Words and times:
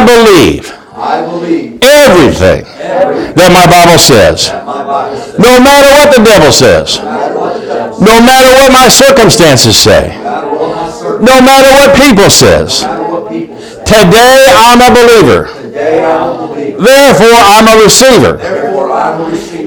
I 0.00 0.06
believe. 0.06 0.72
I 0.96 1.20
believe 1.24 1.78
everything, 1.84 2.64
everything 2.80 3.36
that, 3.36 3.50
my 3.52 3.64
Bible 3.68 4.00
says. 4.00 4.48
My 4.48 4.84
Bible 4.84 5.16
says. 5.16 5.36
No, 5.40 5.52
matter 5.60 5.92
what 5.96 6.08
the 6.16 6.24
devil 6.24 6.52
says. 6.52 6.96
No 8.00 8.16
matter 8.20 8.48
what 8.56 8.72
my 8.72 8.88
circumstances 8.88 9.76
say. 9.76 10.12
No 11.20 11.40
matter 11.44 11.68
what 11.76 11.92
people 11.96 12.28
says. 12.28 12.80
Today, 13.84 14.48
I'm 14.56 14.80
a 14.80 14.90
believer. 14.92 15.48
Therefore, 15.68 17.40
I'm 17.48 17.68
a 17.68 17.82
receiver. 17.84 18.36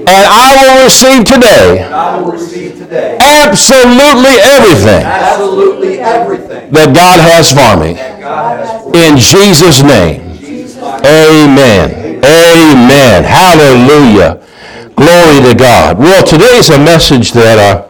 And 0.09 0.23
I 0.25 0.57
will 0.61 0.83
receive 0.85 1.25
today 1.25 1.81
Absolutely 2.93 4.39
everything. 4.39 5.03
Absolutely 5.03 5.99
everything. 5.99 6.71
That 6.71 6.95
God 6.95 7.19
has 7.19 7.51
for 7.51 7.77
me. 7.79 7.97
In 9.05 9.17
Jesus' 9.17 9.81
name. 9.83 10.29
Amen. 11.05 12.19
Amen. 12.23 13.23
Hallelujah. 13.23 14.41
Glory 14.95 15.51
to 15.53 15.57
God. 15.57 15.97
Well, 15.97 16.25
today's 16.25 16.69
a 16.69 16.77
message 16.77 17.31
that, 17.33 17.57
uh, 17.59 17.87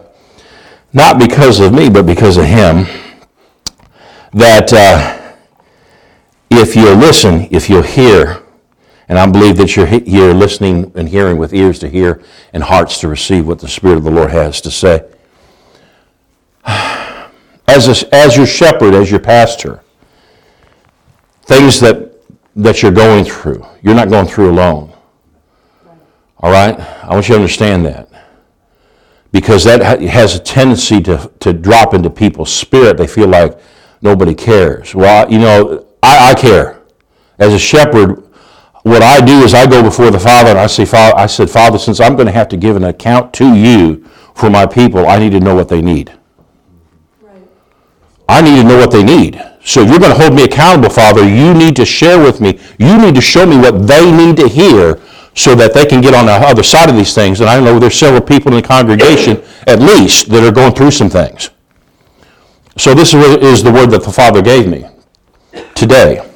not 0.92 1.18
because 1.18 1.60
of 1.60 1.72
me, 1.72 1.88
but 1.90 2.06
because 2.06 2.36
of 2.36 2.44
him, 2.46 2.84
that 4.32 4.72
uh, 4.72 5.32
if 6.50 6.74
you 6.74 6.90
listen, 6.94 7.46
if 7.50 7.68
you 7.68 7.82
hear, 7.82 8.43
and 9.08 9.18
I 9.18 9.26
believe 9.30 9.56
that 9.58 9.76
you're 9.76 9.86
here 9.86 10.32
listening 10.32 10.90
and 10.94 11.08
hearing 11.08 11.36
with 11.36 11.52
ears 11.52 11.78
to 11.80 11.88
hear 11.88 12.22
and 12.52 12.62
hearts 12.62 13.00
to 13.00 13.08
receive 13.08 13.46
what 13.46 13.58
the 13.58 13.68
Spirit 13.68 13.98
of 13.98 14.04
the 14.04 14.10
Lord 14.10 14.30
has 14.30 14.60
to 14.62 14.70
say. 14.70 15.04
As, 17.66 18.02
a, 18.02 18.14
as 18.14 18.36
your 18.36 18.44
shepherd, 18.46 18.92
as 18.94 19.10
your 19.10 19.18
pastor, 19.20 19.82
things 21.44 21.80
that, 21.80 22.12
that 22.54 22.82
you're 22.82 22.92
going 22.92 23.24
through, 23.24 23.66
you're 23.82 23.94
not 23.94 24.10
going 24.10 24.26
through 24.26 24.50
alone. 24.50 24.92
All 26.38 26.52
right? 26.52 26.78
I 26.78 27.08
want 27.08 27.26
you 27.28 27.34
to 27.34 27.40
understand 27.40 27.86
that. 27.86 28.10
Because 29.32 29.64
that 29.64 30.02
has 30.02 30.36
a 30.36 30.38
tendency 30.40 31.00
to, 31.00 31.32
to 31.40 31.54
drop 31.54 31.94
into 31.94 32.10
people's 32.10 32.54
spirit. 32.54 32.98
They 32.98 33.06
feel 33.06 33.28
like 33.28 33.58
nobody 34.02 34.34
cares. 34.34 34.94
Well, 34.94 35.28
you 35.32 35.38
know, 35.38 35.86
I, 36.02 36.32
I 36.32 36.34
care. 36.38 36.82
As 37.38 37.54
a 37.54 37.58
shepherd, 37.58 38.24
what 38.84 39.02
I 39.02 39.24
do 39.24 39.42
is 39.44 39.54
I 39.54 39.66
go 39.66 39.82
before 39.82 40.10
the 40.10 40.20
Father 40.20 40.50
and 40.50 40.58
I 40.58 40.66
say, 40.66 40.84
Father, 40.84 41.16
I 41.18 41.24
said, 41.26 41.48
Father, 41.48 41.78
since 41.78 42.00
I'm 42.00 42.16
going 42.16 42.26
to 42.26 42.32
have 42.32 42.48
to 42.50 42.56
give 42.58 42.76
an 42.76 42.84
account 42.84 43.32
to 43.34 43.54
you 43.54 44.04
for 44.36 44.50
my 44.50 44.66
people, 44.66 45.06
I 45.06 45.18
need 45.18 45.30
to 45.30 45.40
know 45.40 45.54
what 45.54 45.70
they 45.70 45.80
need. 45.80 46.12
Right. 47.22 47.42
I 48.28 48.42
need 48.42 48.56
to 48.56 48.62
know 48.64 48.76
what 48.76 48.90
they 48.90 49.02
need. 49.02 49.42
So 49.64 49.80
if 49.82 49.88
you're 49.88 49.98
going 49.98 50.14
to 50.14 50.18
hold 50.20 50.34
me 50.34 50.44
accountable, 50.44 50.90
Father. 50.90 51.24
You 51.26 51.54
need 51.54 51.74
to 51.76 51.86
share 51.86 52.22
with 52.22 52.42
me. 52.42 52.60
You 52.78 53.00
need 53.00 53.14
to 53.14 53.22
show 53.22 53.46
me 53.46 53.56
what 53.56 53.86
they 53.86 54.12
need 54.14 54.36
to 54.36 54.48
hear 54.48 55.00
so 55.34 55.54
that 55.54 55.72
they 55.72 55.86
can 55.86 56.02
get 56.02 56.12
on 56.12 56.26
the 56.26 56.32
other 56.32 56.62
side 56.62 56.90
of 56.90 56.94
these 56.94 57.14
things. 57.14 57.40
And 57.40 57.48
I 57.48 57.58
know 57.60 57.78
there's 57.78 57.98
several 57.98 58.20
people 58.20 58.52
in 58.54 58.60
the 58.60 58.68
congregation, 58.68 59.42
at 59.66 59.78
least, 59.80 60.28
that 60.28 60.46
are 60.46 60.52
going 60.52 60.74
through 60.74 60.90
some 60.90 61.08
things. 61.08 61.48
So 62.76 62.92
this 62.92 63.14
is 63.14 63.62
the 63.62 63.72
word 63.72 63.86
that 63.92 64.02
the 64.04 64.12
Father 64.12 64.42
gave 64.42 64.68
me 64.68 64.84
today. 65.74 66.30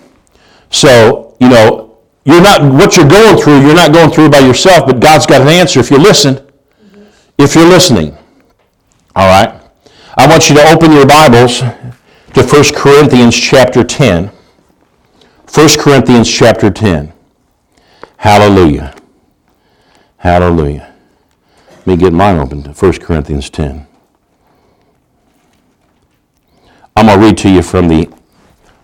So, 0.71 1.37
you 1.41 1.51
know, 1.51 1.88
you're 2.29 2.43
not 2.43 2.61
what 2.71 2.95
you're 2.97 3.09
going 3.09 3.39
through, 3.41 3.61
you're 3.62 3.75
not 3.75 3.91
going 3.91 4.11
through 4.11 4.29
by 4.29 4.41
yourself, 4.41 4.87
but 4.87 5.01
God's 5.01 5.25
got 5.25 5.41
an 5.41 5.48
answer 5.48 5.81
if 5.81 5.91
you 5.91 5.97
listen. 5.98 6.35
Mm-hmm. 6.35 7.05
If 7.39 7.55
you're 7.55 7.67
listening. 7.67 8.17
All 9.17 9.27
right. 9.29 9.59
I 10.15 10.27
want 10.29 10.51
you 10.51 10.55
to 10.57 10.62
open 10.70 10.93
your 10.93 11.07
Bibles 11.07 11.61
to 11.61 11.69
1 12.35 12.47
Corinthians 12.77 13.35
chapter 13.35 13.83
10. 13.83 14.27
1 15.55 15.69
Corinthians 15.81 16.31
chapter 16.31 16.69
10. 16.70 17.15
Hallelujah. 18.19 18.95
Hallelujah. 20.19 20.92
Let 21.77 21.87
me 21.87 21.97
get 21.97 22.13
mine 22.13 22.39
open 22.41 22.63
to 22.65 22.73
1 22.73 22.92
Corinthians 23.01 23.48
10. 23.48 23.86
I'm 26.95 27.07
going 27.07 27.19
to 27.19 27.25
read 27.25 27.39
to 27.39 27.48
you 27.48 27.63
from 27.63 27.89
the, 27.89 28.11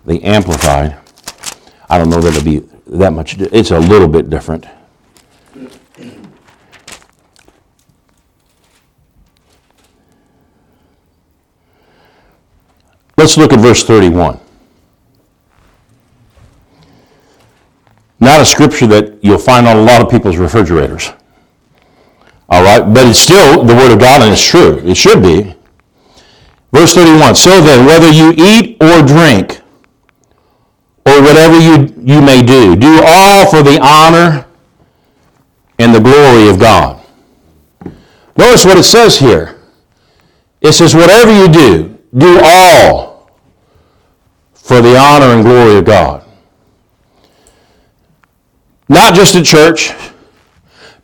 the 0.06 0.24
Amplified. 0.24 0.96
I 1.90 1.98
don't 1.98 2.08
know 2.08 2.22
that 2.22 2.34
it'll 2.34 2.42
be 2.42 2.66
that 2.98 3.12
much. 3.12 3.36
It's 3.40 3.70
a 3.70 3.78
little 3.78 4.08
bit 4.08 4.30
different. 4.30 4.66
Let's 13.16 13.36
look 13.36 13.52
at 13.52 13.60
verse 13.60 13.84
31. 13.84 14.38
Not 18.20 18.40
a 18.40 18.44
scripture 18.44 18.86
that 18.88 19.18
you'll 19.22 19.38
find 19.38 19.66
on 19.66 19.76
a 19.78 19.82
lot 19.82 20.02
of 20.02 20.10
people's 20.10 20.36
refrigerators. 20.36 21.10
All 22.50 22.62
right, 22.62 22.80
but 22.92 23.06
it's 23.06 23.18
still 23.18 23.64
the 23.64 23.74
Word 23.74 23.92
of 23.92 23.98
God 23.98 24.22
and 24.22 24.32
it's 24.32 24.44
true. 24.44 24.78
It 24.84 24.96
should 24.96 25.22
be. 25.22 25.54
Verse 26.72 26.94
31 26.94 27.34
So 27.34 27.60
then, 27.60 27.86
whether 27.86 28.10
you 28.10 28.32
eat 28.36 28.76
or 28.82 29.02
drink, 29.06 29.60
or 31.06 31.20
whatever 31.22 31.58
you, 31.58 31.92
you 32.02 32.20
may 32.22 32.42
do, 32.42 32.74
do 32.76 33.00
all 33.06 33.50
for 33.50 33.62
the 33.62 33.78
honor 33.82 34.46
and 35.78 35.94
the 35.94 36.00
glory 36.00 36.48
of 36.48 36.58
God. 36.58 37.04
Notice 38.36 38.64
what 38.64 38.78
it 38.78 38.84
says 38.84 39.18
here. 39.18 39.60
It 40.62 40.72
says, 40.72 40.94
whatever 40.94 41.30
you 41.30 41.48
do, 41.48 41.98
do 42.16 42.40
all 42.42 43.36
for 44.54 44.80
the 44.80 44.96
honor 44.96 45.26
and 45.26 45.44
glory 45.44 45.76
of 45.78 45.84
God. 45.84 46.24
Not 48.88 49.14
just 49.14 49.34
at 49.36 49.44
church, 49.44 49.92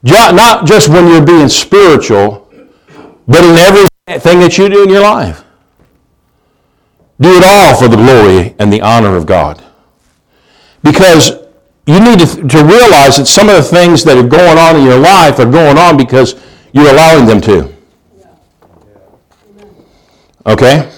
not 0.03 0.65
just 0.67 0.89
when 0.89 1.09
you're 1.09 1.25
being 1.25 1.49
spiritual, 1.49 2.49
but 3.29 3.45
in 3.45 3.57
everything 4.07 4.41
that 4.41 4.57
you 4.57 4.71
do 4.71 4.85
in 4.85 4.89
your 4.89 5.03
life. 5.03 5.45
Do 7.21 7.37
it 7.37 7.45
all 7.47 7.77
for 7.77 7.87
the 7.87 7.97
glory 7.97 8.55
and 8.59 8.73
the 8.73 8.81
honor 8.81 9.15
of 9.15 9.27
God 9.27 9.63
because 10.83 11.31
you 11.87 12.01
need 12.01 12.21
to, 12.21 12.27
to 12.27 12.65
realize 12.65 13.17
that 13.17 13.27
some 13.27 13.49
of 13.49 13.57
the 13.57 13.63
things 13.63 14.05
that 14.05 14.17
are 14.17 14.27
going 14.29 14.59
on 14.59 14.77
in 14.77 14.85
your 14.85 14.99
life 14.99 15.39
are 15.39 15.51
going 15.51 15.77
on 15.77 15.97
because 15.97 16.35
you're 16.73 16.89
allowing 16.91 17.27
them 17.27 17.41
to. 17.43 17.73
Okay? 20.47 20.91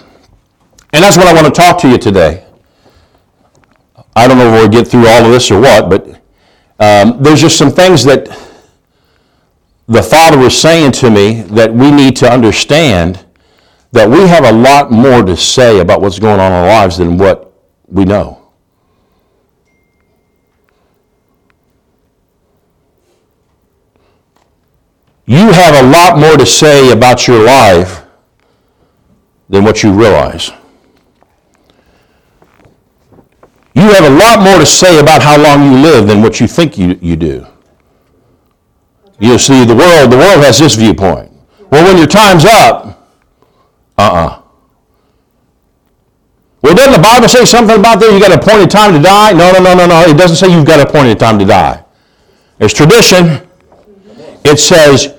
And 0.92 1.02
that's 1.02 1.16
what 1.16 1.26
I 1.26 1.32
want 1.34 1.52
to 1.52 1.58
talk 1.60 1.80
to 1.80 1.88
you 1.88 1.98
today. 1.98 2.44
I 4.14 4.28
don't 4.28 4.36
know 4.38 4.46
if 4.54 4.60
we'll 4.60 4.68
get 4.68 4.86
through 4.86 5.06
all 5.08 5.24
of 5.24 5.30
this 5.32 5.50
or 5.50 5.60
what, 5.60 5.88
but 5.88 6.06
um, 6.78 7.22
there's 7.22 7.40
just 7.40 7.56
some 7.56 7.70
things 7.70 8.04
that 8.04 8.26
the 9.88 10.02
Father 10.02 10.38
was 10.38 10.56
saying 10.56 10.92
to 10.92 11.10
me 11.10 11.42
that 11.42 11.72
we 11.72 11.90
need 11.90 12.16
to 12.16 12.30
understand 12.30 13.24
that 13.92 14.08
we 14.08 14.20
have 14.26 14.44
a 14.44 14.52
lot 14.52 14.90
more 14.90 15.22
to 15.22 15.36
say 15.36 15.80
about 15.80 16.00
what's 16.00 16.18
going 16.18 16.40
on 16.40 16.46
in 16.52 16.58
our 16.58 16.66
lives 16.68 16.98
than 16.98 17.18
what 17.18 17.52
we 17.88 18.04
know. 18.04 18.41
you 25.26 25.52
have 25.52 25.84
a 25.84 25.88
lot 25.88 26.18
more 26.18 26.36
to 26.36 26.46
say 26.46 26.90
about 26.92 27.26
your 27.28 27.44
life 27.44 28.02
than 29.48 29.64
what 29.64 29.82
you 29.82 29.92
realize. 29.92 30.50
You 33.74 33.82
have 33.90 34.04
a 34.04 34.10
lot 34.10 34.42
more 34.42 34.58
to 34.58 34.66
say 34.66 34.98
about 34.98 35.22
how 35.22 35.40
long 35.40 35.72
you 35.72 35.78
live 35.78 36.06
than 36.08 36.22
what 36.22 36.40
you 36.40 36.48
think 36.48 36.76
you, 36.76 36.98
you 37.00 37.16
do. 37.16 37.46
You 39.18 39.38
see, 39.38 39.64
the 39.64 39.74
world, 39.76 40.10
the 40.10 40.16
world 40.16 40.42
has 40.44 40.58
this 40.58 40.74
viewpoint. 40.74 41.30
Well, 41.70 41.84
when 41.84 41.96
your 41.96 42.06
time's 42.06 42.44
up, 42.44 43.14
uh-uh. 43.98 44.40
Well, 46.60 46.74
doesn't 46.74 46.92
the 46.92 46.98
Bible 47.02 47.28
say 47.28 47.44
something 47.44 47.78
about 47.78 47.98
that? 48.00 48.12
You 48.12 48.20
got 48.20 48.32
appointed 48.36 48.70
time 48.70 48.92
to 48.94 49.02
die? 49.02 49.32
No, 49.32 49.52
no, 49.52 49.58
no, 49.62 49.74
no, 49.74 49.86
no. 49.86 50.00
It 50.02 50.18
doesn't 50.18 50.36
say 50.36 50.48
you've 50.52 50.66
got 50.66 50.86
appointed 50.86 51.18
time 51.18 51.38
to 51.38 51.44
die. 51.44 51.84
It's 52.60 52.74
tradition 52.74 53.40
it 54.44 54.58
says 54.58 55.14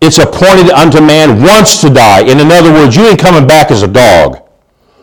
it's 0.00 0.18
appointed 0.18 0.70
unto 0.72 1.00
man 1.00 1.42
once 1.42 1.80
to 1.80 1.90
die. 1.90 2.20
And 2.20 2.40
in 2.40 2.50
other 2.52 2.72
words, 2.72 2.94
you 2.96 3.06
ain't 3.08 3.18
coming 3.18 3.46
back 3.46 3.70
as 3.70 3.82
a 3.82 3.88
dog 3.88 4.48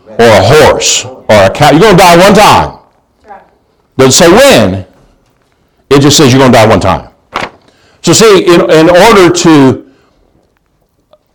or 0.06 0.28
a 0.28 0.44
horse 0.44 1.06
or 1.06 1.26
a 1.30 1.50
cow. 1.50 1.72
You're 1.72 1.82
going 1.82 1.98
to 1.98 2.02
die 2.04 2.18
one 2.18 2.34
time. 2.34 3.44
Doesn't 3.98 4.12
say 4.12 4.32
when. 4.32 4.86
It 5.90 6.00
just 6.02 6.18
says 6.18 6.32
you're 6.32 6.40
going 6.42 6.52
to 6.52 6.58
die 6.58 6.68
one 6.68 6.80
time. 6.80 7.12
So 8.02 8.14
see, 8.14 8.46
in, 8.46 8.62
in 8.70 8.90
order 8.90 9.30
to 9.30 9.92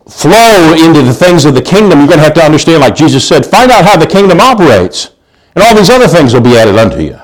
flow 0.08 0.75
into 0.78 1.02
the 1.02 1.14
things 1.14 1.44
of 1.44 1.54
the 1.54 1.62
kingdom, 1.62 1.98
you're 1.98 2.08
going 2.08 2.19
to 2.19 2.25
have 2.25 2.34
to 2.34 2.43
understand, 2.44 2.81
like 2.81 2.94
Jesus 2.94 3.26
said, 3.26 3.44
find 3.46 3.70
out 3.70 3.84
how 3.84 3.96
the 3.98 4.06
kingdom 4.06 4.40
operates. 4.40 5.10
And 5.54 5.64
all 5.64 5.75
these 5.75 5.90
other 5.90 6.08
things 6.08 6.32
will 6.32 6.40
be 6.40 6.56
added 6.56 6.76
unto 6.76 6.98
you. 7.00 7.19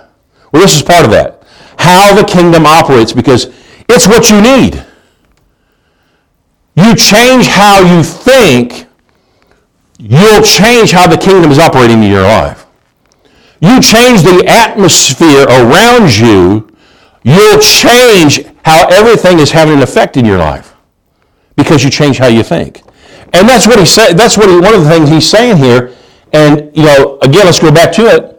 Well, 0.53 0.63
this 0.63 0.75
is 0.77 0.83
part 0.83 1.05
of 1.05 1.11
that. 1.13 1.43
How 1.79 2.15
the 2.15 2.25
kingdom 2.25 2.67
operates, 2.67 3.13
because 3.13 3.47
it's 3.89 4.07
what 4.07 4.31
you 4.31 4.41
need 4.41 4.86
you 6.87 6.95
change 6.97 7.47
how 7.47 7.81
you 7.81 8.03
think, 8.03 8.87
you'll 9.99 10.43
change 10.43 10.91
how 10.93 11.07
the 11.07 11.17
kingdom 11.17 11.51
is 11.51 11.59
operating 11.59 12.03
in 12.03 12.11
your 12.11 12.23
life. 12.23 12.67
You 13.61 13.81
change 13.81 14.23
the 14.23 14.45
atmosphere 14.47 15.45
around 15.49 16.15
you, 16.17 16.69
you'll 17.23 17.59
change 17.61 18.45
how 18.65 18.87
everything 18.89 19.39
is 19.39 19.51
having 19.51 19.75
an 19.79 19.83
effect 19.83 20.17
in 20.17 20.25
your 20.25 20.39
life 20.39 20.75
because 21.57 21.83
you 21.83 21.91
change 21.91 22.19
how 22.19 22.27
you 22.27 22.43
think. 22.43 22.83
And 23.33 23.49
that's 23.49 23.67
what 23.67 23.79
he 23.79 23.87
said. 23.87 24.15
That's 24.15 24.37
what 24.37 24.49
he, 24.49 24.55
one 24.61 24.73
of 24.75 24.85
the 24.85 24.91
things 24.91 25.09
he's 25.09 25.27
saying 25.29 25.57
here. 25.57 25.97
And 26.33 26.75
you 26.77 26.85
know, 26.85 27.19
again, 27.23 27.47
let's 27.47 27.59
go 27.59 27.73
back 27.73 27.93
to 27.95 28.03
it. 28.07 28.33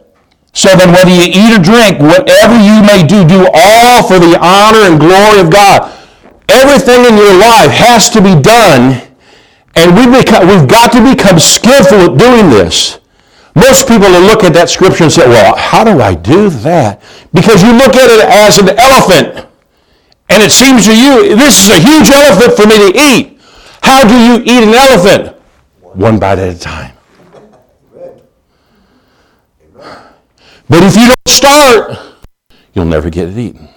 So 0.54 0.74
then, 0.76 0.92
whether 0.92 1.10
you 1.10 1.22
eat 1.24 1.54
or 1.54 1.62
drink, 1.62 2.00
whatever 2.00 2.54
you 2.56 2.80
may 2.82 3.04
do, 3.06 3.26
do 3.26 3.48
all 3.52 4.08
for 4.08 4.18
the 4.18 4.36
honor 4.40 4.88
and 4.90 4.98
glory 4.98 5.40
of 5.40 5.50
God. 5.50 5.94
Everything 6.48 7.04
in 7.04 7.14
your 7.18 7.36
life 7.38 7.70
has 7.70 8.08
to 8.10 8.22
be 8.22 8.34
done, 8.34 9.00
and 9.76 9.94
we 9.94 10.06
become, 10.08 10.48
we've 10.48 10.66
got 10.66 10.90
to 10.92 11.00
become 11.04 11.38
skillful 11.38 12.08
at 12.12 12.18
doing 12.18 12.48
this. 12.48 13.00
Most 13.54 13.86
people 13.86 14.08
will 14.08 14.22
look 14.22 14.44
at 14.44 14.54
that 14.54 14.70
scripture 14.70 15.04
and 15.04 15.12
say, 15.12 15.26
well, 15.28 15.54
how 15.56 15.84
do 15.84 16.00
I 16.00 16.14
do 16.14 16.48
that? 16.48 17.02
Because 17.34 17.62
you 17.62 17.72
look 17.72 17.96
at 17.96 18.08
it 18.08 18.24
as 18.24 18.58
an 18.58 18.70
elephant, 18.78 19.46
and 20.30 20.42
it 20.42 20.50
seems 20.50 20.86
to 20.86 20.96
you, 20.96 21.36
this 21.36 21.60
is 21.60 21.68
a 21.68 21.78
huge 21.78 22.08
elephant 22.08 22.56
for 22.56 22.66
me 22.66 22.92
to 22.92 22.96
eat. 22.98 23.40
How 23.82 24.06
do 24.08 24.16
you 24.16 24.40
eat 24.40 24.62
an 24.64 24.72
elephant? 24.74 25.36
One 25.94 26.18
bite 26.18 26.38
at 26.38 26.56
a 26.56 26.58
time. 26.58 26.94
But 30.70 30.82
if 30.82 30.96
you 30.96 31.06
don't 31.06 31.28
start, 31.28 32.16
you'll 32.72 32.84
never 32.86 33.10
get 33.10 33.28
it 33.28 33.36
eaten. 33.36 33.68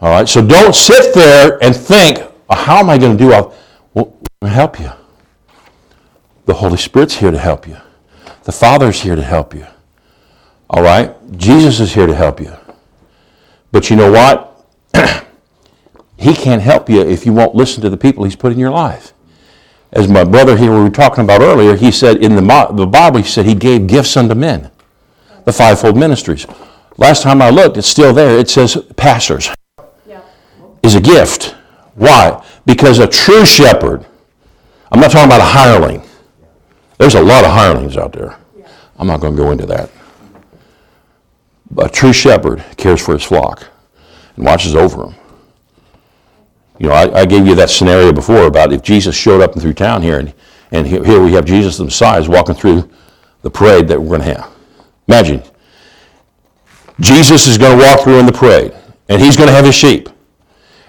All 0.00 0.10
right, 0.10 0.28
so 0.28 0.46
don't 0.46 0.74
sit 0.74 1.14
there 1.14 1.62
and 1.64 1.74
think, 1.74 2.18
how 2.50 2.76
am 2.78 2.90
I 2.90 2.98
going 2.98 3.16
to 3.16 3.24
do 3.24 3.32
all? 3.32 3.54
Well, 3.94 4.14
i 4.42 4.48
help 4.48 4.78
you. 4.78 4.90
The 6.44 6.52
Holy 6.54 6.76
Spirit's 6.76 7.14
here 7.14 7.30
to 7.30 7.38
help 7.38 7.66
you. 7.66 7.78
The 8.44 8.52
Father's 8.52 9.00
here 9.00 9.16
to 9.16 9.22
help 9.22 9.54
you. 9.54 9.66
All 10.68 10.82
right? 10.82 11.14
Jesus 11.38 11.80
is 11.80 11.94
here 11.94 12.06
to 12.06 12.14
help 12.14 12.40
you. 12.40 12.52
But 13.72 13.88
you 13.88 13.96
know 13.96 14.12
what? 14.12 14.66
he 16.18 16.34
can't 16.34 16.60
help 16.60 16.90
you 16.90 17.00
if 17.00 17.24
you 17.24 17.32
won't 17.32 17.54
listen 17.54 17.80
to 17.82 17.88
the 17.90 17.96
people 17.96 18.24
he's 18.24 18.36
put 18.36 18.52
in 18.52 18.58
your 18.58 18.70
life. 18.70 19.14
As 19.92 20.08
my 20.08 20.24
brother 20.24 20.58
here, 20.58 20.72
we 20.72 20.80
were 20.82 20.90
talking 20.90 21.24
about 21.24 21.40
earlier, 21.40 21.74
he 21.74 21.90
said 21.90 22.18
in 22.18 22.36
the, 22.36 22.68
the 22.72 22.86
Bible, 22.86 23.18
he 23.22 23.24
said 23.26 23.46
he 23.46 23.54
gave 23.54 23.86
gifts 23.86 24.16
unto 24.16 24.34
men, 24.34 24.70
the 25.46 25.52
fivefold 25.52 25.96
ministries. 25.96 26.46
Last 26.98 27.22
time 27.22 27.40
I 27.40 27.48
looked, 27.48 27.78
it's 27.78 27.88
still 27.88 28.12
there. 28.12 28.38
It 28.38 28.50
says 28.50 28.76
pastors 28.96 29.50
is 30.86 30.94
a 30.94 31.00
gift. 31.00 31.54
Why? 31.94 32.42
Because 32.64 32.98
a 33.00 33.06
true 33.06 33.44
shepherd, 33.44 34.06
I'm 34.90 35.00
not 35.00 35.10
talking 35.10 35.26
about 35.28 35.40
a 35.40 35.44
hireling. 35.44 36.02
There's 36.98 37.16
a 37.16 37.20
lot 37.22 37.44
of 37.44 37.50
hirelings 37.50 37.96
out 37.96 38.12
there. 38.12 38.36
I'm 38.98 39.06
not 39.06 39.20
going 39.20 39.36
to 39.36 39.42
go 39.42 39.50
into 39.50 39.66
that. 39.66 39.90
a 41.78 41.88
true 41.88 42.12
shepherd 42.12 42.64
cares 42.76 43.02
for 43.04 43.12
his 43.12 43.24
flock 43.24 43.68
and 44.36 44.46
watches 44.46 44.74
over 44.74 45.02
them. 45.04 45.14
You 46.78 46.88
know, 46.88 46.94
I, 46.94 47.20
I, 47.20 47.26
gave 47.26 47.46
you 47.46 47.54
that 47.56 47.70
scenario 47.70 48.12
before 48.12 48.44
about 48.46 48.72
if 48.72 48.82
Jesus 48.82 49.14
showed 49.16 49.42
up 49.42 49.52
and 49.54 49.60
through 49.62 49.72
town 49.74 50.00
here, 50.02 50.18
and, 50.18 50.32
and 50.72 50.86
here 50.86 51.22
we 51.22 51.32
have 51.32 51.44
Jesus 51.44 51.76
the 51.78 51.84
Messiah 51.84 52.22
walking 52.30 52.54
through 52.54 52.88
the 53.42 53.50
parade 53.50 53.88
that 53.88 54.00
we're 54.00 54.16
going 54.16 54.20
to 54.28 54.36
have. 54.40 54.52
Imagine, 55.08 55.42
Jesus 57.00 57.46
is 57.48 57.58
going 57.58 57.76
to 57.78 57.84
walk 57.84 58.00
through 58.00 58.18
in 58.20 58.26
the 58.26 58.32
parade, 58.32 58.72
and 59.08 59.20
he's 59.20 59.36
going 59.36 59.48
to 59.48 59.54
have 59.54 59.64
his 59.64 59.74
sheep. 59.74 60.10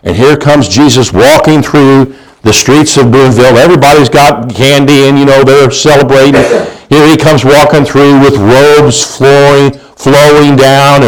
And 0.08 0.16
here 0.16 0.38
comes 0.38 0.70
Jesus 0.70 1.12
walking 1.12 1.62
through 1.62 2.16
the 2.42 2.54
streets 2.54 2.96
of 2.96 3.12
Boonville. 3.12 3.58
Everybody's 3.58 4.08
got 4.08 4.50
candy 4.56 5.10
and, 5.10 5.20
you 5.20 5.26
know, 5.26 5.44
they're 5.44 5.70
celebrating. 5.70 6.44
Here 6.90 7.06
he 7.12 7.18
comes 7.18 7.44
walking 7.44 7.84
through 7.84 8.18
with 8.22 8.38
robes 8.38 9.04
flowing, 9.18 9.74
flowing 9.98 10.56
down 10.56 11.04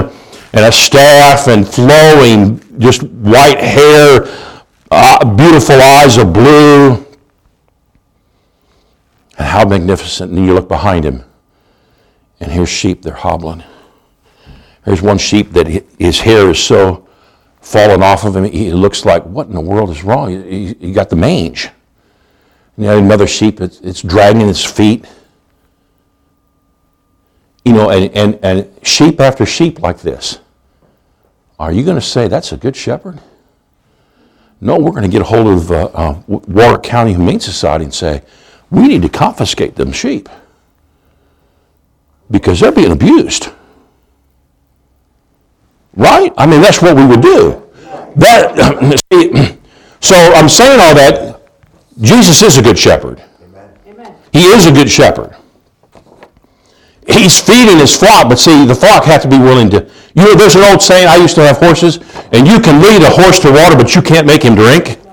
and 0.52 0.66
a 0.66 0.70
staff 0.74 1.48
and 1.48 1.66
flowing, 1.66 2.60
just 2.78 3.04
white 3.04 3.60
hair, 3.62 4.26
uh, 4.92 5.34
beautiful 5.34 5.80
eyes 5.82 6.18
of 6.18 6.34
blue. 6.34 6.96
And 9.38 9.48
how 9.48 9.66
magnificent. 9.66 10.34
And 10.34 10.46
you 10.46 10.54
look 10.56 10.68
behind 10.68 11.06
him, 11.06 11.24
and 12.42 12.52
here's 12.52 12.68
sheep, 12.68 13.04
they're 13.04 13.14
hobbling. 13.14 13.64
There's 14.86 15.02
one 15.02 15.18
sheep 15.20 15.52
that 15.54 15.68
his 15.98 16.20
hair 16.20 16.50
is 16.50 16.60
so 16.62 17.06
fallen 17.62 18.02
off 18.04 18.24
of 18.26 18.36
him. 18.36 18.46
He 18.46 18.72
looks 18.72 19.06
like, 19.06 19.24
what 19.24 19.48
in 19.48 19.54
the 19.54 19.62
world 19.62 19.90
is 19.90 20.04
wrong? 20.04 20.30
He, 20.32 20.74
he 20.74 20.92
got 20.94 21.10
the 21.10 21.16
mange. 21.16 21.66
And 21.66 22.86
you 22.86 22.86
had 22.86 22.98
another 22.98 23.28
sheep, 23.28 23.62
it's, 23.62 23.80
it's 23.82 24.02
dragging 24.02 24.48
its 24.50 24.64
feet. 24.64 25.06
You 27.66 27.74
know, 27.74 27.90
and, 27.90 28.12
and, 28.16 28.40
and 28.42 28.74
sheep 28.88 29.20
after 29.20 29.46
sheep 29.46 29.80
like 29.82 30.00
this. 30.00 30.40
Are 31.60 31.72
you 31.72 31.84
going 31.84 31.96
to 31.96 32.02
say 32.06 32.28
that's 32.28 32.54
a 32.54 32.58
good 32.58 32.76
shepherd? 32.76 33.20
No, 34.62 34.78
we're 34.78 34.92
going 34.92 35.04
to 35.04 35.10
get 35.10 35.22
a 35.22 35.26
hold 35.26 35.48
of 35.48 35.72
uh, 35.72 35.86
uh, 35.94 36.22
Warrick 36.28 36.84
County 36.84 37.12
Humane 37.14 37.40
Society 37.40 37.84
and 37.86 37.94
say, 37.94 38.24
we 38.70 38.88
need 38.88 39.02
to 39.02 39.10
confiscate 39.10 39.76
them 39.76 39.92
sheep 39.92 40.30
because 42.32 42.60
they're 42.60 42.72
being 42.72 42.92
abused. 42.92 43.50
Right? 45.94 46.32
I 46.38 46.46
mean, 46.46 46.62
that's 46.62 46.82
what 46.82 46.96
we 46.96 47.06
would 47.06 47.22
do. 47.22 47.66
That, 48.16 49.00
see, 49.14 49.32
so 50.00 50.16
I'm 50.36 50.50
saying 50.50 50.80
all 50.82 50.96
that. 50.96 51.38
Jesus 52.02 52.42
is 52.42 52.58
a 52.58 52.62
good 52.62 52.80
shepherd. 52.80 53.22
Amen. 53.86 54.16
He 54.32 54.40
is 54.46 54.68
a 54.68 54.72
good 54.72 54.90
shepherd. 54.90 55.36
He's 57.06 57.38
feeding 57.42 57.78
his 57.78 57.98
flock, 57.98 58.30
but 58.30 58.38
see, 58.40 58.64
the 58.66 58.76
flock 58.76 59.04
have 59.04 59.22
to 59.24 59.28
be 59.28 59.38
willing 59.38 59.70
to. 59.72 59.90
You 60.16 60.24
know, 60.24 60.34
there's 60.36 60.56
an 60.56 60.62
old 60.64 60.82
saying, 60.82 61.08
I 61.10 61.18
used 61.18 61.36
to 61.36 61.42
have 61.42 61.58
horses, 61.58 61.98
and 62.32 62.48
you 62.48 62.62
can 62.62 62.82
lead 62.82 63.02
a 63.02 63.10
horse 63.10 63.40
to 63.42 63.52
water, 63.52 63.76
but 63.76 63.96
you 63.96 64.02
can't 64.02 64.26
make 64.26 64.44
him 64.44 64.56
drink. 64.56 64.98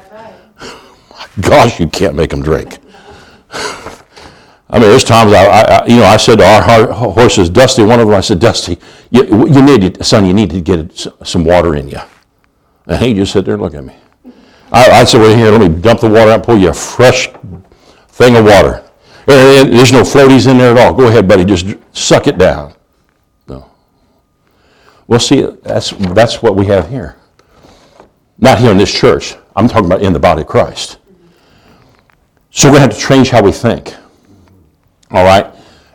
My 0.60 1.26
Gosh, 1.40 1.80
you 1.80 1.88
can't 1.88 2.14
make 2.14 2.32
him 2.32 2.42
drink. 2.42 2.76
I 4.76 4.78
mean, 4.78 4.90
there's 4.90 5.04
times 5.04 5.32
I, 5.32 5.46
I, 5.46 5.60
I 5.78 5.86
you 5.86 5.96
know, 5.96 6.04
I 6.04 6.18
said 6.18 6.36
to 6.36 6.44
our 6.44 6.92
horses, 6.92 7.48
Dusty, 7.48 7.82
one 7.82 7.98
of 7.98 8.08
them, 8.08 8.14
I 8.14 8.20
said, 8.20 8.38
Dusty, 8.40 8.76
you, 9.10 9.24
you 9.46 9.62
need 9.62 10.04
son, 10.04 10.26
you 10.26 10.34
need 10.34 10.50
to 10.50 10.60
get 10.60 11.06
some 11.26 11.44
water 11.46 11.74
in 11.76 11.88
you. 11.88 11.96
And 12.86 13.02
he 13.02 13.14
just 13.14 13.32
sat 13.32 13.46
there 13.46 13.54
and 13.54 13.62
look 13.62 13.72
at 13.72 13.82
me. 13.82 13.94
I, 14.70 15.00
I 15.00 15.04
said, 15.04 15.22
well, 15.22 15.34
here, 15.34 15.48
let 15.50 15.62
me 15.66 15.80
dump 15.80 16.00
the 16.00 16.10
water 16.10 16.30
out 16.30 16.46
and 16.46 16.60
you 16.60 16.68
a 16.68 16.74
fresh 16.74 17.28
thing 18.08 18.36
of 18.36 18.44
water. 18.44 18.82
And 19.28 19.72
there's 19.72 19.92
no 19.92 20.02
floaties 20.02 20.46
in 20.50 20.58
there 20.58 20.72
at 20.72 20.78
all. 20.78 20.92
Go 20.92 21.08
ahead, 21.08 21.26
buddy, 21.26 21.46
just 21.46 21.74
suck 21.96 22.26
it 22.26 22.36
down. 22.36 22.74
No. 23.48 23.70
Well, 25.06 25.20
see, 25.20 25.40
that's, 25.62 25.92
that's 26.12 26.42
what 26.42 26.54
we 26.54 26.66
have 26.66 26.90
here. 26.90 27.16
Not 28.38 28.58
here 28.58 28.72
in 28.72 28.76
this 28.76 28.92
church. 28.94 29.36
I'm 29.56 29.68
talking 29.68 29.86
about 29.86 30.02
in 30.02 30.12
the 30.12 30.18
body 30.20 30.42
of 30.42 30.48
Christ. 30.48 30.98
So 32.50 32.68
we're 32.70 32.76
going 32.78 32.90
to 32.90 32.94
have 32.94 33.02
to 33.02 33.08
change 33.08 33.30
how 33.30 33.42
we 33.42 33.52
think. 33.52 33.94
All 35.10 35.24
right? 35.24 35.54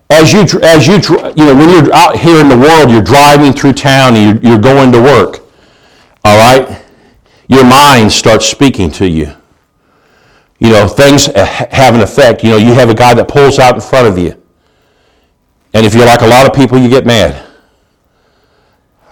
As 0.10 0.34
you, 0.34 0.42
as 0.62 0.88
you, 0.88 0.94
you 1.36 1.46
know, 1.46 1.56
when 1.56 1.70
you're 1.70 1.94
out 1.94 2.18
here 2.18 2.40
in 2.42 2.50
the 2.50 2.58
world, 2.58 2.92
you're 2.92 3.02
driving 3.04 3.54
through 3.54 3.74
town 3.74 4.16
and 4.16 4.42
you're, 4.44 4.52
you're 4.54 4.62
going 4.62 4.92
to 4.92 5.02
work. 5.02 5.40
All 6.24 6.38
right? 6.38 6.84
Your 7.48 7.66
mind 7.66 8.12
starts 8.12 8.46
speaking 8.46 8.92
to 8.92 9.08
you. 9.08 9.34
You 10.60 10.72
know, 10.74 10.88
things 10.88 11.26
have 11.28 11.96
an 11.96 12.02
effect. 12.02 12.44
You 12.44 12.52
know, 12.52 12.58
you 12.58 12.74
have 12.74 12.90
a 12.90 12.94
guy 12.94 13.14
that 13.14 13.28
pulls 13.28 13.58
out 13.58 13.76
in 13.76 13.82
front 13.82 14.08
of 14.08 14.18
you. 14.18 14.42
And 15.74 15.86
if 15.86 15.96
you're 15.96 16.06
like 16.06 16.22
a 16.22 16.28
lot 16.28 16.46
of 16.46 16.54
people, 16.54 16.78
you 16.78 16.88
get 16.90 17.06
mad. 17.06 17.34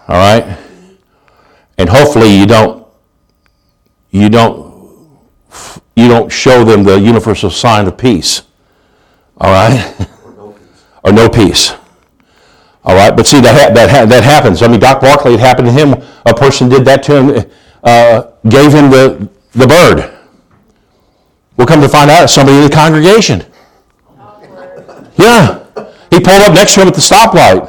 All 0.08 0.18
right? 0.18 0.58
And 1.78 1.88
hopefully 1.90 2.28
you 2.34 2.46
don't 2.46 2.86
you 4.12 4.28
don't 4.28 4.70
you 5.96 6.10
don't 6.10 6.30
show 6.30 6.64
them 6.66 6.84
the 6.84 7.00
universal 7.00 7.50
sign 7.50 7.88
of 7.88 7.98
peace. 7.98 8.42
All 9.40 9.52
right? 9.52 10.08
Or 11.04 11.12
no 11.12 11.30
peace. 11.30 11.74
All 12.84 12.96
right, 12.96 13.16
but 13.16 13.28
see, 13.28 13.40
that, 13.42 13.74
that, 13.76 14.06
that 14.10 14.24
happens. 14.24 14.62
I 14.62 14.68
mean, 14.68 14.80
Doc 14.80 15.02
Barkley, 15.02 15.34
it 15.34 15.40
happened 15.40 15.68
to 15.68 15.72
him. 15.72 15.94
A 16.26 16.34
person 16.34 16.70
did 16.70 16.86
that 16.86 17.04
to 17.04 17.16
him, 17.16 17.52
uh, 17.84 18.32
gave 18.48 18.72
him 18.74 18.90
the, 18.90 19.30
the 19.54 19.68
bird. 19.68 20.12
We'll 21.58 21.68
come 21.68 21.82
to 21.82 21.90
find 21.90 22.10
out 22.10 22.24
it's 22.24 22.34
somebody 22.34 22.58
in 22.58 22.64
the 22.70 22.76
congregation. 22.76 23.44
Yeah. 25.18 25.66
He 26.10 26.20
pulled 26.20 26.42
up 26.42 26.54
next 26.54 26.74
to 26.76 26.82
him 26.82 26.88
at 26.88 26.94
the 26.94 27.02
stoplight, 27.02 27.68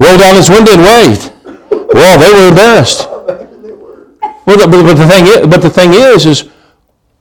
rolled 0.00 0.20
down 0.20 0.34
his 0.36 0.50
window 0.50 0.72
and 0.72 0.82
waved. 0.82 1.32
Well, 1.70 2.18
they 2.18 2.40
were 2.40 2.48
embarrassed. 2.48 3.08
Well, 3.08 4.58
but, 4.58 4.70
but, 4.70 4.94
the 4.94 5.06
thing 5.06 5.24
is, 5.26 5.46
but 5.46 5.62
the 5.62 5.70
thing 5.70 5.94
is, 5.94 6.26
is 6.26 6.48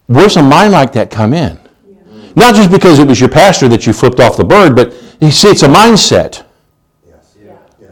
where's 0.08 0.38
a 0.38 0.44
mind 0.44 0.74
like 0.74 0.92
that 0.94 1.10
come 1.10 1.34
in? 1.34 1.60
Not 2.36 2.54
just 2.56 2.70
because 2.70 3.00
it 3.00 3.08
was 3.08 3.20
your 3.20 3.30
pastor 3.30 3.68
that 3.70 3.88
you 3.88 3.94
flipped 3.94 4.20
off 4.20 4.36
the 4.38 4.44
bird, 4.44 4.76
but 4.76 4.94
you 5.22 5.32
see, 5.32 5.50
it's 5.50 5.64
a 5.64 5.68
mindset. 5.68 6.44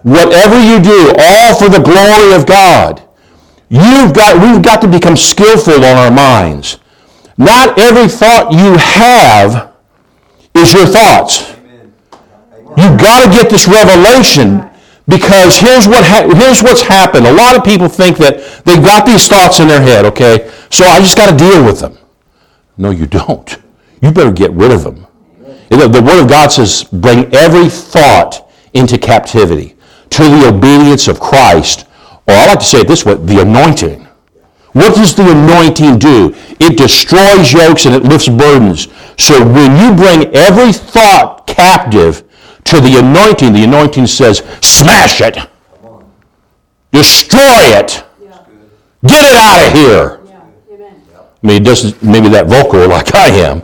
Whatever 0.04 0.60
you 0.62 0.82
do, 0.82 1.14
all 1.18 1.56
for 1.58 1.70
the 1.70 1.80
glory 1.82 2.34
of 2.36 2.46
God. 2.46 3.02
You've 3.70 4.14
got, 4.14 4.42
we've 4.42 4.62
got 4.62 4.82
to 4.82 4.88
become 4.88 5.16
skillful 5.16 5.76
on 5.76 5.84
our 5.96 6.12
minds. 6.12 6.80
Not 7.38 7.80
every 7.80 8.10
thought 8.10 8.52
you 8.52 8.78
have 8.78 9.74
is 10.56 10.74
your 10.74 10.86
thoughts. 10.86 11.50
You've 12.78 13.00
got 13.00 13.24
to 13.24 13.32
get 13.32 13.50
this 13.50 13.66
revelation 13.66 14.70
because 15.08 15.56
here's 15.58 15.88
what 15.88 16.04
ha- 16.06 16.30
here's 16.36 16.62
what's 16.64 16.82
happened. 16.82 17.26
A 17.26 17.32
lot 17.32 17.56
of 17.56 17.64
people 17.64 17.88
think 17.88 18.18
that 18.18 18.64
they 18.66 18.76
have 18.76 18.84
got 18.84 19.06
these 19.06 19.28
thoughts 19.28 19.60
in 19.60 19.68
their 19.68 19.82
head. 19.82 20.06
Okay, 20.06 20.52
so 20.70 20.84
I 20.86 21.00
just 21.02 21.16
got 21.18 21.30
to 21.32 21.38
deal 21.38 21.64
with 21.66 21.80
them. 21.80 21.98
No, 22.78 22.90
you 22.90 23.06
don't 23.06 23.58
you 24.03 24.12
better 24.12 24.31
get 24.33 24.51
rid 24.51 24.72
of 24.72 24.83
them. 24.83 25.07
The 25.69 26.03
Word 26.05 26.22
of 26.22 26.29
God 26.29 26.51
says, 26.51 26.83
bring 26.83 27.33
every 27.33 27.67
thought 27.69 28.51
into 28.74 28.98
captivity 28.98 29.75
to 30.12 30.24
the 30.24 30.48
obedience 30.50 31.07
of 31.07 31.19
Christ, 31.19 31.86
or 32.27 32.36
I 32.36 32.48
like 32.48 32.60
to 32.60 32.65
say 32.65 32.79
it 32.81 32.88
this 32.88 33.05
way, 33.05 33.15
the 33.15 33.41
anointing. 33.41 34.01
What 34.74 34.95
does 34.95 35.15
the 35.15 35.31
anointing 35.31 36.00
do? 36.00 36.33
It 36.60 36.77
destroys 36.77 37.53
yokes 37.53 37.86
and 37.86 37.95
it 37.95 38.03
lifts 38.03 38.27
burdens. 38.27 38.88
So 39.17 39.41
when 39.45 39.77
you 39.77 39.95
bring 39.95 40.33
every 40.36 40.74
thought 40.74 41.48
captive 41.48 42.24
to 42.65 42.79
the 42.81 43.00
anointing, 43.00 43.53
the 43.53 43.63
anointing 43.63 44.07
says, 44.07 44.39
smash 44.62 45.22
it, 45.22 45.38
destroy 46.91 47.39
it, 47.77 48.03
get 49.07 49.24
it 49.24 49.33
out 49.33 49.65
of 49.65 49.74
here. 49.74 50.19
I 50.41 51.48
mean, 51.48 51.62
it 51.62 51.65
doesn't, 51.65 52.01
maybe 52.03 52.27
that 52.29 52.48
vocal 52.48 52.88
like 52.88 53.15
I 53.15 53.27
am. 53.27 53.63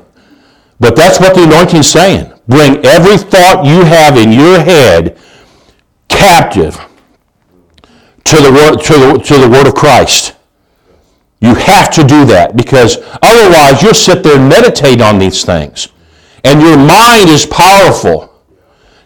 But 0.80 0.96
that's 0.96 1.20
what 1.20 1.36
the 1.36 1.44
anointing 1.44 1.82
is 1.82 1.92
saying. 1.92 2.34
Bring 2.48 2.84
every 2.86 3.18
thought 3.18 3.66
you 3.66 3.84
have 3.86 4.18
in 4.18 4.32
your 4.32 4.60
head 4.60 5.18
captive 6.08 6.78
to 8.24 8.36
the 8.38 8.52
word, 8.52 8.78
to 8.84 8.94
the, 8.94 9.14
to 9.20 9.38
the 9.38 9.50
word 9.50 9.68
of 9.68 9.76
Christ. 9.76 10.36
You 11.42 11.54
have 11.56 11.90
to 11.92 12.04
do 12.04 12.26
that 12.26 12.56
because 12.56 12.98
otherwise 13.22 13.82
you'll 13.84 13.94
sit 13.94 14.24
there 14.24 14.38
and 14.38 14.50
meditate 14.50 15.02
on 15.02 15.20
these 15.20 15.44
things. 15.46 15.90
And 16.44 16.62
your 16.62 16.78
mind 16.78 17.30
is 17.30 17.46
powerful. 17.46 18.32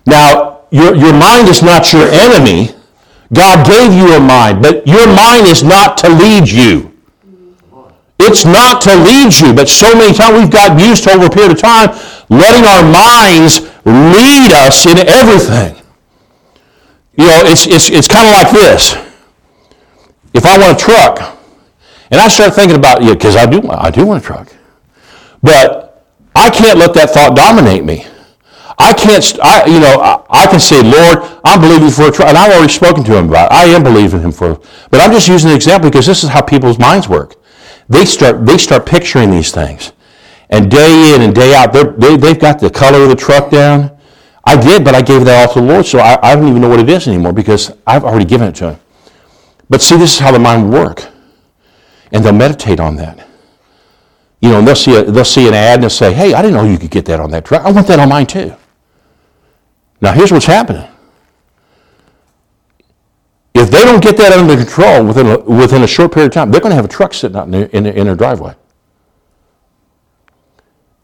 Now, 0.05 0.61
your, 0.71 0.95
your 0.95 1.13
mind 1.13 1.47
is 1.47 1.61
not 1.61 1.91
your 1.91 2.07
enemy. 2.07 2.69
God 3.33 3.65
gave 3.65 3.93
you 3.93 4.15
a 4.15 4.19
mind, 4.19 4.61
but 4.61 4.85
your 4.87 5.05
mind 5.07 5.47
is 5.47 5.63
not 5.63 5.97
to 5.99 6.09
lead 6.09 6.47
you. 6.49 6.92
It's 8.25 8.45
not 8.45 8.79
to 8.87 8.95
lead 9.03 9.35
you, 9.37 9.53
but 9.53 9.67
so 9.67 9.93
many 9.93 10.13
times 10.15 10.39
we've 10.39 10.49
gotten 10.49 10.79
used 10.79 11.03
to 11.03 11.11
over 11.11 11.25
a 11.27 11.29
period 11.29 11.51
of 11.51 11.59
time 11.59 11.91
letting 12.29 12.63
our 12.63 12.81
minds 12.87 13.67
lead 13.83 14.53
us 14.63 14.85
in 14.87 14.97
everything. 15.03 15.75
You 17.17 17.27
know, 17.27 17.39
it's, 17.43 17.67
it's, 17.67 17.89
it's 17.89 18.07
kind 18.07 18.25
of 18.25 18.31
like 18.31 18.51
this. 18.51 18.95
If 20.33 20.45
I 20.45 20.57
want 20.57 20.81
a 20.81 20.83
truck, 20.83 21.35
and 22.11 22.21
I 22.21 22.27
start 22.29 22.53
thinking 22.53 22.77
about, 22.77 23.03
yeah, 23.03 23.13
because 23.13 23.35
I 23.35 23.45
do, 23.45 23.61
I 23.69 23.91
do 23.91 24.05
want 24.05 24.23
a 24.23 24.25
truck. 24.25 24.47
But 25.41 26.07
I 26.35 26.49
can't 26.49 26.79
let 26.79 26.93
that 26.93 27.09
thought 27.09 27.35
dominate 27.35 27.83
me. 27.83 28.05
I 28.79 28.93
can't, 28.93 29.23
I, 29.43 29.65
you 29.65 29.79
know, 29.79 29.99
I, 30.01 30.23
I, 30.29 30.47
can 30.47 30.59
say, 30.59 30.81
Lord, 30.81 31.19
I'm 31.43 31.61
believing 31.61 31.89
for 31.91 32.07
a 32.07 32.11
truck. 32.11 32.29
And 32.29 32.37
I've 32.37 32.51
already 32.53 32.71
spoken 32.71 33.03
to 33.03 33.17
him 33.17 33.27
about 33.29 33.51
it. 33.51 33.55
I 33.55 33.65
am 33.65 33.83
believing 33.83 34.21
him 34.21 34.31
for 34.31 34.53
it. 34.53 34.65
But 34.89 35.01
I'm 35.01 35.11
just 35.11 35.27
using 35.27 35.49
the 35.49 35.55
example 35.55 35.89
because 35.89 36.07
this 36.07 36.23
is 36.23 36.29
how 36.29 36.41
people's 36.41 36.79
minds 36.79 37.07
work. 37.09 37.35
They 37.89 38.05
start, 38.05 38.45
they 38.45 38.57
start 38.57 38.85
picturing 38.85 39.31
these 39.31 39.51
things. 39.51 39.91
And 40.49 40.69
day 40.69 41.13
in 41.15 41.21
and 41.21 41.33
day 41.33 41.55
out, 41.55 41.73
they, 41.73 42.15
they've 42.17 42.39
got 42.39 42.59
the 42.59 42.69
color 42.69 43.03
of 43.03 43.09
the 43.09 43.15
truck 43.15 43.49
down. 43.51 43.91
I 44.45 44.59
did, 44.59 44.83
but 44.83 44.93
I 44.93 45.01
gave 45.01 45.25
that 45.25 45.41
all 45.47 45.53
to 45.53 45.61
the 45.61 45.65
Lord, 45.65 45.85
so 45.85 45.99
I, 45.99 46.17
I 46.21 46.35
don't 46.35 46.47
even 46.47 46.61
know 46.61 46.69
what 46.69 46.79
it 46.79 46.89
is 46.89 47.07
anymore 47.07 47.33
because 47.33 47.71
I've 47.87 48.03
already 48.03 48.25
given 48.25 48.49
it 48.49 48.55
to 48.55 48.73
Him. 48.73 48.79
But 49.69 49.81
see, 49.81 49.97
this 49.97 50.13
is 50.13 50.19
how 50.19 50.31
the 50.31 50.39
mind 50.39 50.69
will 50.69 50.79
work. 50.83 51.07
And 52.11 52.23
they'll 52.23 52.33
meditate 52.33 52.79
on 52.79 52.95
that. 52.97 53.27
You 54.41 54.49
know, 54.49 54.59
and 54.59 54.67
they'll 54.67 54.75
see, 54.75 54.95
a, 54.97 55.03
they'll 55.03 55.23
see 55.23 55.47
an 55.47 55.53
ad 55.53 55.75
and 55.75 55.83
they'll 55.83 55.89
say, 55.89 56.13
hey, 56.13 56.33
I 56.33 56.41
didn't 56.41 56.55
know 56.55 56.65
you 56.69 56.77
could 56.77 56.91
get 56.91 57.05
that 57.05 57.19
on 57.19 57.31
that 57.31 57.45
truck. 57.45 57.63
I 57.65 57.71
want 57.71 57.87
that 57.87 57.99
on 57.99 58.09
mine 58.09 58.27
too. 58.27 58.53
Now, 60.01 60.11
here's 60.11 60.31
what's 60.33 60.45
happening 60.45 60.85
if 63.63 63.71
they 63.71 63.85
don't 63.85 64.03
get 64.03 64.17
that 64.17 64.33
under 64.33 64.57
control 64.57 65.05
within 65.05 65.25
a, 65.25 65.39
within 65.39 65.83
a 65.83 65.87
short 65.87 66.13
period 66.13 66.31
of 66.33 66.33
time, 66.33 66.51
they're 66.51 66.59
going 66.59 66.71
to 66.71 66.75
have 66.75 66.83
a 66.83 66.87
truck 66.89 67.13
sitting 67.13 67.37
out 67.37 67.45
in 67.45 67.51
their, 67.51 67.65
in, 67.67 67.85
in 67.85 68.07
their 68.07 68.15
driveway. 68.15 68.53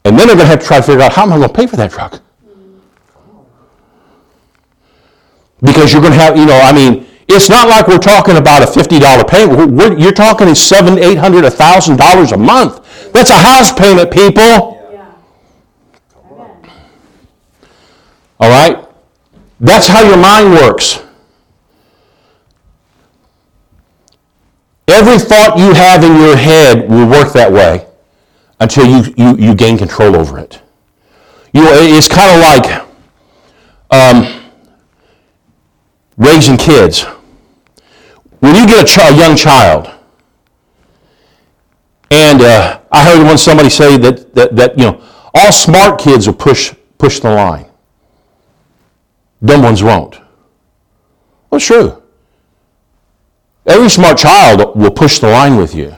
And 0.04 0.20
then 0.20 0.28
they're 0.28 0.36
going 0.36 0.40
to 0.40 0.46
have 0.48 0.60
to 0.60 0.66
try 0.68 0.78
to 0.78 0.84
figure 0.84 1.02
out 1.04 1.14
how 1.14 1.24
am 1.24 1.32
I 1.32 1.38
going 1.38 1.48
to 1.48 1.54
pay 1.56 1.68
for 1.68 1.78
that 1.78 1.90
truck? 1.90 2.22
Because 5.62 5.94
you're 5.94 6.02
going 6.02 6.12
to 6.12 6.20
have, 6.20 6.36
you 6.36 6.46
know, 6.48 6.60
I 6.60 6.74
mean, 6.74 7.06
it's 7.30 7.48
not 7.48 7.70
like 7.70 7.88
we're 7.88 7.98
talking 7.98 8.36
about 8.36 8.62
a 8.62 8.66
$50 8.66 9.30
payment. 9.30 9.72
We're, 9.72 9.98
you're 9.98 10.12
talking 10.12 10.54
seven, 10.54 11.00
eight 11.00 11.18
hundred, 11.18 11.46
a 11.46 11.52
thousand 11.52 11.96
dollars 11.96 12.34
a 12.34 12.38
month. 12.38 13.14
That's 13.14 13.30
a 13.30 13.38
house 13.40 13.72
payment, 13.72 14.12
people. 14.12 14.84
Yeah. 14.92 15.14
All 18.42 18.50
right? 18.50 18.86
That's 19.62 19.88
how 19.88 20.04
your 20.04 20.18
mind 20.18 20.52
works. 20.56 21.04
Every 24.90 25.20
thought 25.20 25.54
you 25.60 25.72
have 25.76 26.04
in 26.04 26.16
your 26.20 26.36
head 26.36 26.90
will 26.90 27.08
work 27.08 27.32
that 27.34 27.52
way 27.52 27.86
until 28.60 28.86
you, 28.88 29.14
you, 29.16 29.36
you 29.38 29.56
gain 29.56 29.78
control 29.78 30.16
over 30.16 30.40
it. 30.40 30.60
You 31.54 31.62
it's 31.68 32.08
kind 32.08 32.34
of 32.34 32.66
like 32.66 32.86
um, 33.92 34.52
raising 36.18 36.58
kids. 36.58 37.04
When 38.40 38.56
you 38.56 38.66
get 38.66 38.82
a, 38.82 38.86
ch- 38.86 38.98
a 38.98 39.14
young 39.16 39.38
child, 39.38 39.92
and 42.10 42.42
uh, 42.42 42.80
I 42.92 43.04
heard 43.06 43.24
once 43.24 43.44
somebody 43.44 43.70
say 43.70 43.96
that, 43.98 44.34
that, 44.34 44.56
that, 44.56 44.80
you 44.80 44.86
know, 44.86 45.04
all 45.36 45.52
smart 45.54 46.00
kids 46.02 46.26
will 46.26 46.34
push, 46.34 46.74
push 46.98 47.20
the 47.20 47.30
line. 47.30 47.68
Dumb 49.46 49.62
ones 49.62 49.84
won't. 49.84 50.16
Well, 51.52 51.58
it's 51.58 51.66
true. 51.66 51.99
Every 53.66 53.90
smart 53.90 54.18
child 54.18 54.76
will 54.80 54.92
push 54.92 55.20
the 55.20 55.28
line 55.30 55.58
with 55.58 55.76
you. 55.76 55.94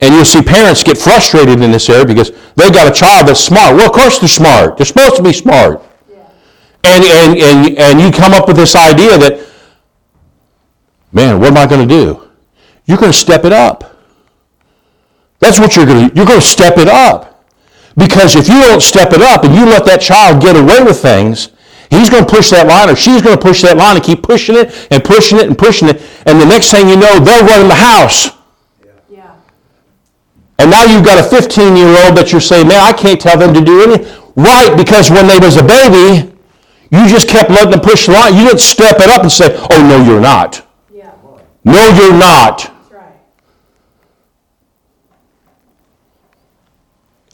And 0.00 0.12
you'll 0.14 0.24
see 0.24 0.42
parents 0.42 0.82
get 0.82 0.98
frustrated 0.98 1.60
in 1.60 1.70
this 1.70 1.88
area 1.88 2.04
because 2.04 2.30
they've 2.56 2.72
got 2.72 2.88
a 2.88 2.92
child 2.92 3.28
that's 3.28 3.38
smart. 3.40 3.76
Well, 3.76 3.86
of 3.86 3.92
course 3.94 4.18
they're 4.18 4.28
smart. 4.28 4.76
They're 4.76 4.84
supposed 4.86 5.16
to 5.16 5.22
be 5.22 5.32
smart. 5.32 5.80
Yeah. 6.10 6.20
And, 6.82 7.04
and, 7.04 7.38
and, 7.38 7.78
and 7.78 8.00
you 8.00 8.10
come 8.10 8.32
up 8.34 8.48
with 8.48 8.56
this 8.56 8.74
idea 8.74 9.16
that, 9.18 9.46
man, 11.12 11.38
what 11.38 11.52
am 11.52 11.56
I 11.56 11.66
going 11.66 11.88
to 11.88 11.94
do? 11.94 12.28
You're 12.86 12.98
going 12.98 13.12
to 13.12 13.18
step 13.18 13.44
it 13.44 13.52
up. 13.52 13.90
That's 15.38 15.60
what 15.60 15.76
you're 15.76 15.86
going 15.86 16.08
to 16.10 16.16
You're 16.16 16.26
going 16.26 16.40
to 16.40 16.46
step 16.46 16.78
it 16.78 16.88
up. 16.88 17.28
Because 17.96 18.34
if 18.34 18.48
you 18.48 18.60
don't 18.62 18.80
step 18.80 19.12
it 19.12 19.20
up 19.22 19.44
and 19.44 19.54
you 19.54 19.66
let 19.66 19.84
that 19.86 20.00
child 20.00 20.42
get 20.42 20.56
away 20.56 20.82
with 20.82 21.00
things, 21.00 21.51
He's 21.92 22.08
going 22.08 22.24
to 22.24 22.30
push 22.34 22.48
that 22.56 22.64
line, 22.64 22.88
or 22.88 22.96
she's 22.96 23.20
going 23.20 23.36
to 23.36 23.40
push 23.42 23.60
that 23.68 23.76
line 23.76 23.96
and 24.00 24.04
keep 24.04 24.22
pushing 24.24 24.56
it 24.56 24.72
and 24.90 25.04
pushing 25.04 25.36
it 25.36 25.44
and 25.44 25.52
pushing 25.58 25.88
it. 25.92 26.00
And 26.24 26.40
the 26.40 26.48
next 26.48 26.70
thing 26.72 26.88
you 26.88 26.96
know, 26.96 27.20
they're 27.20 27.44
running 27.44 27.68
the 27.68 27.76
house. 27.76 28.32
Yeah. 29.12 29.36
And 30.58 30.70
now 30.72 30.84
you've 30.88 31.04
got 31.04 31.20
a 31.20 31.22
15 31.28 31.76
year 31.76 31.92
old 32.00 32.16
that 32.16 32.32
you're 32.32 32.40
saying, 32.40 32.68
man, 32.72 32.80
I 32.80 32.96
can't 32.96 33.20
tell 33.20 33.36
them 33.36 33.52
to 33.52 33.60
do 33.60 33.82
anything. 33.82 34.08
Right, 34.40 34.72
because 34.74 35.10
when 35.12 35.26
they 35.28 35.36
was 35.38 35.58
a 35.60 35.62
baby, 35.62 36.32
you 36.90 37.02
just 37.12 37.28
kept 37.28 37.50
letting 37.52 37.72
them 37.76 37.80
push 37.84 38.06
the 38.08 38.12
line. 38.16 38.36
You 38.40 38.48
didn't 38.48 38.64
step 38.64 38.96
it 39.00 39.10
up 39.12 39.20
and 39.20 39.30
say, 39.30 39.52
oh, 39.52 39.80
no, 39.86 40.00
you're 40.02 40.20
not. 40.20 40.64
Yeah. 40.90 41.12
No, 41.68 41.92
you're 42.00 42.16
not. 42.16 42.72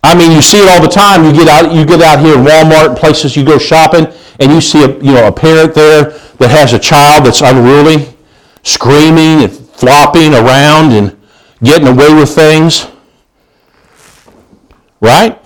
I 0.02 0.16
mean, 0.16 0.32
you 0.32 0.42
see 0.42 0.58
it 0.62 0.68
all 0.70 0.80
the 0.82 0.88
time. 0.90 1.24
You 1.24 1.32
get 1.32 1.46
out, 1.48 1.74
you 1.74 1.84
get 1.84 2.00
out 2.02 2.18
here, 2.24 2.34
Walmart, 2.36 2.98
places 2.98 3.36
you 3.36 3.44
go 3.44 3.58
shopping, 3.58 4.06
and 4.38 4.52
you 4.52 4.60
see 4.60 4.84
a, 4.84 4.88
you 4.98 5.12
know, 5.14 5.26
a 5.28 5.32
parent 5.32 5.74
there 5.74 6.04
that 6.38 6.50
has 6.50 6.72
a 6.72 6.78
child 6.78 7.26
that's 7.26 7.40
unruly, 7.40 8.06
screaming 8.62 9.42
and 9.44 9.52
flopping 9.52 10.32
around 10.34 10.92
and 10.92 11.16
getting 11.62 11.88
away 11.88 12.14
with 12.14 12.30
things, 12.32 12.86
right? 15.00 15.40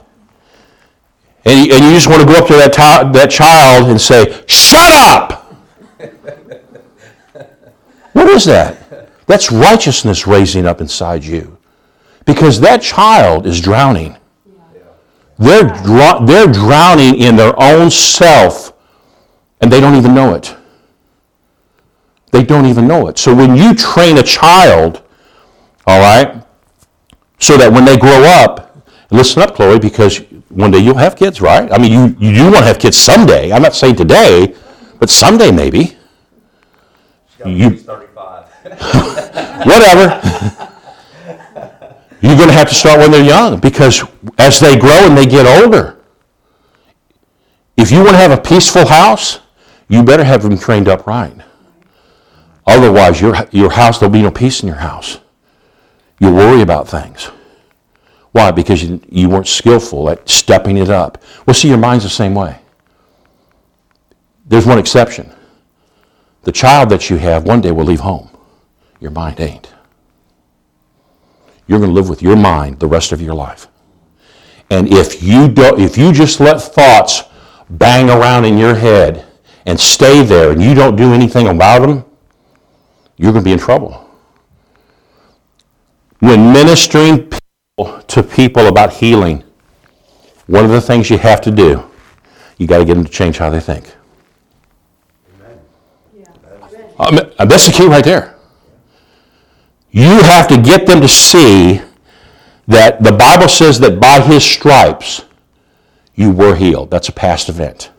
And 1.44 1.66
you, 1.66 1.74
and 1.74 1.84
you 1.84 1.90
just 1.92 2.06
want 2.08 2.20
to 2.20 2.26
go 2.26 2.34
up 2.34 2.46
to 2.48 2.52
that, 2.54 2.72
t- 2.72 3.10
that 3.18 3.30
child 3.30 3.88
and 3.90 3.98
say, 4.00 4.44
Shut 4.46 4.92
up! 4.92 5.52
what 8.12 8.28
is 8.28 8.44
that? 8.44 8.78
That's 9.26 9.50
righteousness 9.50 10.26
raising 10.28 10.66
up 10.66 10.80
inside 10.82 11.24
you. 11.24 11.56
Because 12.26 12.60
that 12.60 12.82
child 12.82 13.46
is 13.46 13.60
drowning. 13.60 14.16
They're, 15.38 15.64
dr- 15.64 16.26
they're 16.26 16.46
drowning 16.52 17.16
in 17.18 17.36
their 17.36 17.54
own 17.60 17.90
self 17.90 18.71
and 19.62 19.72
they 19.72 19.80
don't 19.80 19.94
even 19.94 20.14
know 20.14 20.34
it. 20.34 20.54
They 22.32 22.42
don't 22.42 22.66
even 22.66 22.86
know 22.88 23.06
it. 23.06 23.16
So 23.18 23.34
when 23.34 23.56
you 23.56 23.74
train 23.74 24.18
a 24.18 24.22
child, 24.22 25.02
all 25.86 26.00
right, 26.00 26.42
so 27.38 27.56
that 27.56 27.72
when 27.72 27.84
they 27.84 27.96
grow 27.96 28.24
up, 28.24 28.84
listen 29.10 29.40
up, 29.42 29.54
Chloe, 29.54 29.78
because 29.78 30.18
one 30.48 30.70
day 30.72 30.78
you'll 30.78 30.96
have 30.96 31.16
kids, 31.16 31.40
right? 31.40 31.70
I 31.72 31.78
mean, 31.78 31.92
you, 32.18 32.32
you 32.34 32.42
want 32.44 32.56
to 32.56 32.64
have 32.64 32.78
kids 32.78 32.96
someday. 32.96 33.52
I'm 33.52 33.62
not 33.62 33.74
saying 33.74 33.96
today, 33.96 34.54
but 34.98 35.08
someday 35.08 35.50
maybe. 35.52 35.96
You, 37.46 37.76
35. 37.78 38.46
whatever. 39.66 40.20
You're 42.20 42.36
going 42.36 42.48
to 42.48 42.54
have 42.54 42.68
to 42.68 42.74
start 42.74 42.98
when 42.98 43.10
they're 43.12 43.24
young 43.24 43.58
because 43.60 44.02
as 44.38 44.58
they 44.60 44.76
grow 44.76 45.06
and 45.06 45.16
they 45.16 45.26
get 45.26 45.46
older, 45.62 45.98
if 47.76 47.90
you 47.90 47.98
want 47.98 48.10
to 48.10 48.18
have 48.18 48.30
a 48.30 48.40
peaceful 48.40 48.86
house, 48.86 49.40
you 49.92 50.02
better 50.02 50.24
have 50.24 50.42
them 50.42 50.56
trained 50.56 50.88
up 50.88 51.06
right. 51.06 51.36
Otherwise, 52.66 53.20
your, 53.20 53.34
your 53.50 53.70
house, 53.70 53.98
there'll 54.00 54.10
be 54.10 54.22
no 54.22 54.30
peace 54.30 54.62
in 54.62 54.66
your 54.66 54.78
house. 54.78 55.18
You'll 56.18 56.32
worry 56.34 56.62
about 56.62 56.88
things. 56.88 57.26
Why? 58.30 58.52
Because 58.52 58.82
you, 58.82 59.02
you 59.10 59.28
weren't 59.28 59.46
skillful 59.46 60.08
at 60.08 60.26
stepping 60.26 60.78
it 60.78 60.88
up. 60.88 61.22
Well, 61.46 61.52
see, 61.52 61.68
your 61.68 61.76
mind's 61.76 62.04
the 62.04 62.10
same 62.10 62.34
way. 62.34 62.58
There's 64.46 64.64
one 64.64 64.78
exception. 64.78 65.30
The 66.44 66.52
child 66.52 66.88
that 66.88 67.10
you 67.10 67.16
have 67.18 67.44
one 67.44 67.60
day 67.60 67.70
will 67.70 67.84
leave 67.84 68.00
home. 68.00 68.30
Your 68.98 69.10
mind 69.10 69.40
ain't. 69.40 69.74
You're 71.66 71.78
going 71.80 71.90
to 71.90 71.94
live 71.94 72.08
with 72.08 72.22
your 72.22 72.36
mind 72.36 72.80
the 72.80 72.86
rest 72.86 73.12
of 73.12 73.20
your 73.20 73.34
life. 73.34 73.68
And 74.70 74.90
if 74.90 75.22
you, 75.22 75.48
do, 75.48 75.76
if 75.78 75.98
you 75.98 76.14
just 76.14 76.40
let 76.40 76.62
thoughts 76.62 77.24
bang 77.68 78.08
around 78.08 78.46
in 78.46 78.56
your 78.56 78.74
head, 78.74 79.26
and 79.66 79.78
stay 79.78 80.22
there 80.22 80.50
and 80.52 80.62
you 80.62 80.74
don't 80.74 80.96
do 80.96 81.12
anything 81.12 81.48
about 81.48 81.80
them, 81.80 82.04
you're 83.16 83.32
going 83.32 83.44
to 83.44 83.48
be 83.48 83.52
in 83.52 83.58
trouble. 83.58 84.08
When 86.20 86.52
ministering 86.52 87.28
people, 87.28 88.00
to 88.08 88.22
people 88.22 88.66
about 88.68 88.92
healing, 88.92 89.42
one 90.46 90.64
of 90.64 90.70
the 90.70 90.80
things 90.80 91.10
you 91.10 91.18
have 91.18 91.40
to 91.42 91.50
do, 91.50 91.82
you 92.58 92.66
got 92.66 92.78
to 92.78 92.84
get 92.84 92.94
them 92.94 93.04
to 93.04 93.10
change 93.10 93.38
how 93.38 93.50
they 93.50 93.58
think. 93.60 93.92
Amen. 95.40 95.64
Yeah. 96.16 96.80
Um, 97.36 97.48
that's 97.48 97.66
the 97.66 97.72
key 97.72 97.86
right 97.86 98.04
there. 98.04 98.36
You 99.90 100.20
have 100.22 100.46
to 100.48 100.60
get 100.60 100.86
them 100.86 101.00
to 101.00 101.08
see 101.08 101.80
that 102.68 103.02
the 103.02 103.12
Bible 103.12 103.48
says 103.48 103.80
that 103.80 103.98
by 104.00 104.20
his 104.20 104.44
stripes 104.44 105.24
you 106.14 106.30
were 106.30 106.54
healed. 106.54 106.90
That's 106.90 107.08
a 107.08 107.12
past 107.12 107.48
event. 107.48 107.91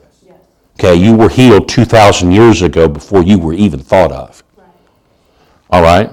Okay, 0.80 0.96
you 0.96 1.16
were 1.16 1.30
healed 1.30 1.70
2,000 1.70 2.32
years 2.32 2.62
ago 2.62 2.88
before 2.88 3.24
you 3.24 3.38
were 3.38 3.54
even 3.54 3.80
thought 3.80 4.12
of. 4.12 4.44
All 5.70 5.82
right? 5.82 6.10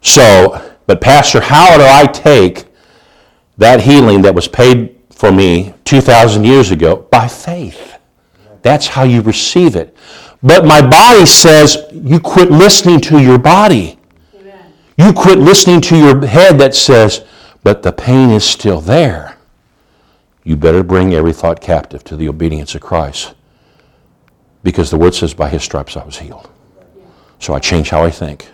So, 0.00 0.74
but 0.86 1.00
Pastor, 1.00 1.40
how 1.40 1.76
do 1.76 1.84
I 1.84 2.04
take 2.10 2.64
that 3.58 3.80
healing 3.82 4.22
that 4.22 4.34
was 4.34 4.48
paid 4.48 4.98
for 5.10 5.30
me 5.30 5.74
2,000 5.84 6.44
years 6.44 6.70
ago? 6.70 6.96
By 7.10 7.28
faith. 7.28 7.96
That's 8.62 8.86
how 8.86 9.02
you 9.02 9.20
receive 9.22 9.76
it. 9.76 9.94
But 10.42 10.64
my 10.64 10.80
body 10.84 11.26
says 11.26 11.84
you 11.92 12.18
quit 12.18 12.50
listening 12.50 13.00
to 13.02 13.20
your 13.22 13.38
body. 13.38 13.98
Amen. 14.38 14.72
You 14.98 15.12
quit 15.12 15.38
listening 15.38 15.80
to 15.82 15.96
your 15.96 16.24
head 16.26 16.58
that 16.58 16.74
says, 16.74 17.24
but 17.62 17.82
the 17.82 17.92
pain 17.92 18.30
is 18.30 18.44
still 18.44 18.80
there. 18.80 19.36
You 20.44 20.56
better 20.56 20.82
bring 20.82 21.14
every 21.14 21.32
thought 21.32 21.60
captive 21.60 22.02
to 22.04 22.16
the 22.16 22.28
obedience 22.28 22.74
of 22.74 22.80
Christ. 22.80 23.34
Because 24.62 24.90
the 24.90 24.96
word 24.98 25.14
says, 25.14 25.34
by 25.34 25.48
his 25.48 25.62
stripes 25.62 25.96
I 25.96 26.04
was 26.04 26.16
healed. 26.18 26.48
So 27.40 27.54
I 27.54 27.58
change 27.58 27.90
how 27.90 28.04
I 28.04 28.10
think. 28.10 28.48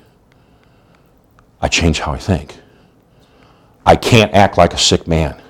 I 1.61 1.69
change 1.69 2.01
how 2.01 2.13
I 2.13 2.19
think. 2.19 2.57
I 3.85 3.97
can't 3.97 4.33
act 4.33 4.57
like 4.57 4.73
a 4.73 4.79
sick 4.79 5.07
man 5.07 5.41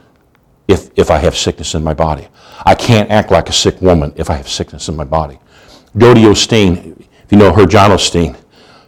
if, 0.67 0.91
if 0.97 1.11
I 1.11 1.19
have 1.19 1.37
sickness 1.37 1.75
in 1.75 1.85
my 1.85 1.95
body. 1.95 2.27
I 2.65 2.75
can't 2.75 3.11
act 3.11 3.31
like 3.31 3.49
a 3.49 3.53
sick 3.53 3.81
woman 3.81 4.13
if 4.17 4.31
I 4.31 4.35
have 4.35 4.49
sickness 4.49 4.89
in 4.89 4.97
my 4.97 5.05
body. 5.05 5.39
Dodie 5.97 6.23
Osteen, 6.23 6.99
if 7.01 7.31
you 7.33 7.39
know 7.39 7.53
her, 7.53 7.67
John 7.67 7.91
Osteen, 7.91 8.37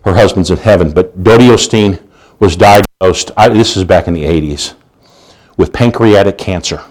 her 0.05 0.15
husband's 0.15 0.51
in 0.51 0.57
heaven, 0.57 0.91
but 0.93 1.23
Dodie 1.23 1.49
Osteen 1.49 2.03
was 2.41 2.57
diagnosed, 2.57 3.31
I, 3.37 3.49
this 3.49 3.77
is 3.77 3.85
back 3.85 4.09
in 4.09 4.15
the 4.15 4.25
80s, 4.25 4.75
with 5.57 5.73
pancreatic 5.73 6.37
cancer. 6.39 6.83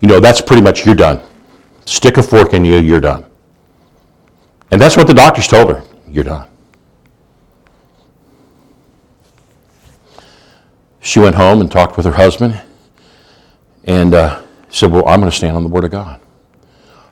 You 0.00 0.08
know, 0.08 0.20
that's 0.20 0.40
pretty 0.40 0.62
much 0.62 0.86
you're 0.86 0.94
done 0.94 1.20
stick 1.90 2.16
a 2.18 2.22
fork 2.22 2.54
in 2.54 2.64
you, 2.64 2.76
you're 2.78 3.00
done. 3.00 3.24
And 4.70 4.80
that's 4.80 4.96
what 4.96 5.08
the 5.08 5.14
doctors 5.14 5.48
told 5.48 5.70
her 5.72 5.82
you're 6.08 6.22
done. 6.24 6.46
She 11.02 11.18
went 11.18 11.34
home 11.34 11.60
and 11.60 11.70
talked 11.70 11.96
with 11.96 12.06
her 12.06 12.12
husband 12.12 12.60
and 13.84 14.14
uh, 14.14 14.40
said, 14.68 14.90
Well, 14.92 15.06
I'm 15.08 15.20
going 15.20 15.30
to 15.30 15.36
stand 15.36 15.56
on 15.56 15.62
the 15.64 15.68
Word 15.68 15.84
of 15.84 15.90
God. 15.90 16.20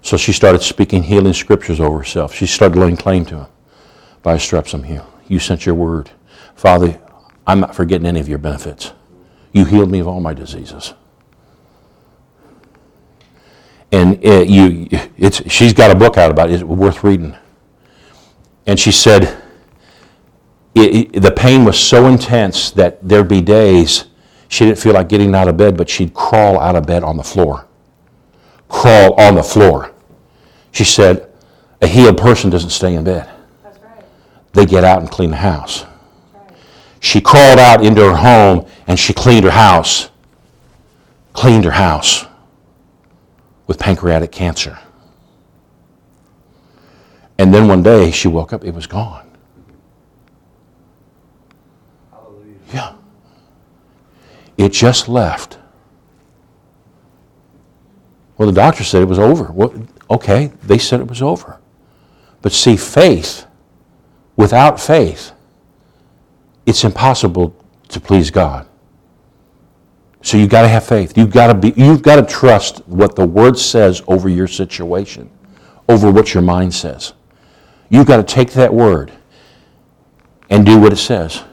So 0.02 0.16
she 0.16 0.32
started 0.32 0.62
speaking 0.62 1.02
healing 1.02 1.32
scriptures 1.32 1.80
over 1.80 1.98
herself. 1.98 2.32
She 2.32 2.46
started 2.46 2.78
laying 2.78 2.96
claim 2.96 3.24
to 3.26 3.38
him. 3.40 3.46
By 4.22 4.36
stripes 4.38 4.74
I'm 4.74 4.82
here. 4.84 5.02
You 5.26 5.38
sent 5.38 5.64
your 5.66 5.74
word. 5.74 6.10
Father, 6.54 7.00
I'm 7.46 7.60
not 7.60 7.74
forgetting 7.74 8.06
any 8.06 8.20
of 8.20 8.28
your 8.28 8.38
benefits. 8.38 8.92
You 9.52 9.64
healed 9.64 9.90
me 9.90 9.98
of 10.00 10.06
all 10.08 10.20
my 10.20 10.34
diseases 10.34 10.92
and 13.90 14.22
it, 14.22 14.48
you, 14.48 14.88
it's, 15.16 15.50
she's 15.50 15.72
got 15.72 15.90
a 15.90 15.94
book 15.94 16.18
out 16.18 16.30
about 16.30 16.50
it. 16.50 16.54
It's 16.54 16.62
worth 16.62 17.02
reading. 17.02 17.34
And 18.66 18.78
she 18.78 18.92
said, 18.92 19.22
it, 20.74 21.14
it, 21.14 21.20
the 21.22 21.30
pain 21.30 21.64
was 21.64 21.78
so 21.78 22.06
intense 22.06 22.70
that 22.72 23.06
there'd 23.06 23.28
be 23.28 23.40
days 23.40 24.04
she 24.50 24.64
didn't 24.64 24.78
feel 24.78 24.94
like 24.94 25.08
getting 25.10 25.34
out 25.34 25.46
of 25.48 25.56
bed, 25.58 25.76
but 25.76 25.88
she'd 25.90 26.14
crawl 26.14 26.58
out 26.58 26.74
of 26.74 26.86
bed 26.86 27.02
on 27.04 27.16
the 27.18 27.22
floor. 27.22 27.66
Crawl 28.70 29.12
on 29.20 29.34
the 29.34 29.42
floor. 29.42 29.92
She 30.72 30.84
said, 30.84 31.30
a 31.82 31.86
healed 31.86 32.16
person 32.18 32.48
doesn't 32.50 32.70
stay 32.70 32.94
in 32.94 33.04
bed. 33.04 33.28
Right. 33.64 34.04
They 34.54 34.64
get 34.66 34.84
out 34.84 35.00
and 35.00 35.10
clean 35.10 35.30
the 35.32 35.36
house. 35.36 35.84
Right. 36.34 36.50
She 37.00 37.20
crawled 37.20 37.58
out 37.58 37.84
into 37.84 38.02
her 38.06 38.16
home 38.16 38.66
and 38.86 38.98
she 38.98 39.12
cleaned 39.12 39.44
her 39.44 39.50
house. 39.50 40.10
Cleaned 41.34 41.64
her 41.64 41.70
house 41.70 42.24
with 43.68 43.78
pancreatic 43.78 44.32
cancer. 44.32 44.76
And 47.38 47.54
then 47.54 47.68
one 47.68 47.84
day 47.84 48.10
she 48.10 48.26
woke 48.26 48.52
up, 48.52 48.64
it 48.64 48.72
was 48.74 48.88
gone. 48.88 49.28
Hallelujah. 52.10 52.56
Yeah. 52.74 52.94
It 54.56 54.72
just 54.72 55.08
left. 55.08 55.58
Well, 58.38 58.48
the 58.48 58.54
doctor 58.54 58.82
said 58.82 59.02
it 59.02 59.08
was 59.08 59.18
over. 59.20 59.52
okay, 60.10 60.50
they 60.64 60.78
said 60.78 60.98
it 61.00 61.06
was 61.06 61.22
over. 61.22 61.60
But 62.42 62.52
see, 62.52 62.76
faith, 62.76 63.46
without 64.36 64.80
faith, 64.80 65.32
it's 66.66 66.82
impossible 66.84 67.54
to 67.88 68.00
please 68.00 68.30
God. 68.30 68.67
So 70.22 70.36
you've 70.36 70.50
got 70.50 70.62
to 70.62 70.68
have 70.68 70.84
faith. 70.84 71.16
You've 71.16 71.30
got 71.30 71.48
to 71.48 71.54
be 71.54 71.72
you've 71.76 72.02
got 72.02 72.16
to 72.16 72.22
trust 72.34 72.86
what 72.88 73.14
the 73.14 73.26
word 73.26 73.58
says 73.58 74.02
over 74.08 74.28
your 74.28 74.48
situation, 74.48 75.30
over 75.88 76.10
what 76.10 76.34
your 76.34 76.42
mind 76.42 76.74
says. 76.74 77.12
You've 77.88 78.06
got 78.06 78.16
to 78.18 78.22
take 78.24 78.52
that 78.52 78.72
word 78.72 79.12
and 80.50 80.66
do 80.66 80.78
what 80.78 80.92
it 80.92 80.96
says. 80.96 81.44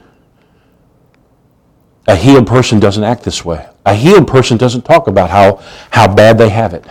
A 2.08 2.16
healed 2.16 2.46
person 2.46 2.78
doesn't 2.78 3.02
act 3.02 3.22
this 3.24 3.44
way. 3.44 3.68
A 3.84 3.94
healed 3.94 4.28
person 4.28 4.56
doesn't 4.56 4.82
talk 4.84 5.06
about 5.06 5.30
how, 5.30 5.60
how 5.90 6.12
bad 6.12 6.38
they 6.38 6.48
have 6.50 6.72
it. 6.74 6.84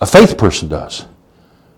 A 0.00 0.06
faith 0.06 0.36
person 0.36 0.68
does. 0.68 1.06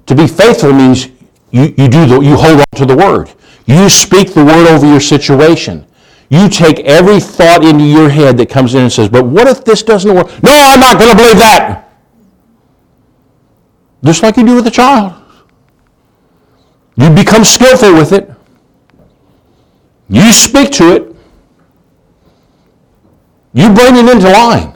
To 0.06 0.14
be 0.16 0.26
faithful 0.26 0.72
means 0.72 1.06
you, 1.50 1.74
you 1.76 1.88
do 1.88 2.06
the, 2.06 2.20
you 2.20 2.34
hold 2.36 2.58
on 2.58 2.64
to 2.76 2.86
the 2.86 2.96
word. 2.96 3.32
You 3.66 3.88
speak 3.88 4.34
the 4.34 4.44
word 4.44 4.68
over 4.68 4.84
your 4.86 5.00
situation 5.00 5.86
you 6.28 6.48
take 6.48 6.80
every 6.80 7.20
thought 7.20 7.64
into 7.64 7.84
your 7.84 8.08
head 8.08 8.36
that 8.38 8.50
comes 8.50 8.74
in 8.74 8.82
and 8.82 8.92
says, 8.92 9.08
But 9.08 9.24
what 9.26 9.46
if 9.46 9.64
this 9.64 9.82
doesn't 9.82 10.12
work? 10.12 10.26
No, 10.42 10.50
I'm 10.52 10.80
not 10.80 10.98
going 10.98 11.10
to 11.12 11.16
believe 11.16 11.36
that. 11.38 11.84
Just 14.04 14.22
like 14.22 14.36
you 14.36 14.44
do 14.44 14.56
with 14.56 14.66
a 14.66 14.70
child. 14.70 15.14
You 16.96 17.10
become 17.10 17.44
skillful 17.44 17.92
with 17.92 18.12
it, 18.12 18.30
you 20.08 20.32
speak 20.32 20.70
to 20.72 20.94
it, 20.96 21.14
you 23.52 23.70
bring 23.74 23.96
it 23.96 24.10
into 24.10 24.30
line. 24.30 24.72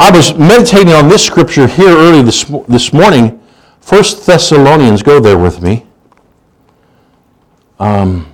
I 0.00 0.10
was 0.10 0.36
meditating 0.36 0.92
on 0.92 1.08
this 1.08 1.24
scripture 1.24 1.68
here 1.68 1.90
early 1.96 2.22
this, 2.22 2.44
this 2.68 2.92
morning. 2.92 3.40
First 3.80 4.26
Thessalonians, 4.26 5.02
go 5.04 5.20
there 5.20 5.38
with 5.38 5.62
me. 5.62 5.83
Um, 7.78 8.32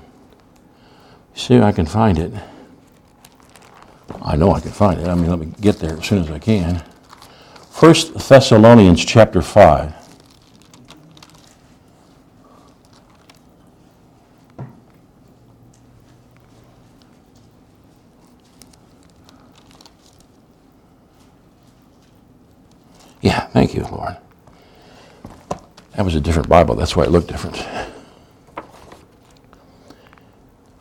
see 1.34 1.54
if 1.54 1.62
I 1.62 1.72
can 1.72 1.86
find 1.86 2.18
it. 2.18 2.32
I 4.22 4.36
know 4.36 4.52
I 4.52 4.60
can 4.60 4.70
find 4.72 5.00
it. 5.00 5.06
I 5.08 5.14
mean, 5.14 5.30
let 5.30 5.38
me 5.38 5.48
get 5.60 5.78
there 5.78 5.96
as 5.96 6.06
soon 6.06 6.22
as 6.24 6.30
I 6.30 6.38
can. 6.38 6.82
First 7.70 8.12
Thessalonians 8.28 9.02
chapter 9.04 9.40
5. 9.40 9.94
Yeah, 23.22 23.46
thank 23.48 23.74
you, 23.74 23.82
Lord. 23.84 24.16
That 25.94 26.04
was 26.04 26.14
a 26.14 26.20
different 26.20 26.48
Bible. 26.48 26.74
That's 26.74 26.96
why 26.96 27.04
it 27.04 27.10
looked 27.10 27.28
different 27.28 27.58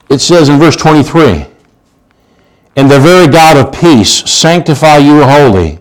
it 0.09 0.19
says 0.19 0.49
in 0.49 0.59
verse 0.59 0.75
23 0.75 1.45
And 2.75 2.89
the 2.91 2.99
very 2.99 3.27
God 3.27 3.57
of 3.57 3.73
peace 3.79 4.27
sanctify 4.29 4.97
you 4.97 5.23
wholly. 5.23 5.79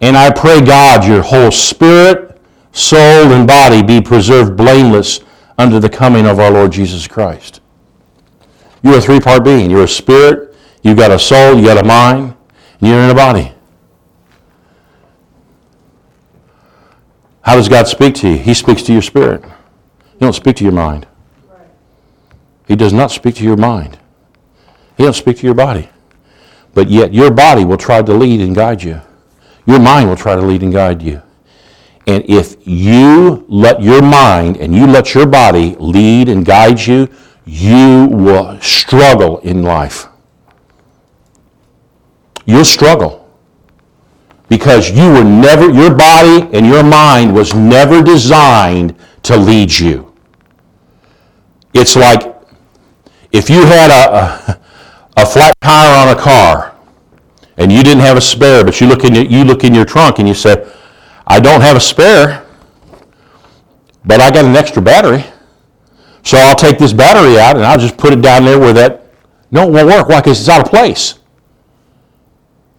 And 0.00 0.16
I 0.16 0.32
pray 0.32 0.60
God, 0.60 1.06
your 1.06 1.22
whole 1.22 1.50
spirit, 1.50 2.40
soul, 2.72 3.32
and 3.32 3.46
body 3.46 3.82
be 3.82 4.00
preserved 4.00 4.56
blameless 4.56 5.20
under 5.58 5.78
the 5.78 5.88
coming 5.88 6.26
of 6.26 6.38
our 6.38 6.50
Lord 6.50 6.72
Jesus 6.72 7.06
Christ. 7.06 7.60
You're 8.82 8.98
a 8.98 9.00
three 9.00 9.20
part 9.20 9.44
being. 9.44 9.70
You're 9.70 9.84
a 9.84 9.88
spirit, 9.88 10.54
you've 10.82 10.96
got 10.98 11.10
a 11.10 11.18
soul, 11.18 11.54
you've 11.56 11.66
got 11.66 11.78
a 11.78 11.86
mind, 11.86 12.34
and 12.80 12.88
you're 12.88 12.98
in 13.00 13.10
a 13.10 13.14
body. 13.14 13.52
How 17.42 17.56
does 17.56 17.68
God 17.68 17.88
speak 17.88 18.14
to 18.16 18.28
you? 18.28 18.38
He 18.38 18.54
speaks 18.54 18.82
to 18.84 18.92
your 18.92 19.02
spirit. 19.02 19.42
He 19.44 20.18
don't 20.20 20.32
speak 20.32 20.54
to 20.56 20.64
your 20.64 20.72
mind. 20.72 21.06
He 22.72 22.76
does 22.76 22.94
not 22.94 23.10
speak 23.10 23.34
to 23.34 23.44
your 23.44 23.58
mind. 23.58 23.98
He 24.96 25.02
doesn't 25.04 25.20
speak 25.22 25.36
to 25.36 25.42
your 25.44 25.52
body. 25.54 25.90
But 26.72 26.88
yet 26.88 27.12
your 27.12 27.30
body 27.30 27.66
will 27.66 27.76
try 27.76 28.00
to 28.00 28.14
lead 28.14 28.40
and 28.40 28.54
guide 28.56 28.82
you. 28.82 28.98
Your 29.66 29.78
mind 29.78 30.08
will 30.08 30.16
try 30.16 30.36
to 30.36 30.40
lead 30.40 30.62
and 30.62 30.72
guide 30.72 31.02
you. 31.02 31.20
And 32.06 32.24
if 32.26 32.56
you 32.66 33.44
let 33.46 33.82
your 33.82 34.00
mind 34.00 34.56
and 34.56 34.74
you 34.74 34.86
let 34.86 35.12
your 35.12 35.26
body 35.26 35.76
lead 35.80 36.30
and 36.30 36.46
guide 36.46 36.80
you, 36.80 37.10
you 37.44 38.06
will 38.06 38.58
struggle 38.62 39.40
in 39.40 39.62
life. 39.64 40.06
You'll 42.46 42.64
struggle 42.64 43.30
because 44.48 44.90
you 44.90 45.12
were 45.12 45.24
never, 45.24 45.70
your 45.70 45.92
body 45.94 46.48
and 46.56 46.66
your 46.66 46.82
mind 46.82 47.34
was 47.34 47.52
never 47.52 48.02
designed 48.02 48.94
to 49.24 49.36
lead 49.36 49.78
you. 49.78 50.10
It's 51.74 51.96
like 51.96 52.31
if 53.32 53.48
you 53.48 53.60
had 53.64 53.90
a, 53.90 54.52
a, 54.52 54.60
a 55.22 55.26
flat 55.26 55.54
tire 55.62 55.96
on 55.96 56.14
a 56.16 56.20
car 56.20 56.76
and 57.56 57.72
you 57.72 57.82
didn't 57.82 58.02
have 58.02 58.16
a 58.16 58.20
spare, 58.20 58.62
but 58.64 58.80
you 58.80 58.86
look 58.86 59.04
in 59.04 59.14
your, 59.14 59.24
you 59.24 59.44
look 59.44 59.64
in 59.64 59.74
your 59.74 59.84
trunk 59.84 60.18
and 60.18 60.28
you 60.28 60.34
say, 60.34 60.64
I 61.26 61.40
don't 61.40 61.62
have 61.62 61.76
a 61.76 61.80
spare, 61.80 62.44
but 64.04 64.20
I 64.20 64.30
got 64.30 64.44
an 64.44 64.54
extra 64.54 64.82
battery. 64.82 65.24
So 66.24 66.38
I'll 66.38 66.54
take 66.54 66.78
this 66.78 66.92
battery 66.92 67.38
out 67.38 67.56
and 67.56 67.64
I'll 67.64 67.78
just 67.78 67.96
put 67.96 68.12
it 68.12 68.20
down 68.22 68.44
there 68.44 68.58
where 68.58 68.72
that 68.74 69.00
no, 69.50 69.68
it 69.68 69.72
won't 69.72 69.86
work. 69.86 70.08
Why? 70.08 70.20
Because 70.20 70.40
it's 70.40 70.48
out 70.48 70.62
of 70.64 70.70
place. 70.70 71.18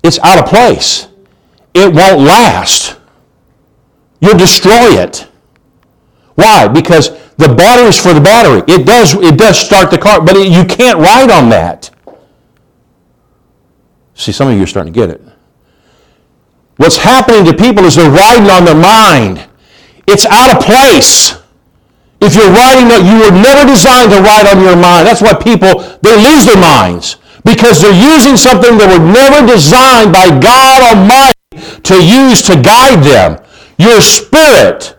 It's 0.03 0.17
out 0.19 0.39
of 0.43 0.47
place. 0.49 1.07
It 1.75 1.93
won't 1.93 2.21
last. 2.21 2.97
You'll 4.21 4.37
destroy 4.39 4.99
it. 5.01 5.27
Why? 6.35 6.67
Because 6.67 7.09
the 7.37 7.53
battery's 7.53 8.01
for 8.01 8.13
the 8.13 8.21
battery. 8.21 8.63
It 8.67 8.85
does, 8.85 9.15
it 9.15 9.37
does 9.37 9.57
start 9.59 9.91
the 9.91 9.97
car, 9.97 10.21
but 10.23 10.35
it, 10.35 10.47
you 10.47 10.65
can't 10.65 10.99
ride 10.99 11.29
on 11.29 11.49
that. 11.49 11.89
See, 14.15 14.31
some 14.31 14.47
of 14.47 14.55
you 14.57 14.63
are 14.63 14.67
starting 14.67 14.93
to 14.93 14.99
get 14.99 15.09
it. 15.09 15.21
What's 16.77 16.97
happening 16.97 17.45
to 17.45 17.53
people 17.55 17.83
is 17.85 17.95
they're 17.95 18.09
riding 18.09 18.49
on 18.49 18.65
their 18.65 18.75
mind. 18.79 19.47
It's 20.07 20.25
out 20.25 20.55
of 20.57 20.63
place. 20.65 21.33
If 22.21 22.35
you're 22.35 22.51
riding, 22.51 22.89
you 23.05 23.19
were 23.19 23.31
never 23.41 23.67
designed 23.67 24.09
to 24.11 24.17
ride 24.19 24.47
on 24.47 24.61
your 24.63 24.75
mind. 24.75 25.05
That's 25.07 25.21
why 25.21 25.33
people, 25.33 25.79
they 26.01 26.15
lose 26.15 26.45
their 26.45 26.57
minds. 26.59 27.17
Because 27.45 27.81
they're 27.81 27.93
using 27.93 28.37
something 28.37 28.77
that 28.77 28.87
was 28.89 29.03
never 29.03 29.45
designed 29.45 30.13
by 30.13 30.31
God 30.33 30.81
Almighty 30.81 31.33
to 31.83 31.95
use 32.03 32.41
to 32.47 32.55
guide 32.61 33.03
them. 33.03 33.43
Your 33.77 33.99
spirit 34.01 34.95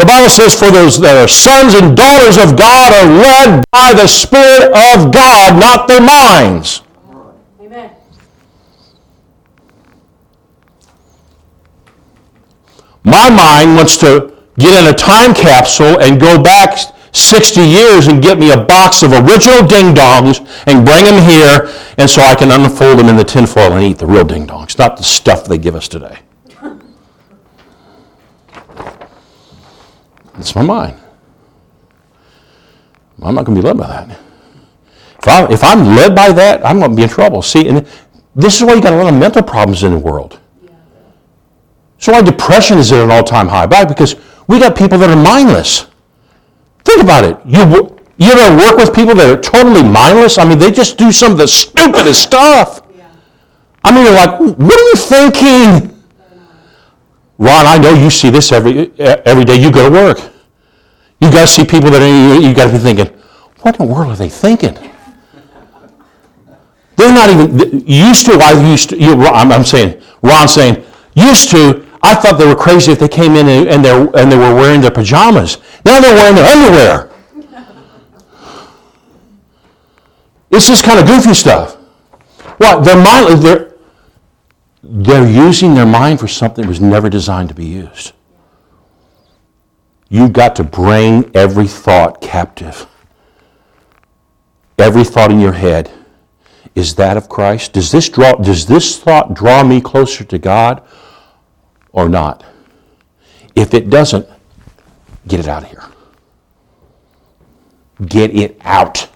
the 0.00 0.06
Bible 0.06 0.30
says, 0.30 0.54
For 0.58 0.70
those 0.70 0.98
that 1.00 1.18
are 1.20 1.28
sons 1.28 1.74
and 1.76 1.92
daughters 1.94 2.38
of 2.40 2.56
God 2.56 2.88
are 2.96 3.04
led 3.20 3.62
by 3.70 3.92
the 3.92 4.06
Spirit 4.08 4.72
of 4.72 5.12
God, 5.12 5.60
not 5.60 5.86
their 5.88 6.00
minds. 6.00 6.80
Amen. 7.60 7.90
My 13.04 13.28
mind 13.28 13.76
wants 13.76 13.98
to 13.98 14.32
get 14.58 14.72
in 14.82 14.88
a 14.90 14.96
time 14.96 15.34
capsule 15.34 16.00
and 16.00 16.18
go 16.18 16.42
back 16.42 16.78
60 17.12 17.60
years 17.60 18.06
and 18.06 18.22
get 18.22 18.38
me 18.38 18.52
a 18.52 18.56
box 18.64 19.02
of 19.02 19.12
original 19.12 19.66
ding 19.66 19.92
dongs 19.94 20.40
and 20.66 20.82
bring 20.86 21.04
them 21.04 21.20
here 21.28 21.68
and 21.98 22.08
so 22.08 22.22
I 22.22 22.34
can 22.34 22.50
unfold 22.52 22.98
them 22.98 23.08
in 23.08 23.16
the 23.18 23.24
tinfoil 23.24 23.74
and 23.74 23.84
eat 23.84 23.98
the 23.98 24.06
real 24.06 24.24
ding 24.24 24.46
dongs, 24.46 24.78
not 24.78 24.96
the 24.96 25.04
stuff 25.04 25.44
they 25.44 25.58
give 25.58 25.74
us 25.74 25.88
today. 25.88 26.20
It's 30.40 30.54
my 30.56 30.62
mind. 30.62 30.96
I'm 33.22 33.34
not 33.34 33.44
going 33.44 33.54
to 33.56 33.62
be 33.62 33.66
led 33.68 33.76
by 33.76 33.86
that. 33.86 34.08
If, 34.10 35.28
I, 35.28 35.52
if 35.52 35.62
I'm 35.62 35.94
led 35.94 36.14
by 36.16 36.32
that, 36.32 36.64
I'm 36.64 36.78
going 36.78 36.92
to 36.92 36.96
be 36.96 37.02
in 37.02 37.10
trouble. 37.10 37.42
See, 37.42 37.68
and 37.68 37.86
this 38.34 38.56
is 38.56 38.64
why 38.64 38.72
you 38.72 38.80
got 38.80 38.94
a 38.94 38.96
lot 38.96 39.12
of 39.12 39.18
mental 39.20 39.42
problems 39.42 39.82
in 39.82 39.92
the 39.92 39.98
world. 39.98 40.40
So 41.98 42.12
why 42.12 42.22
depression 42.22 42.78
is 42.78 42.90
at 42.92 43.04
an 43.04 43.10
all-time 43.10 43.48
high. 43.48 43.66
Why? 43.66 43.84
Because 43.84 44.16
we 44.48 44.58
got 44.58 44.74
people 44.76 44.96
that 44.98 45.10
are 45.10 45.22
mindless. 45.22 45.86
Think 46.86 47.02
about 47.02 47.24
it. 47.24 47.36
You 47.44 47.94
you 48.16 48.32
ever 48.32 48.56
work 48.56 48.76
with 48.76 48.94
people 48.94 49.14
that 49.14 49.28
are 49.30 49.40
totally 49.40 49.82
mindless? 49.82 50.36
I 50.38 50.44
mean, 50.46 50.58
they 50.58 50.70
just 50.70 50.98
do 50.98 51.10
some 51.12 51.32
of 51.32 51.38
the 51.38 51.48
stupidest 51.48 52.22
stuff. 52.22 52.82
Yeah. 52.94 53.08
I 53.82 53.94
mean, 53.94 54.04
you're 54.04 54.14
like, 54.14 54.38
what 54.58 54.78
are 54.78 54.82
you 54.82 54.94
thinking? 54.96 55.99
Ron, 57.40 57.64
I 57.66 57.78
know 57.78 57.94
you 57.94 58.10
see 58.10 58.28
this 58.28 58.52
every, 58.52 58.92
eh, 59.00 59.22
every 59.24 59.46
day 59.46 59.56
you 59.56 59.72
go 59.72 59.88
to 59.88 59.90
work. 59.92 60.20
You 61.20 61.30
gotta 61.30 61.46
see 61.46 61.64
people 61.64 61.90
that 61.90 62.02
are, 62.02 62.38
you 62.40 62.54
got 62.54 62.66
to 62.66 62.72
be 62.72 62.78
thinking, 62.78 63.06
what 63.62 63.78
in 63.80 63.86
the 63.86 63.92
world 63.92 64.12
are 64.12 64.16
they 64.16 64.28
thinking? 64.28 64.74
They're 66.96 67.12
not 67.12 67.30
even, 67.30 67.82
used 67.86 68.26
to, 68.26 68.32
I 68.34 68.52
used 68.70 68.90
to, 68.90 68.98
you, 69.00 69.14
I'm 69.24 69.64
saying, 69.64 70.02
Ron 70.20 70.48
saying, 70.48 70.84
used 71.14 71.50
to, 71.52 71.86
I 72.02 72.14
thought 72.14 72.38
they 72.38 72.46
were 72.46 72.54
crazy 72.54 72.92
if 72.92 72.98
they 72.98 73.08
came 73.08 73.34
in 73.36 73.48
and, 73.48 73.86
and, 73.86 73.86
and 74.14 74.30
they 74.32 74.36
were 74.36 74.54
wearing 74.54 74.82
their 74.82 74.90
pajamas. 74.90 75.56
Now 75.86 76.00
they're 76.00 76.14
wearing 76.14 76.34
their 76.36 76.46
underwear. 76.46 77.10
It's 80.50 80.66
just 80.68 80.84
kind 80.84 81.00
of 81.00 81.06
goofy 81.06 81.32
stuff. 81.32 81.76
What? 82.58 82.84
They're, 82.84 83.02
mind, 83.02 83.40
they're 83.42 83.69
they're 84.82 85.28
using 85.28 85.74
their 85.74 85.86
mind 85.86 86.20
for 86.20 86.28
something 86.28 86.62
that 86.62 86.68
was 86.68 86.80
never 86.80 87.10
designed 87.10 87.48
to 87.50 87.54
be 87.54 87.66
used. 87.66 88.12
You've 90.08 90.32
got 90.32 90.56
to 90.56 90.64
bring 90.64 91.30
every 91.36 91.66
thought 91.66 92.20
captive. 92.20 92.86
Every 94.78 95.04
thought 95.04 95.30
in 95.30 95.38
your 95.40 95.52
head 95.52 95.90
is 96.74 96.94
that 96.96 97.16
of 97.16 97.28
Christ. 97.28 97.74
Does 97.74 97.92
this 97.92 98.08
draw 98.08 98.32
does 98.34 98.66
this 98.66 98.98
thought 98.98 99.34
draw 99.34 99.62
me 99.62 99.80
closer 99.80 100.24
to 100.24 100.38
God 100.38 100.82
or 101.92 102.08
not? 102.08 102.44
If 103.54 103.74
it 103.74 103.90
doesn't, 103.90 104.26
get 105.28 105.38
it 105.40 105.48
out 105.48 105.64
of 105.64 105.68
here. 105.68 105.84
Get 108.06 108.30
it 108.34 108.56
out. 108.62 109.06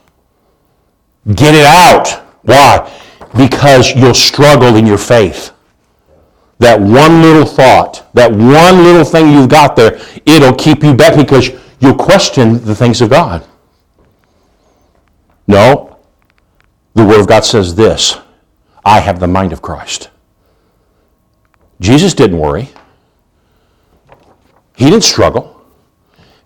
Get 1.35 1.55
it 1.55 1.64
out. 1.64 2.09
Why? 2.42 3.00
Because 3.37 3.90
you'll 3.96 4.12
struggle 4.14 4.77
in 4.77 4.87
your 4.87 4.98
faith. 4.98 5.54
That 6.59 6.81
one 6.81 7.23
little 7.23 7.45
thought, 7.45 8.07
that 8.14 8.31
one 8.31 8.83
little 8.85 9.05
thing 9.05 9.33
you've 9.33 9.49
got 9.49 9.75
there, 9.77 10.01
it'll 10.25 10.55
keep 10.55 10.83
you 10.85 10.95
back 10.95 11.17
because 11.17 11.51
you'll 11.81 11.97
question 11.97 12.64
the 12.64 12.75
things 12.75 13.01
of 13.01 13.11
God. 13.11 13.45
No, 15.47 15.99
the 16.95 17.05
Word 17.05 17.21
of 17.21 17.27
God 17.27 17.45
says 17.45 17.75
this 17.75 18.17
I 18.85 19.01
have 19.01 19.19
the 19.21 19.27
mind 19.27 19.53
of 19.53 19.61
Christ. 19.62 20.11
Jesus 21.81 22.14
didn't 22.14 22.38
worry, 22.38 22.69
he 24.77 24.90
didn't 24.90 25.05
struggle. 25.05 25.51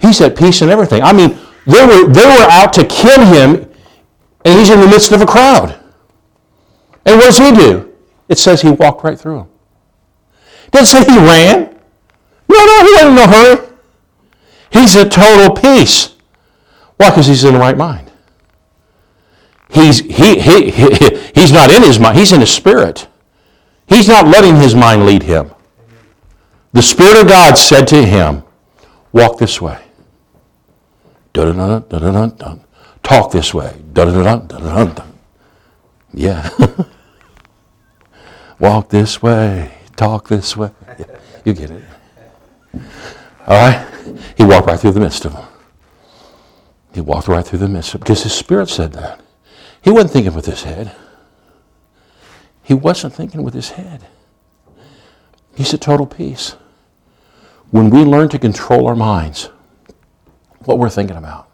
He's 0.01 0.21
at 0.21 0.38
peace 0.38 0.62
in 0.62 0.68
everything. 0.68 1.03
I 1.03 1.12
mean, 1.12 1.31
they 1.66 1.85
were, 1.85 2.07
they 2.07 2.25
were 2.25 2.47
out 2.49 2.73
to 2.75 2.85
kill 2.85 3.21
him, 3.27 3.68
and 4.44 4.59
he's 4.59 4.71
in 4.71 4.79
the 4.81 4.87
midst 4.87 5.11
of 5.11 5.21
a 5.21 5.27
crowd. 5.27 5.71
And 7.05 7.16
what 7.16 7.25
does 7.35 7.38
he 7.38 7.51
do? 7.51 7.92
It 8.29 8.38
says 8.38 8.62
he 8.62 8.71
walked 8.71 9.03
right 9.03 9.18
through 9.18 9.38
them. 9.38 9.49
Did 10.70 10.78
not 10.81 10.87
say 10.87 11.04
he 11.04 11.18
ran. 11.18 11.74
No, 12.48 12.59
no, 12.66 12.85
he 12.85 12.92
wasn't 12.94 13.11
in 13.12 13.18
a 13.18 13.28
hurry. 13.28 13.68
He's 14.70 14.96
at 14.96 15.11
total 15.12 15.54
peace. 15.54 16.14
Why? 16.96 17.11
Because 17.11 17.26
he's 17.26 17.44
in 17.44 17.54
the 17.54 17.61
right 17.61 17.76
mind. 17.76 18.11
He's, 19.70 20.00
he, 20.00 20.38
he, 20.40 20.70
he, 20.70 20.88
he's 21.35 21.52
not 21.52 21.70
in 21.70 21.83
his 21.83 21.98
mind. 21.98 22.18
He's 22.18 22.33
in 22.33 22.40
his 22.40 22.50
spirit. 22.50 23.07
He's 23.87 24.09
not 24.09 24.26
letting 24.26 24.57
his 24.57 24.74
mind 24.74 25.07
lead 25.07 25.22
him. 25.22 25.50
The 26.74 26.83
Spirit 26.83 27.18
of 27.22 27.28
God 27.28 27.57
said 27.57 27.88
to 27.88 28.04
him, 28.04 28.42
walk 29.12 29.38
this 29.38 29.61
way. 29.61 29.83
Dun, 31.33 31.57
dun, 31.57 32.31
dun, 32.37 32.64
Talk 33.02 33.33
this 33.33 33.54
way. 33.54 33.74
Yeah. 36.12 36.50
walk 38.59 38.90
this 38.90 39.22
way 39.22 39.78
talk 39.99 40.29
this 40.29 40.57
way. 40.57 40.71
Yeah, 40.99 41.07
you 41.45 41.53
get 41.53 41.71
it. 41.71 41.83
All 43.47 43.57
right? 43.69 43.87
He 44.37 44.45
walked 44.45 44.69
right 44.69 44.79
through 44.81 44.93
the 44.93 45.01
midst 45.01 45.25
of 45.27 45.35
them. 45.35 45.45
He 46.95 47.03
walked 47.03 47.29
right 47.29 47.45
through 47.45 47.59
the 47.59 47.69
midst 47.69 47.93
of 47.93 48.01
them 48.01 48.05
because 48.07 48.23
his 48.23 48.33
spirit 48.33 48.71
said 48.71 48.93
that. 48.95 49.21
He 49.83 49.91
wasn't 49.91 50.13
thinking 50.13 50.35
with 50.35 50.47
his 50.47 50.63
head. 50.63 50.93
He 52.63 52.75
wasn't 52.75 53.13
thinking 53.15 53.43
with 53.43 53.55
his 53.55 53.71
head. 53.71 54.07
He's 55.55 55.75
at 55.75 55.81
total 55.81 56.07
peace. 56.07 56.57
When 57.71 57.91
we 57.91 58.01
learn 58.05 58.29
to 58.31 58.39
control 58.39 58.87
our 58.87 58.97
minds, 58.97 59.51
what 60.61 60.79
we're 60.79 60.89
thinking 60.91 61.17
about, 61.17 61.49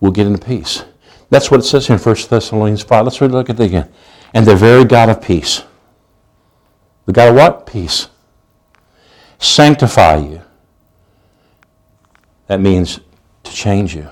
we'll 0.00 0.12
get 0.12 0.26
into 0.26 0.44
peace. 0.44 0.84
That's 1.30 1.50
what 1.50 1.60
it 1.60 1.64
says 1.64 1.86
here 1.86 1.96
in 1.96 2.02
1 2.02 2.16
Thessalonians 2.30 2.82
5. 2.82 3.04
Let's 3.04 3.20
really 3.20 3.34
look 3.34 3.50
at 3.50 3.60
it 3.60 3.64
again. 3.66 3.90
And 4.34 4.46
the 4.46 4.56
very 4.56 4.84
God 4.84 5.08
of 5.08 5.20
peace 5.20 5.62
we 7.08 7.12
got 7.14 7.24
to 7.24 7.32
what? 7.32 7.64
Peace. 7.66 8.08
Sanctify 9.38 10.16
you. 10.18 10.42
That 12.48 12.60
means 12.60 13.00
to 13.44 13.50
change 13.50 13.96
you. 13.96 14.06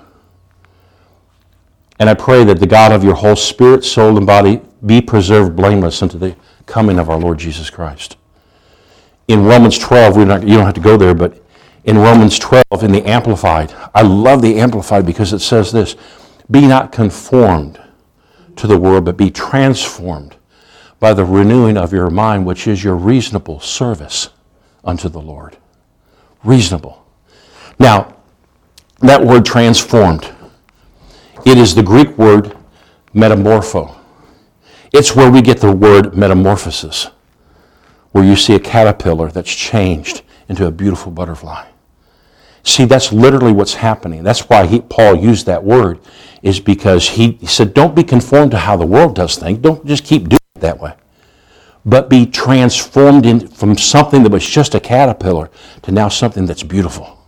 And 1.99 2.09
I 2.09 2.15
pray 2.15 2.43
that 2.45 2.59
the 2.59 2.67
God 2.67 2.93
of 2.93 3.05
your 3.05 3.13
whole 3.15 3.37
spirit, 3.37 3.85
soul, 3.85 4.17
and 4.17 4.27
body 4.27 4.63
be 4.87 5.03
preserved 5.03 5.55
blameless 5.55 6.03
unto 6.03 6.17
the 6.19 6.37
coming 6.65 6.99
of 6.99 7.11
our 7.11 7.19
Lord 7.19 7.39
Jesus 7.39 7.69
Christ. 7.69 8.17
In 9.29 9.45
Romans 9.45 9.79
12, 9.79 10.17
not, 10.27 10.43
you 10.49 10.55
don't 10.57 10.65
have 10.65 10.75
to 10.75 10.81
go 10.81 10.97
there, 10.97 11.15
but 11.15 11.39
in 11.85 11.99
Romans 11.99 12.39
12, 12.39 12.65
in 12.81 12.93
the 12.93 13.05
Amplified, 13.07 13.75
I 13.95 14.01
love 14.03 14.41
the 14.41 14.59
Amplified 14.59 15.05
because 15.05 15.35
it 15.35 15.41
says 15.41 15.71
this 15.71 15.97
Be 16.51 16.67
not 16.67 16.93
conformed 16.93 17.79
to 18.57 18.67
the 18.67 18.79
world, 18.79 19.05
but 19.05 19.19
be 19.19 19.31
transformed 19.31 20.37
by 20.99 21.13
the 21.13 21.25
renewing 21.25 21.77
of 21.77 21.93
your 21.93 22.11
mind, 22.11 22.47
which 22.47 22.67
is 22.67 22.83
your 22.83 22.97
reasonable 22.97 23.61
service 23.61 24.31
unto 24.85 25.09
the 25.09 25.21
Lord. 25.21 25.57
Reasonable. 26.45 27.05
Now, 27.79 28.17
that 29.01 29.23
word 29.25 29.45
transformed, 29.45 30.33
it 31.45 31.59
is 31.59 31.75
the 31.75 31.83
Greek 31.83 32.17
word 32.17 32.57
metamorpho. 33.15 33.95
It's 34.93 35.15
where 35.15 35.31
we 35.31 35.43
get 35.43 35.59
the 35.59 35.73
word 35.73 36.17
metamorphosis, 36.17 37.09
where 38.13 38.25
you 38.25 38.37
see 38.37 38.55
a 38.55 38.61
caterpillar 38.61 39.31
that's 39.31 39.55
changed 39.55 40.23
into 40.49 40.67
a 40.67 40.71
beautiful 40.71 41.13
butterfly. 41.13 41.67
See, 42.63 42.85
that's 42.85 43.13
literally 43.13 43.53
what's 43.53 43.75
happening. 43.75 44.23
That's 44.25 44.49
why 44.49 44.67
he, 44.67 44.81
Paul 44.81 45.17
used 45.17 45.47
that 45.47 45.63
word, 45.63 46.01
is 46.43 46.59
because 46.59 47.07
he, 47.09 47.33
he 47.33 47.47
said, 47.47 47.75
don't 47.75 47.95
be 47.95 48.03
conformed 48.03 48.53
to 48.53 48.59
how 48.59 48.77
the 48.77 48.87
world 48.87 49.15
does 49.17 49.37
things. 49.37 49.59
Don't 49.59 49.85
just 49.87 50.05
keep 50.05 50.29
doing 50.29 50.39
that 50.61 50.81
way, 50.81 50.92
but 51.85 52.09
be 52.09 52.27
transformed 52.27 53.27
in, 53.27 53.47
from 53.49 53.77
something 53.77 54.23
that 54.23 54.33
was 54.33 54.47
just 54.47 54.75
a 54.75 54.81
caterpillar 54.81 55.51
to 55.83 55.92
now 55.92 56.09
something 56.09 56.47
that's 56.47 56.62
beautiful. 56.62 57.19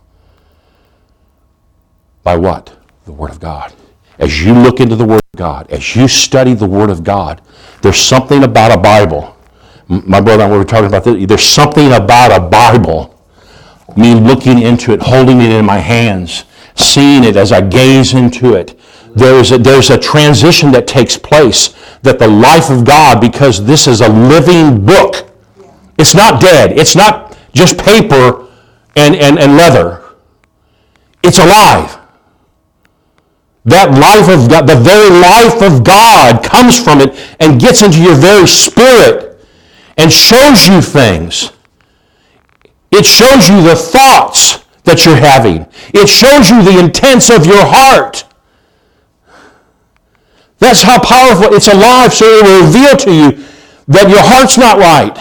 By 2.23 2.37
what? 2.37 2.75
The 3.05 3.11
Word 3.11 3.31
of 3.31 3.39
God. 3.39 3.73
As 4.17 4.43
you 4.43 4.53
look 4.53 4.79
into 4.79 4.95
the 4.95 5.05
Word 5.05 5.21
of 5.33 5.37
God, 5.37 5.71
as 5.71 5.95
you 5.95 6.07
study 6.07 6.53
the 6.53 6.67
Word 6.67 6.89
of 6.89 7.03
God, 7.03 7.41
there's 7.81 7.97
something 7.99 8.43
about 8.43 8.71
a 8.77 8.79
Bible. 8.79 9.37
My 9.87 10.21
brother 10.21 10.43
and 10.43 10.53
I 10.53 10.57
were 10.57 10.63
talking 10.65 10.87
about 10.87 11.03
this. 11.05 11.25
There's 11.25 11.43
something 11.45 11.91
about 11.93 12.35
a 12.37 12.47
Bible, 12.47 13.15
me 13.95 14.13
looking 14.15 14.59
into 14.61 14.91
it, 14.93 15.01
holding 15.01 15.41
it 15.41 15.49
in 15.51 15.65
my 15.65 15.77
hands, 15.77 16.43
seeing 16.75 17.23
it 17.23 17.37
as 17.37 17.51
I 17.53 17.61
gaze 17.61 18.13
into 18.13 18.53
it, 18.53 18.78
there's 19.19 19.51
a, 19.51 19.57
there's 19.57 19.89
a 19.89 19.97
transition 19.99 20.71
that 20.71 20.87
takes 20.87 21.17
place 21.17 21.75
that 22.01 22.17
the 22.17 22.27
life 22.27 22.69
of 22.71 22.85
God, 22.85 23.19
because 23.19 23.63
this 23.65 23.85
is 23.85 24.01
a 24.01 24.07
living 24.07 24.85
book, 24.85 25.29
it's 25.97 26.15
not 26.15 26.39
dead. 26.41 26.77
It's 26.77 26.95
not 26.95 27.37
just 27.53 27.77
paper 27.77 28.47
and, 28.95 29.15
and, 29.17 29.37
and 29.37 29.57
leather. 29.57 30.01
It's 31.23 31.39
alive. 31.39 31.97
That 33.65 33.91
life 33.91 34.29
of 34.29 34.49
God, 34.49 34.65
the 34.65 34.79
very 34.79 35.09
life 35.09 35.61
of 35.61 35.83
God 35.83 36.41
comes 36.41 36.81
from 36.81 37.01
it 37.01 37.13
and 37.41 37.59
gets 37.59 37.81
into 37.81 38.01
your 38.01 38.15
very 38.15 38.47
spirit 38.47 39.37
and 39.97 40.09
shows 40.11 40.65
you 40.65 40.81
things. 40.81 41.51
It 42.91 43.05
shows 43.05 43.49
you 43.49 43.61
the 43.61 43.75
thoughts 43.75 44.59
that 44.85 45.03
you're 45.05 45.17
having. 45.17 45.67
It 45.93 46.07
shows 46.07 46.49
you 46.49 46.63
the 46.63 46.79
intents 46.79 47.29
of 47.29 47.45
your 47.45 47.59
heart. 47.65 48.23
That's 50.59 50.83
how 50.83 51.01
powerful. 51.01 51.55
It's 51.55 51.67
alive, 51.67 52.13
so 52.13 52.25
it 52.25 52.43
will 52.43 52.65
reveal 52.67 52.95
to 52.97 53.11
you 53.13 53.45
that 53.87 54.07
your 54.09 54.21
heart's 54.21 54.57
not 54.57 54.77
right. 54.77 55.17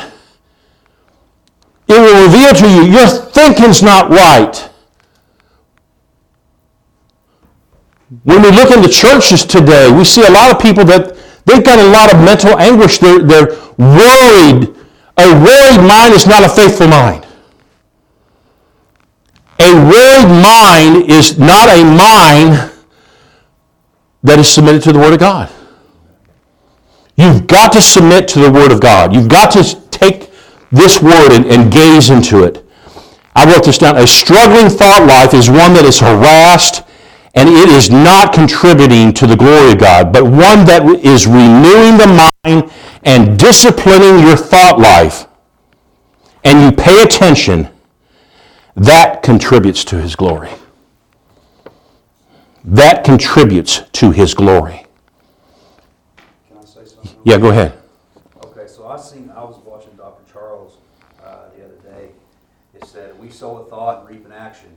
It 1.89 1.99
will 1.99 2.27
reveal 2.27 2.53
to 2.55 2.69
you 2.69 2.93
your 2.99 3.07
thinking's 3.09 3.83
not 3.83 4.11
right. 4.11 4.69
When 8.25 8.43
we 8.43 8.51
look 8.51 8.71
in 8.73 8.83
the 8.83 8.89
churches 8.89 9.45
today, 9.45 9.91
we 9.91 10.05
see 10.05 10.27
a 10.27 10.31
lot 10.31 10.51
of 10.55 10.61
people 10.61 10.85
that 10.87 11.17
they've 11.47 11.65
got 11.65 11.79
a 11.79 11.89
lot 11.91 12.13
of 12.13 12.21
mental 12.25 12.59
anguish. 12.59 12.99
They're, 12.99 13.21
they're 13.21 13.55
worried. 13.79 14.75
A 15.17 15.33
worried 15.41 15.83
mind 15.87 16.15
is 16.15 16.27
not 16.27 16.43
a 16.45 16.49
faithful 16.49 16.89
mind. 16.89 17.27
A 19.61 19.73
worried 19.75 20.33
mind 20.43 21.11
is 21.11 21.39
not 21.39 21.69
a 21.69 21.85
mind 21.85 22.73
that 24.23 24.39
is 24.39 24.53
submitted 24.53 24.83
to 24.83 24.93
the 24.93 24.99
Word 24.99 25.15
of 25.15 25.21
God. 25.21 25.51
You've 27.17 27.47
got 27.47 27.73
to 27.73 27.81
submit 27.83 28.29
to 28.29 28.41
the 28.41 28.51
Word 28.51 28.73
of 28.73 28.81
God. 28.81 29.15
You've 29.15 29.29
got 29.29 29.51
to 29.53 29.81
take 29.91 30.31
this 30.71 31.01
Word 31.01 31.33
and, 31.35 31.47
and 31.47 31.73
gaze 31.73 32.11
into 32.11 32.43
it. 32.45 32.65
I 33.35 33.51
wrote 33.53 33.65
this 33.65 33.79
down. 33.79 33.97
A 33.97 34.07
struggling 34.07 34.69
thought 34.69 35.07
life 35.07 35.35
is 35.35 35.49
one 35.49 35.73
that 35.75 35.85
is 35.85 36.01
harassed 36.01 36.83
and 37.35 37.49
it 37.49 37.69
is 37.69 37.91
not 37.91 38.33
contributing 38.33 39.13
to 39.15 39.27
the 39.27 39.37
glory 39.37 39.73
of 39.73 39.79
God, 39.79 40.13
but 40.13 40.25
one 40.25 40.65
that 40.67 40.83
is 41.05 41.27
renewing 41.29 41.97
the 41.97 42.29
mind 42.45 42.73
and 43.05 43.39
disciplining 43.39 44.21
your 44.27 44.37
thought 44.37 44.79
life. 44.81 45.27
And 46.43 46.65
you 46.65 46.73
pay 46.77 47.03
attention, 47.03 47.69
that 48.77 49.23
contributes 49.23 49.85
to 49.87 50.01
His 50.01 50.17
glory. 50.17 50.51
That 52.69 53.03
contributes 53.03 53.81
to 53.93 54.11
his 54.11 54.35
glory. 54.35 54.85
Can 56.51 56.59
I 56.61 56.65
say 56.67 56.85
something? 56.85 57.17
Yeah, 57.25 57.39
go 57.39 57.49
ahead. 57.49 57.73
Okay, 58.45 58.67
so 58.67 58.87
I 58.87 58.99
seen 59.01 59.33
I 59.35 59.43
was 59.43 59.57
watching 59.65 59.93
Dr. 59.97 60.31
Charles 60.31 60.77
uh, 61.25 61.45
the 61.57 61.65
other 61.65 61.97
day. 61.99 62.11
It 62.75 62.85
said 62.85 63.19
we 63.19 63.31
sow 63.31 63.57
a 63.57 63.65
thought 63.71 64.01
and 64.01 64.09
reap 64.11 64.27
an 64.27 64.33
action. 64.33 64.69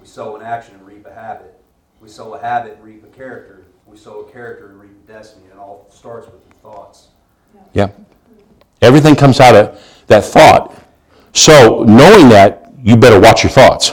We 0.00 0.06
sow 0.06 0.36
an 0.36 0.42
action 0.42 0.74
and 0.74 0.86
reap 0.86 1.04
a 1.04 1.12
habit. 1.12 1.54
We 2.00 2.08
sow 2.08 2.32
a 2.32 2.40
habit 2.40 2.72
and 2.76 2.82
reap 2.82 3.04
a 3.04 3.14
character. 3.14 3.66
We 3.84 3.98
sow 3.98 4.20
a 4.20 4.32
character 4.32 4.70
and 4.70 4.80
reap 4.80 5.06
destiny. 5.06 5.44
It 5.52 5.58
all 5.58 5.88
starts 5.92 6.26
with 6.32 6.48
the 6.48 6.54
thoughts. 6.62 7.08
Yeah. 7.74 7.88
Everything 8.80 9.16
comes 9.16 9.38
out 9.38 9.54
of 9.54 9.78
that 10.06 10.24
thought. 10.24 10.74
So 11.34 11.82
knowing 11.84 12.30
that, 12.30 12.72
you 12.82 12.96
better 12.96 13.20
watch 13.20 13.42
your 13.42 13.50
thoughts. 13.52 13.92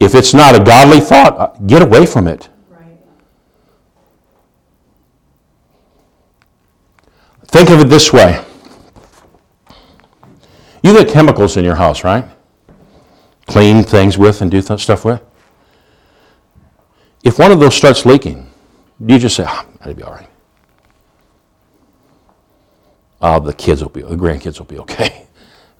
If 0.00 0.14
it's 0.14 0.34
not 0.34 0.54
a 0.54 0.62
godly 0.62 1.00
thought, 1.00 1.38
uh, 1.38 1.46
get 1.66 1.82
away 1.82 2.06
from 2.06 2.26
it. 2.26 2.48
Right. 2.70 2.96
Think 7.46 7.70
of 7.70 7.80
it 7.80 7.84
this 7.84 8.12
way. 8.12 8.44
You 10.82 10.92
get 10.92 11.08
chemicals 11.08 11.56
in 11.56 11.64
your 11.64 11.76
house, 11.76 12.04
right? 12.04 12.24
Clean 13.46 13.82
things 13.82 14.18
with 14.18 14.42
and 14.42 14.50
do 14.50 14.60
th- 14.60 14.80
stuff 14.82 15.04
with. 15.04 15.22
If 17.22 17.38
one 17.38 17.52
of 17.52 17.60
those 17.60 17.74
starts 17.74 18.04
leaking, 18.04 18.50
you 19.06 19.18
just 19.18 19.36
say, 19.36 19.44
oh, 19.44 19.50
ah, 19.50 19.66
that'll 19.78 19.94
be 19.94 20.02
all 20.02 20.12
right. 20.12 20.28
Oh, 23.22 23.40
the 23.40 23.54
kids 23.54 23.82
will 23.82 23.88
be, 23.88 24.02
the 24.02 24.08
grandkids 24.16 24.58
will 24.58 24.66
be 24.66 24.78
okay. 24.80 25.20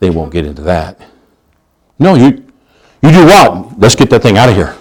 They 0.00 0.10
won't 0.10 0.32
get 0.32 0.44
into 0.44 0.60
that. 0.62 1.00
No, 2.00 2.14
you 2.16 2.52
you 3.06 3.12
do 3.12 3.24
what? 3.26 3.78
Let's 3.78 3.94
get 3.94 4.10
that 4.10 4.22
thing 4.22 4.38
out 4.38 4.48
of 4.48 4.56
here. 4.56 4.74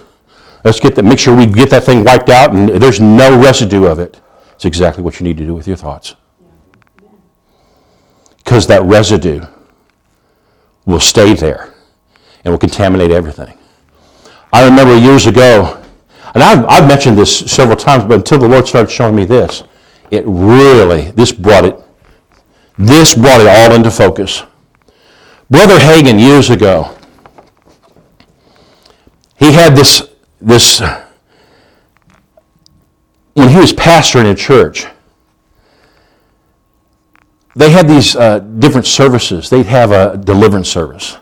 Let's 0.64 0.80
get 0.80 0.94
that, 0.94 1.02
make 1.02 1.18
sure 1.18 1.36
we 1.36 1.44
get 1.46 1.68
that 1.70 1.84
thing 1.84 2.04
wiped 2.04 2.30
out 2.30 2.54
and 2.54 2.68
there's 2.70 2.98
no 3.00 3.38
residue 3.38 3.84
of 3.84 3.98
it. 3.98 4.18
It's 4.54 4.64
exactly 4.64 5.02
what 5.04 5.20
you 5.20 5.24
need 5.24 5.36
to 5.36 5.44
do 5.44 5.54
with 5.54 5.68
your 5.68 5.76
thoughts. 5.76 6.14
Because 8.38 8.66
that 8.68 8.82
residue 8.82 9.44
will 10.86 11.00
stay 11.00 11.34
there 11.34 11.74
and 12.44 12.52
will 12.52 12.58
contaminate 12.58 13.10
everything. 13.10 13.58
I 14.52 14.64
remember 14.64 14.96
years 14.96 15.26
ago, 15.26 15.82
and 16.34 16.42
I've, 16.42 16.64
I've 16.66 16.88
mentioned 16.88 17.18
this 17.18 17.40
several 17.50 17.76
times, 17.76 18.04
but 18.04 18.14
until 18.14 18.38
the 18.38 18.48
Lord 18.48 18.66
started 18.66 18.90
showing 18.90 19.14
me 19.14 19.24
this, 19.26 19.64
it 20.10 20.24
really, 20.26 21.10
this 21.12 21.30
brought 21.32 21.64
it, 21.66 21.78
this 22.78 23.14
brought 23.14 23.40
it 23.40 23.46
all 23.48 23.74
into 23.74 23.90
focus. 23.90 24.44
Brother 25.50 25.78
Hagin 25.78 26.18
years 26.20 26.48
ago 26.50 26.94
he 29.36 29.52
had 29.52 29.76
this, 29.76 30.02
this 30.40 30.80
when 33.34 33.48
he 33.48 33.56
was 33.58 33.72
pastor 33.72 34.20
in 34.20 34.26
a 34.26 34.34
church, 34.34 34.86
they 37.56 37.70
had 37.70 37.88
these 37.88 38.14
uh, 38.16 38.38
different 38.40 38.86
services. 38.86 39.48
They'd 39.50 39.66
have 39.66 39.90
a 39.92 40.16
deliverance 40.16 40.68
service. 40.68 41.16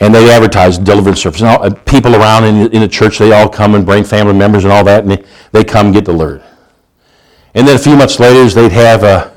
And 0.00 0.14
they 0.14 0.30
advertised 0.30 0.84
deliverance 0.84 1.22
service. 1.22 1.40
And, 1.42 1.48
all, 1.50 1.70
people 1.84 2.14
around 2.16 2.44
in, 2.44 2.56
in, 2.72 2.80
the 2.80 2.88
church, 2.88 3.18
they 3.18 3.32
all 3.32 3.48
come 3.48 3.74
and 3.74 3.86
bring 3.86 4.04
family 4.04 4.32
members 4.34 4.64
and 4.64 4.72
all 4.72 4.84
that, 4.84 5.04
and 5.04 5.12
they, 5.12 5.24
they 5.52 5.64
come 5.64 5.92
get 5.92 6.04
delivered. 6.04 6.42
And 7.54 7.66
then 7.66 7.76
a 7.76 7.78
few 7.78 7.96
months 7.96 8.18
later, 8.18 8.44
they'd 8.50 8.72
have 8.72 9.02
a 9.02 9.32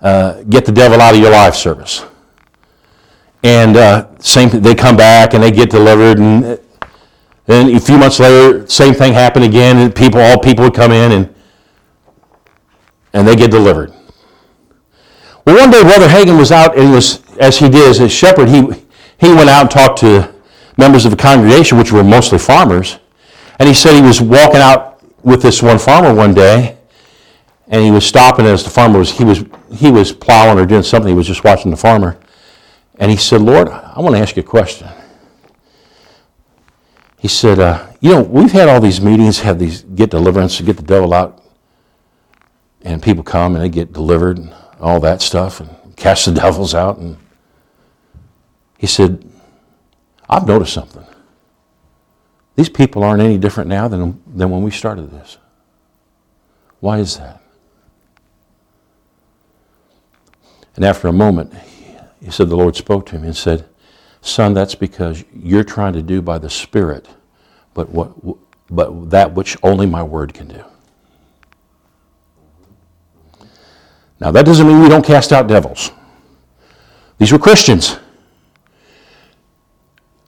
uh, 0.00 0.42
Get 0.44 0.64
the 0.64 0.72
Devil 0.72 1.00
Out 1.00 1.14
of 1.14 1.20
Your 1.20 1.32
Life 1.32 1.56
service 1.56 2.04
and 3.42 3.76
uh, 3.76 4.08
same 4.18 4.48
they 4.50 4.74
come 4.74 4.96
back 4.96 5.34
and 5.34 5.42
they 5.42 5.50
get 5.50 5.70
delivered 5.70 6.18
and 6.18 6.58
then 7.46 7.74
a 7.74 7.80
few 7.80 7.96
months 7.98 8.18
later 8.20 8.66
same 8.68 8.92
thing 8.94 9.12
happened 9.12 9.44
again 9.44 9.76
and 9.78 9.94
people 9.94 10.20
all 10.20 10.38
people 10.38 10.64
would 10.64 10.74
come 10.74 10.90
in 10.92 11.12
and 11.12 11.34
and 13.12 13.26
they 13.28 13.36
get 13.36 13.50
delivered 13.50 13.90
well 15.46 15.56
one 15.56 15.70
day 15.70 15.82
brother 15.82 16.08
Hagin 16.08 16.36
was 16.38 16.50
out 16.50 16.76
and 16.76 16.90
was 16.92 17.22
as 17.38 17.58
he 17.58 17.68
did 17.68 17.88
as 17.88 18.00
a 18.00 18.08
shepherd 18.08 18.48
he 18.48 18.62
he 19.18 19.32
went 19.32 19.48
out 19.48 19.62
and 19.62 19.70
talked 19.70 20.00
to 20.00 20.32
members 20.76 21.04
of 21.04 21.10
the 21.12 21.16
congregation 21.16 21.78
which 21.78 21.92
were 21.92 22.02
mostly 22.04 22.38
farmers 22.38 22.98
and 23.60 23.68
he 23.68 23.74
said 23.74 23.94
he 23.94 24.02
was 24.02 24.20
walking 24.20 24.60
out 24.60 25.00
with 25.24 25.42
this 25.42 25.62
one 25.62 25.78
farmer 25.78 26.12
one 26.12 26.34
day 26.34 26.76
and 27.68 27.84
he 27.84 27.90
was 27.90 28.04
stopping 28.04 28.46
as 28.46 28.64
the 28.64 28.70
farmer 28.70 28.98
was 28.98 29.12
he 29.12 29.22
was 29.22 29.44
he 29.72 29.92
was 29.92 30.10
plowing 30.10 30.58
or 30.58 30.66
doing 30.66 30.82
something 30.82 31.10
he 31.10 31.14
was 31.16 31.26
just 31.26 31.44
watching 31.44 31.70
the 31.70 31.76
farmer 31.76 32.18
and 32.98 33.10
he 33.12 33.16
said, 33.16 33.40
Lord, 33.40 33.68
I 33.68 34.00
want 34.00 34.16
to 34.16 34.20
ask 34.22 34.36
you 34.36 34.40
a 34.42 34.46
question. 34.46 34.88
He 37.20 37.28
said, 37.28 37.60
uh, 37.60 37.86
You 38.00 38.10
know, 38.12 38.22
we've 38.22 38.50
had 38.52 38.68
all 38.68 38.80
these 38.80 39.00
meetings, 39.00 39.38
have 39.40 39.58
these 39.58 39.82
get 39.82 40.10
deliverance, 40.10 40.60
get 40.60 40.76
the 40.76 40.82
devil 40.82 41.14
out, 41.14 41.40
and 42.82 43.00
people 43.02 43.22
come 43.22 43.54
and 43.54 43.64
they 43.64 43.68
get 43.68 43.92
delivered 43.92 44.38
and 44.38 44.52
all 44.80 45.00
that 45.00 45.22
stuff 45.22 45.60
and 45.60 45.70
cast 45.96 46.26
the 46.26 46.32
devils 46.40 46.74
out. 46.74 46.98
And 46.98 47.16
he 48.78 48.86
said, 48.88 49.24
I've 50.28 50.46
noticed 50.46 50.72
something. 50.72 51.04
These 52.56 52.68
people 52.68 53.04
aren't 53.04 53.22
any 53.22 53.38
different 53.38 53.68
now 53.70 53.86
than, 53.86 54.20
than 54.26 54.50
when 54.50 54.64
we 54.64 54.72
started 54.72 55.12
this. 55.12 55.38
Why 56.80 56.98
is 56.98 57.16
that? 57.18 57.40
And 60.74 60.84
after 60.84 61.06
a 61.08 61.12
moment, 61.12 61.52
he 62.24 62.30
said, 62.30 62.48
The 62.48 62.56
Lord 62.56 62.76
spoke 62.76 63.06
to 63.06 63.16
him 63.16 63.24
and 63.24 63.36
said, 63.36 63.66
Son, 64.20 64.52
that's 64.54 64.74
because 64.74 65.24
you're 65.34 65.64
trying 65.64 65.92
to 65.92 66.02
do 66.02 66.20
by 66.20 66.38
the 66.38 66.50
Spirit, 66.50 67.08
but, 67.74 67.88
what, 67.90 68.10
but 68.68 69.10
that 69.10 69.32
which 69.34 69.56
only 69.62 69.86
my 69.86 70.02
word 70.02 70.34
can 70.34 70.48
do. 70.48 70.64
Now, 74.20 74.32
that 74.32 74.44
doesn't 74.44 74.66
mean 74.66 74.80
we 74.80 74.88
don't 74.88 75.04
cast 75.06 75.32
out 75.32 75.46
devils. 75.46 75.92
These 77.18 77.30
were 77.32 77.38
Christians. 77.38 77.98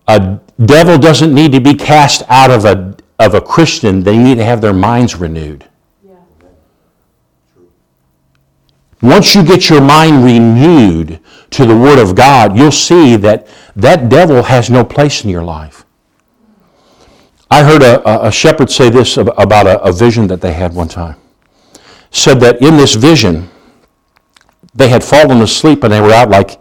A 0.07 0.39
devil 0.65 0.97
doesn't 0.97 1.35
need 1.35 1.51
to 1.53 1.61
be 1.61 1.75
cast 1.75 2.23
out 2.29 2.53
of 2.53 2.65
a, 2.67 2.97
of 3.19 3.35
a 3.35 3.41
Christian, 3.41 4.03
they 4.05 4.17
need 4.17 4.37
to 4.37 4.45
have 4.45 4.61
their 4.61 4.73
minds 4.73 5.17
renewed. 5.17 5.67
Once 9.03 9.35
you 9.35 9.43
get 9.43 9.69
your 9.71 9.81
mind 9.81 10.25
renewed, 10.25 11.20
to 11.51 11.67
the 11.67 11.77
Word 11.77 11.99
of 12.01 12.15
God, 12.15 12.57
you'll 12.57 12.71
see 12.71 13.17
that 13.17 13.47
that 13.77 14.09
devil 14.09 14.43
has 14.43 14.71
no 14.71 14.85
place 14.85 15.25
in 15.25 15.31
your 15.31 15.43
life. 15.45 15.85
I 17.51 17.65
heard 17.65 17.83
a, 17.83 18.27
a 18.27 18.31
shepherd 18.31 18.71
say 18.71 18.91
this 18.91 19.17
about 19.17 19.67
a, 19.67 19.83
a 19.83 19.93
vision 19.93 20.29
that 20.29 20.41
they 20.41 20.53
had 20.53 20.75
one 20.75 20.89
time. 20.89 21.17
Said 22.13 22.41
that 22.41 22.63
in 22.63 22.77
this 22.77 22.95
vision, 22.95 23.49
they 24.75 24.89
had 24.89 25.03
fallen 25.03 25.41
asleep 25.43 25.83
and 25.83 25.93
they 25.93 26.01
were 26.01 26.13
out 26.13 26.31
like 26.31 26.61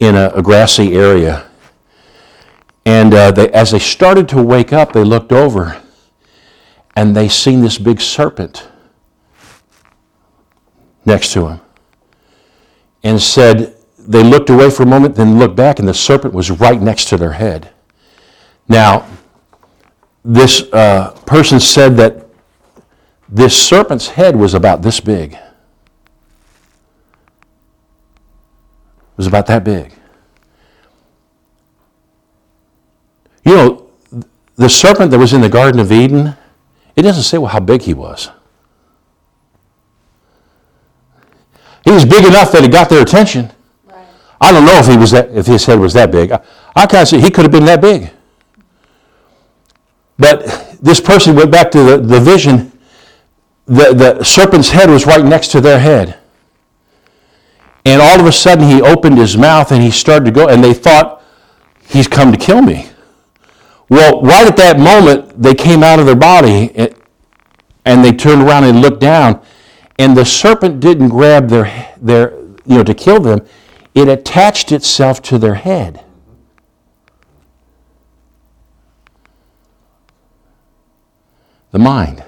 in 0.00 0.16
a, 0.16 0.30
a 0.30 0.42
grassy 0.42 0.94
area. 0.94 1.48
And 2.84 3.14
uh, 3.14 3.30
they, 3.30 3.48
as 3.52 3.70
they 3.70 3.78
started 3.78 4.28
to 4.30 4.42
wake 4.42 4.72
up, 4.72 4.92
they 4.92 5.04
looked 5.04 5.30
over 5.30 5.80
and 6.96 7.14
they 7.16 7.28
seen 7.28 7.60
this 7.60 7.78
big 7.78 8.00
serpent 8.00 8.68
next 11.06 11.32
to 11.32 11.46
him 11.46 11.60
and 13.04 13.22
said, 13.22 13.73
they 14.06 14.22
looked 14.22 14.50
away 14.50 14.70
for 14.70 14.82
a 14.82 14.86
moment, 14.86 15.14
then 15.16 15.38
looked 15.38 15.56
back, 15.56 15.78
and 15.78 15.88
the 15.88 15.94
serpent 15.94 16.34
was 16.34 16.50
right 16.50 16.80
next 16.80 17.06
to 17.08 17.16
their 17.16 17.32
head. 17.32 17.70
Now, 18.68 19.06
this 20.24 20.62
uh, 20.72 21.10
person 21.24 21.58
said 21.60 21.96
that 21.96 22.26
this 23.28 23.56
serpent's 23.56 24.08
head 24.08 24.36
was 24.36 24.54
about 24.54 24.82
this 24.82 25.00
big. 25.00 25.34
It 25.34 25.40
was 29.18 29.26
about 29.26 29.46
that 29.46 29.64
big. 29.64 29.92
You 33.44 33.54
know, 33.54 33.90
the 34.56 34.68
serpent 34.68 35.10
that 35.10 35.18
was 35.18 35.32
in 35.32 35.40
the 35.40 35.48
Garden 35.48 35.80
of 35.80 35.90
Eden, 35.92 36.34
it 36.96 37.02
doesn't 37.02 37.22
say 37.24 37.38
well, 37.38 37.48
how 37.50 37.60
big 37.60 37.82
he 37.82 37.94
was. 37.94 38.30
He 41.84 41.90
was 41.90 42.04
big 42.04 42.24
enough 42.24 42.50
that 42.52 42.64
it 42.64 42.72
got 42.72 42.88
their 42.88 43.02
attention. 43.02 43.50
I 44.44 44.52
don't 44.52 44.66
know 44.66 44.74
if 44.78 44.86
he 44.86 44.98
was 44.98 45.10
that, 45.12 45.30
if 45.30 45.46
his 45.46 45.64
head 45.64 45.80
was 45.80 45.94
that 45.94 46.10
big. 46.12 46.30
I, 46.30 46.38
I 46.76 46.84
kind 46.86 47.00
of 47.00 47.08
see 47.08 47.18
he 47.18 47.30
could 47.30 47.44
have 47.46 47.50
been 47.50 47.64
that 47.64 47.80
big. 47.80 48.10
But 50.18 50.78
this 50.82 51.00
person 51.00 51.34
went 51.34 51.50
back 51.50 51.70
to 51.70 51.82
the, 51.82 51.96
the 51.96 52.20
vision. 52.20 52.70
The, 53.64 53.94
the 53.94 54.22
serpent's 54.22 54.68
head 54.68 54.90
was 54.90 55.06
right 55.06 55.24
next 55.24 55.48
to 55.52 55.62
their 55.62 55.80
head. 55.80 56.18
And 57.86 58.02
all 58.02 58.20
of 58.20 58.26
a 58.26 58.32
sudden 58.32 58.68
he 58.68 58.82
opened 58.82 59.16
his 59.16 59.34
mouth 59.38 59.72
and 59.72 59.82
he 59.82 59.90
started 59.90 60.26
to 60.26 60.30
go, 60.30 60.46
and 60.46 60.62
they 60.62 60.74
thought, 60.74 61.22
he's 61.88 62.06
come 62.06 62.30
to 62.30 62.36
kill 62.38 62.60
me. 62.60 62.88
Well, 63.88 64.20
right 64.20 64.46
at 64.46 64.58
that 64.58 64.78
moment, 64.78 65.40
they 65.42 65.54
came 65.54 65.82
out 65.82 65.98
of 66.00 66.04
their 66.04 66.14
body 66.16 66.70
and, 66.74 66.76
eh, 66.76 66.88
and 67.86 68.04
they 68.04 68.12
turned 68.12 68.42
around 68.42 68.64
and 68.64 68.80
looked 68.82 69.00
down, 69.00 69.42
and 69.98 70.14
the 70.16 70.24
serpent 70.26 70.80
didn't 70.80 71.08
grab 71.08 71.48
their, 71.48 71.94
their 72.00 72.34
you 72.66 72.76
know, 72.76 72.84
to 72.84 72.92
kill 72.94 73.20
them 73.20 73.40
it 73.94 74.08
attached 74.08 74.72
itself 74.72 75.22
to 75.22 75.38
their 75.38 75.54
head. 75.54 76.04
The 81.70 81.78
mind. 81.78 82.24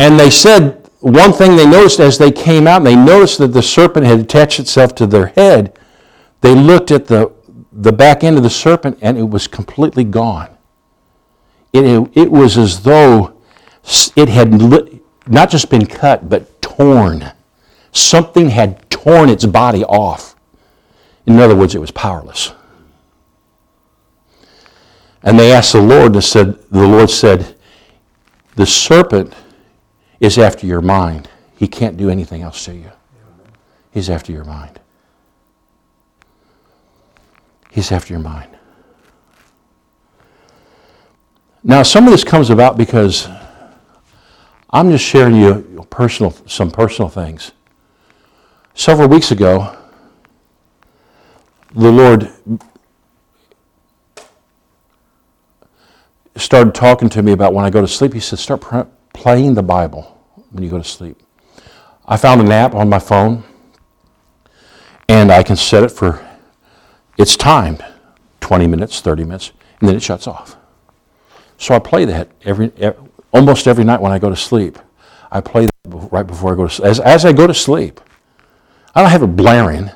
And 0.00 0.18
they 0.18 0.30
said, 0.30 0.88
one 1.00 1.32
thing 1.32 1.56
they 1.56 1.66
noticed 1.68 1.98
as 2.00 2.18
they 2.18 2.30
came 2.32 2.66
out, 2.68 2.78
and 2.78 2.86
they 2.86 2.96
noticed 2.96 3.38
that 3.38 3.48
the 3.48 3.62
serpent 3.62 4.06
had 4.06 4.20
attached 4.20 4.58
itself 4.60 4.94
to 4.96 5.06
their 5.06 5.26
head. 5.28 5.76
They 6.40 6.54
looked 6.54 6.90
at 6.92 7.06
the, 7.06 7.32
the 7.72 7.92
back 7.92 8.22
end 8.24 8.36
of 8.36 8.42
the 8.44 8.50
serpent, 8.50 8.98
and 9.02 9.18
it 9.18 9.24
was 9.28 9.46
completely 9.48 10.04
gone. 10.04 10.50
It, 11.72 11.84
it, 11.84 12.10
it 12.14 12.32
was 12.32 12.58
as 12.58 12.82
though 12.84 13.40
it 14.16 14.28
had 14.28 14.50
not 15.28 15.50
just 15.50 15.68
been 15.70 15.86
cut, 15.86 16.28
but 16.28 16.62
torn 16.62 17.32
Something 17.98 18.48
had 18.50 18.88
torn 18.90 19.28
its 19.28 19.44
body 19.44 19.84
off. 19.84 20.36
In 21.26 21.40
other 21.40 21.56
words, 21.56 21.74
it 21.74 21.80
was 21.80 21.90
powerless. 21.90 22.52
And 25.24 25.36
they 25.38 25.52
asked 25.52 25.72
the 25.72 25.80
Lord, 25.82 26.14
and 26.14 26.22
said, 26.22 26.58
the 26.70 26.86
Lord 26.86 27.10
said, 27.10 27.56
The 28.54 28.64
serpent 28.66 29.32
is 30.20 30.38
after 30.38 30.64
your 30.64 30.80
mind. 30.80 31.28
He 31.56 31.66
can't 31.66 31.96
do 31.96 32.08
anything 32.08 32.42
else 32.42 32.64
to 32.66 32.74
you. 32.74 32.90
He's 33.90 34.08
after 34.08 34.30
your 34.30 34.44
mind. 34.44 34.78
He's 37.72 37.90
after 37.90 38.12
your 38.14 38.22
mind. 38.22 38.56
Now, 41.64 41.82
some 41.82 42.04
of 42.04 42.12
this 42.12 42.22
comes 42.22 42.50
about 42.50 42.78
because 42.78 43.28
I'm 44.70 44.88
just 44.92 45.04
sharing 45.04 45.34
you 45.34 45.84
personal, 45.90 46.30
some 46.46 46.70
personal 46.70 47.08
things. 47.10 47.52
Several 48.78 49.08
weeks 49.08 49.32
ago, 49.32 49.76
the 51.74 51.90
Lord 51.90 52.30
started 56.36 56.76
talking 56.76 57.08
to 57.08 57.20
me 57.24 57.32
about 57.32 57.52
when 57.54 57.64
I 57.64 57.70
go 57.70 57.80
to 57.80 57.88
sleep. 57.88 58.14
He 58.14 58.20
said, 58.20 58.38
Start 58.38 58.60
pr- 58.60 58.82
playing 59.12 59.54
the 59.54 59.64
Bible 59.64 60.24
when 60.52 60.62
you 60.62 60.70
go 60.70 60.78
to 60.78 60.84
sleep. 60.84 61.20
I 62.06 62.16
found 62.16 62.40
an 62.40 62.52
app 62.52 62.76
on 62.76 62.88
my 62.88 63.00
phone, 63.00 63.42
and 65.08 65.32
I 65.32 65.42
can 65.42 65.56
set 65.56 65.82
it 65.82 65.90
for 65.90 66.24
it's 67.18 67.36
timed 67.36 67.84
20 68.42 68.68
minutes, 68.68 69.00
30 69.00 69.24
minutes, 69.24 69.50
and 69.80 69.88
then 69.88 69.96
it 69.96 70.04
shuts 70.04 70.28
off. 70.28 70.54
So 71.56 71.74
I 71.74 71.80
play 71.80 72.04
that 72.04 72.28
every, 72.44 72.70
every 72.76 73.08
almost 73.32 73.66
every 73.66 73.82
night 73.82 74.00
when 74.00 74.12
I 74.12 74.20
go 74.20 74.30
to 74.30 74.36
sleep. 74.36 74.78
I 75.32 75.40
play 75.40 75.64
that 75.64 75.72
right 76.12 76.28
before 76.28 76.52
I 76.52 76.56
go 76.56 76.68
to 76.68 76.72
sleep. 76.72 76.86
As, 76.86 77.00
as 77.00 77.24
I 77.24 77.32
go 77.32 77.48
to 77.48 77.54
sleep, 77.54 78.00
I 78.94 79.02
don't 79.02 79.10
have 79.10 79.22
it 79.22 79.28
blaring. 79.28 79.90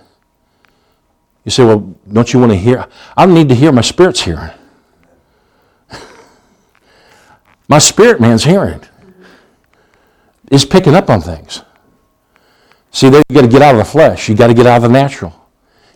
You 1.45 1.51
say, 1.51 1.64
well, 1.64 1.80
don't 2.11 2.32
you 2.32 2.38
want 2.38 2.53
to 2.53 2.57
hear? 2.59 2.86
I 3.16 3.24
don't 3.26 3.34
need 3.34 3.49
to 3.49 3.55
hear 3.55 3.72
my 3.72 3.80
spirit's 3.80 4.20
hearing. 4.20 4.51
my 7.68 7.78
spirit 7.78 8.20
man's 8.20 8.45
hearing. 8.45 8.82
is 10.51 10.64
picking 10.64 10.95
up 10.95 11.11
on 11.11 11.20
things. 11.20 11.62
See, 12.90 13.09
there 13.09 13.22
you 13.28 13.34
got 13.34 13.43
to 13.43 13.49
get 13.49 13.62
out 13.62 13.74
of 13.74 13.78
the 13.78 13.84
flesh. 13.84 14.28
You 14.28 14.34
got 14.36 14.49
to 14.49 14.55
get 14.55 14.66
out 14.66 14.76
of 14.76 14.82
the 14.82 14.88
natural. 14.88 15.34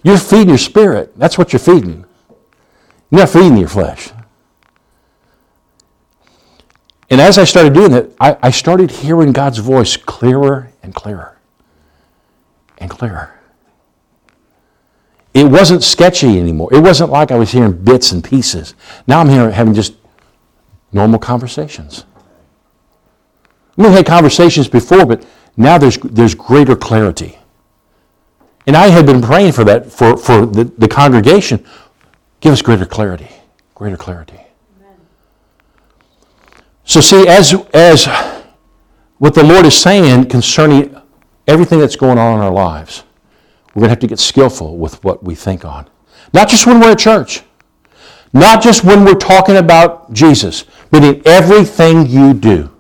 You're 0.03 0.19
feeding 0.19 0.49
your 0.49 0.59
spirit. 0.59 1.17
That's 1.19 1.37
what 1.37 1.53
you're 1.53 1.61
feeding. 1.61 2.05
You're 3.11 3.21
not 3.21 3.29
feeding 3.31 3.57
your 3.57 3.69
flesh. 3.69 4.11
And 7.09 7.21
as 7.21 7.39
I 7.39 7.45
started 7.45 7.73
doing 7.73 7.93
that, 7.93 8.09
I, 8.19 8.37
I 8.43 8.51
started 8.51 8.91
hearing 8.91 9.33
God's 9.33 9.59
voice 9.59 9.97
clearer 9.97 10.71
and 10.83 10.93
clearer 10.93 11.36
and 12.79 12.91
clearer. 12.91 13.39
It 15.35 15.45
wasn't 15.45 15.83
sketchy 15.83 16.39
anymore. 16.39 16.73
It 16.73 16.81
wasn't 16.81 17.11
like 17.11 17.31
I 17.31 17.37
was 17.37 17.53
hearing 17.53 17.73
bits 17.73 18.13
and 18.13 18.25
pieces. 18.25 18.75
Now 19.07 19.21
I'm 19.21 19.29
here 19.29 19.51
having 19.51 19.75
just 19.75 19.95
normal 20.93 21.19
conversations. 21.19 22.05
We 23.77 23.85
had 23.89 24.07
conversations 24.07 24.69
before, 24.69 25.05
but 25.05 25.27
now 25.59 25.77
there's, 25.77 25.99
there's 25.99 26.35
greater 26.35 26.75
clarity. 26.75 27.39
And 28.67 28.75
I 28.75 28.87
had 28.89 29.05
been 29.05 29.21
praying 29.21 29.53
for 29.53 29.63
that, 29.65 29.93
for, 29.93 30.17
for 30.17 30.47
the, 30.47 30.65
the 30.65 30.89
congregation. 30.89 31.65
Give 32.41 32.53
us 32.55 32.63
greater 32.63 32.87
clarity, 32.87 33.29
greater 33.75 33.97
clarity. 33.99 34.41
Amen. 34.79 34.97
So, 36.85 37.01
see, 37.01 37.29
as, 37.29 37.55
as 37.75 38.07
what 39.19 39.35
the 39.35 39.45
Lord 39.45 39.67
is 39.67 39.77
saying 39.77 40.31
concerning 40.31 40.97
everything 41.47 41.79
that's 41.79 41.97
going 41.97 42.19
on 42.19 42.35
in 42.35 42.41
our 42.45 42.51
lives. 42.51 43.05
We're 43.75 43.81
going 43.81 43.87
to 43.89 43.91
have 43.91 43.99
to 44.01 44.07
get 44.07 44.19
skillful 44.19 44.77
with 44.79 45.03
what 45.05 45.23
we 45.23 45.35
think 45.35 45.65
on. 45.65 45.89
Not 46.33 46.49
just 46.49 46.67
when 46.67 46.81
we're 46.81 46.93
at 46.93 46.99
church, 46.99 47.43
not 48.33 48.63
just 48.63 48.85
when 48.85 49.05
we're 49.05 49.15
talking 49.15 49.57
about 49.57 50.13
Jesus, 50.13 50.65
but 50.91 51.05
in 51.05 51.23
everything 51.27 52.07
you 52.07 52.35
do. 52.35 52.71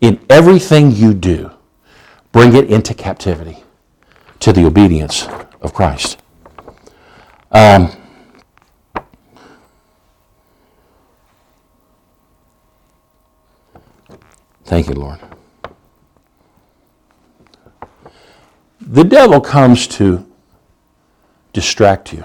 In 0.00 0.20
everything 0.28 0.90
you 0.92 1.14
do, 1.14 1.50
bring 2.30 2.54
it 2.54 2.70
into 2.70 2.92
captivity 2.94 3.58
to 4.40 4.52
the 4.52 4.66
obedience 4.66 5.26
of 5.62 5.72
Christ. 5.72 6.18
Um, 7.50 7.90
thank 14.66 14.88
you, 14.88 14.94
Lord. 14.94 15.18
The 18.86 19.02
devil 19.04 19.40
comes 19.40 19.86
to 19.88 20.26
distract 21.54 22.12
you. 22.12 22.24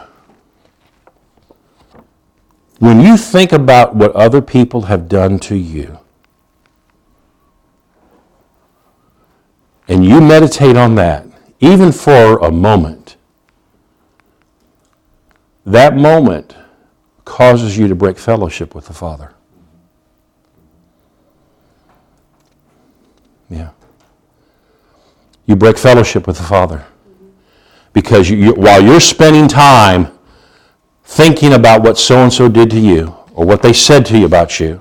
When 2.79 2.99
you 2.99 3.15
think 3.17 3.51
about 3.53 3.95
what 3.95 4.11
other 4.13 4.41
people 4.41 4.83
have 4.83 5.07
done 5.07 5.39
to 5.41 5.55
you, 5.55 5.99
and 9.87 10.03
you 10.05 10.19
meditate 10.21 10.75
on 10.77 10.95
that, 10.95 11.25
even 11.61 11.91
for 11.93 12.37
a 12.39 12.51
moment, 12.51 13.15
that 15.65 15.95
moment 15.95 16.55
causes 17.25 17.77
you 17.77 17.87
to 17.87 17.95
break 17.95 18.17
fellowship 18.17 18.73
with 18.75 18.87
the 18.87 18.93
Father. 18.93 19.33
you 25.49 25.55
break 25.55 25.79
fellowship 25.79 26.27
with 26.27 26.37
the 26.37 26.43
Father. 26.43 26.85
Because 27.91 28.29
you, 28.29 28.37
you, 28.37 28.53
while 28.53 28.79
you're 28.79 28.99
spending 28.99 29.47
time 29.47 30.11
thinking 31.05 31.53
about 31.53 31.81
what 31.81 31.97
so 31.97 32.19
and 32.19 32.31
so 32.31 32.47
did 32.47 32.69
to 32.69 32.79
you 32.79 33.15
or 33.33 33.47
what 33.47 33.63
they 33.63 33.73
said 33.73 34.05
to 34.05 34.19
you 34.19 34.27
about 34.27 34.59
you, 34.59 34.79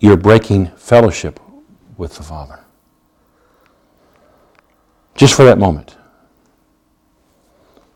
you're 0.00 0.18
breaking 0.18 0.66
fellowship 0.76 1.40
with 1.96 2.16
the 2.16 2.22
Father. 2.22 2.60
Just 5.14 5.32
for 5.34 5.44
that 5.46 5.56
moment. 5.56 5.96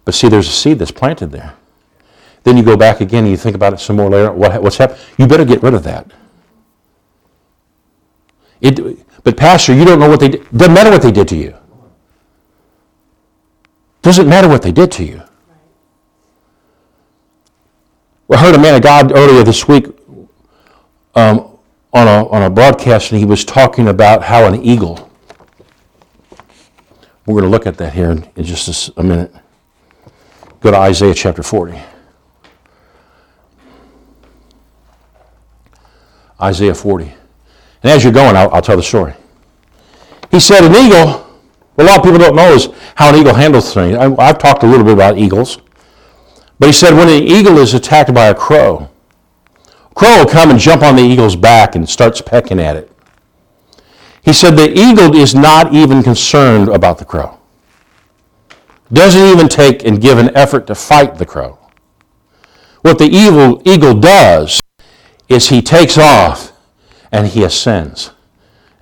But 0.06 0.14
see, 0.14 0.30
there's 0.30 0.48
a 0.48 0.52
seed 0.52 0.78
that's 0.78 0.90
planted 0.90 1.30
there. 1.32 1.52
Then 2.44 2.56
you 2.56 2.62
go 2.62 2.78
back 2.78 3.02
again 3.02 3.24
and 3.24 3.30
you 3.30 3.36
think 3.36 3.56
about 3.56 3.74
it 3.74 3.78
some 3.80 3.96
more 3.96 4.08
later. 4.08 4.32
What, 4.32 4.62
what's 4.62 4.78
happened? 4.78 4.98
You 5.18 5.26
better 5.26 5.44
get 5.44 5.62
rid 5.62 5.74
of 5.74 5.82
that. 5.82 6.10
It, 8.60 9.06
but 9.24 9.36
pastor, 9.36 9.74
you 9.74 9.84
don't 9.84 9.98
know 9.98 10.08
what 10.08 10.20
they 10.20 10.28
did. 10.28 10.46
Doesn't 10.56 10.72
matter 10.74 10.90
what 10.90 11.02
they 11.02 11.10
did 11.12 11.28
to 11.28 11.36
you. 11.36 11.54
Doesn't 14.02 14.28
matter 14.28 14.48
what 14.48 14.62
they 14.62 14.72
did 14.72 14.90
to 14.92 15.04
you. 15.04 15.22
Well, 18.28 18.38
I 18.38 18.42
heard 18.42 18.54
a 18.54 18.58
man 18.58 18.74
of 18.74 18.82
God 18.82 19.12
earlier 19.16 19.42
this 19.42 19.68
week 19.68 19.86
um, 21.14 21.58
on, 21.92 22.08
a, 22.08 22.28
on 22.28 22.42
a 22.42 22.50
broadcast, 22.50 23.12
and 23.12 23.18
he 23.18 23.24
was 23.26 23.44
talking 23.44 23.88
about 23.88 24.22
how 24.24 24.44
an 24.46 24.62
eagle. 24.62 25.10
We're 27.24 27.34
going 27.34 27.44
to 27.44 27.50
look 27.50 27.66
at 27.66 27.76
that 27.78 27.92
here 27.92 28.10
in, 28.10 28.24
in 28.36 28.44
just 28.44 28.90
a 28.96 29.02
minute. 29.02 29.34
Go 30.60 30.70
to 30.70 30.76
Isaiah 30.78 31.14
chapter 31.14 31.42
40. 31.42 31.78
Isaiah 36.40 36.74
40. 36.74 37.12
And 37.82 37.92
as 37.92 38.04
you're 38.04 38.12
going, 38.12 38.36
I'll, 38.36 38.50
I'll 38.50 38.62
tell 38.62 38.76
the 38.76 38.82
story. 38.82 39.14
He 40.30 40.40
said, 40.40 40.64
An 40.64 40.74
eagle, 40.74 41.26
a 41.78 41.82
lot 41.84 41.98
of 41.98 42.04
people 42.04 42.18
don't 42.18 42.36
know 42.36 42.52
is 42.54 42.68
how 42.94 43.12
an 43.14 43.20
eagle 43.20 43.34
handles 43.34 43.72
things. 43.74 43.96
I, 43.96 44.12
I've 44.16 44.38
talked 44.38 44.62
a 44.62 44.66
little 44.66 44.84
bit 44.84 44.94
about 44.94 45.18
eagles. 45.18 45.58
But 46.58 46.66
he 46.68 46.72
said, 46.72 46.94
When 46.94 47.08
an 47.08 47.22
eagle 47.22 47.58
is 47.58 47.74
attacked 47.74 48.12
by 48.14 48.26
a 48.26 48.34
crow, 48.34 48.88
a 49.90 49.94
crow 49.94 50.18
will 50.24 50.30
come 50.30 50.50
and 50.50 50.58
jump 50.58 50.82
on 50.82 50.96
the 50.96 51.02
eagle's 51.02 51.36
back 51.36 51.74
and 51.74 51.88
starts 51.88 52.20
pecking 52.20 52.58
at 52.60 52.76
it. 52.76 52.90
He 54.22 54.32
said, 54.32 54.52
The 54.52 54.70
eagle 54.72 55.14
is 55.14 55.34
not 55.34 55.72
even 55.74 56.02
concerned 56.02 56.68
about 56.68 56.98
the 56.98 57.04
crow 57.04 57.32
doesn't 58.92 59.26
even 59.32 59.48
take 59.48 59.84
and 59.84 60.00
give 60.00 60.16
an 60.16 60.30
effort 60.36 60.64
to 60.68 60.72
fight 60.72 61.16
the 61.16 61.26
crow. 61.26 61.58
What 62.82 62.98
the 62.98 63.06
evil 63.06 63.60
eagle 63.64 63.94
does 63.98 64.60
is 65.28 65.48
he 65.48 65.60
takes 65.60 65.98
off 65.98 66.52
and 67.16 67.28
he 67.28 67.44
ascends, 67.44 68.10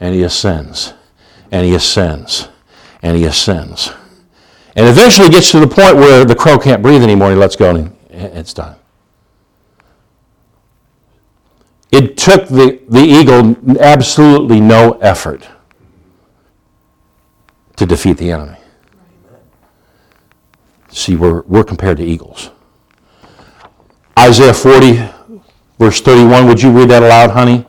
and 0.00 0.12
he 0.12 0.24
ascends, 0.24 0.92
and 1.52 1.64
he 1.64 1.72
ascends, 1.72 2.48
and 3.00 3.16
he 3.16 3.26
ascends. 3.26 3.92
And 4.74 4.88
eventually 4.88 5.28
gets 5.28 5.52
to 5.52 5.60
the 5.60 5.68
point 5.68 5.94
where 5.94 6.24
the 6.24 6.34
crow 6.34 6.58
can't 6.58 6.82
breathe 6.82 7.04
anymore. 7.04 7.30
He 7.30 7.36
lets 7.36 7.54
go 7.54 7.70
and 7.76 7.94
it's 8.10 8.52
done. 8.52 8.74
It 11.92 12.16
took 12.18 12.48
the, 12.48 12.80
the 12.88 12.98
eagle 13.02 13.54
absolutely 13.78 14.60
no 14.60 14.94
effort 15.00 15.46
to 17.76 17.86
defeat 17.86 18.14
the 18.16 18.32
enemy. 18.32 18.56
See, 20.88 21.14
we're, 21.14 21.42
we're 21.42 21.62
compared 21.62 21.98
to 21.98 22.04
eagles. 22.04 22.50
Isaiah 24.18 24.52
40, 24.54 25.00
verse 25.78 26.00
31. 26.00 26.48
Would 26.48 26.60
you 26.60 26.72
read 26.72 26.88
that 26.88 27.04
aloud, 27.04 27.30
honey? 27.30 27.64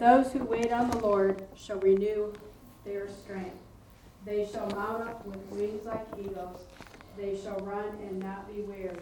those 0.00 0.32
who 0.32 0.40
wait 0.44 0.72
on 0.72 0.90
the 0.90 0.96
Lord 1.00 1.44
shall 1.54 1.78
renew 1.78 2.32
their 2.86 3.06
strength. 3.10 3.54
They 4.24 4.48
shall 4.50 4.66
mount 4.70 5.06
up 5.08 5.24
with 5.26 5.36
wings 5.50 5.84
like 5.84 6.06
eagles. 6.18 6.62
They 7.18 7.36
shall 7.36 7.58
run 7.58 7.84
and 8.08 8.18
not 8.18 8.48
be 8.52 8.62
weary. 8.62 8.96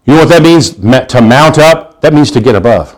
You 0.06 0.14
know 0.14 0.20
what 0.20 0.30
that 0.30 0.44
means? 0.44 0.70
To 0.76 1.22
mount 1.22 1.58
up, 1.58 2.00
that 2.02 2.14
means 2.14 2.30
to 2.32 2.40
get 2.40 2.54
above. 2.56 2.96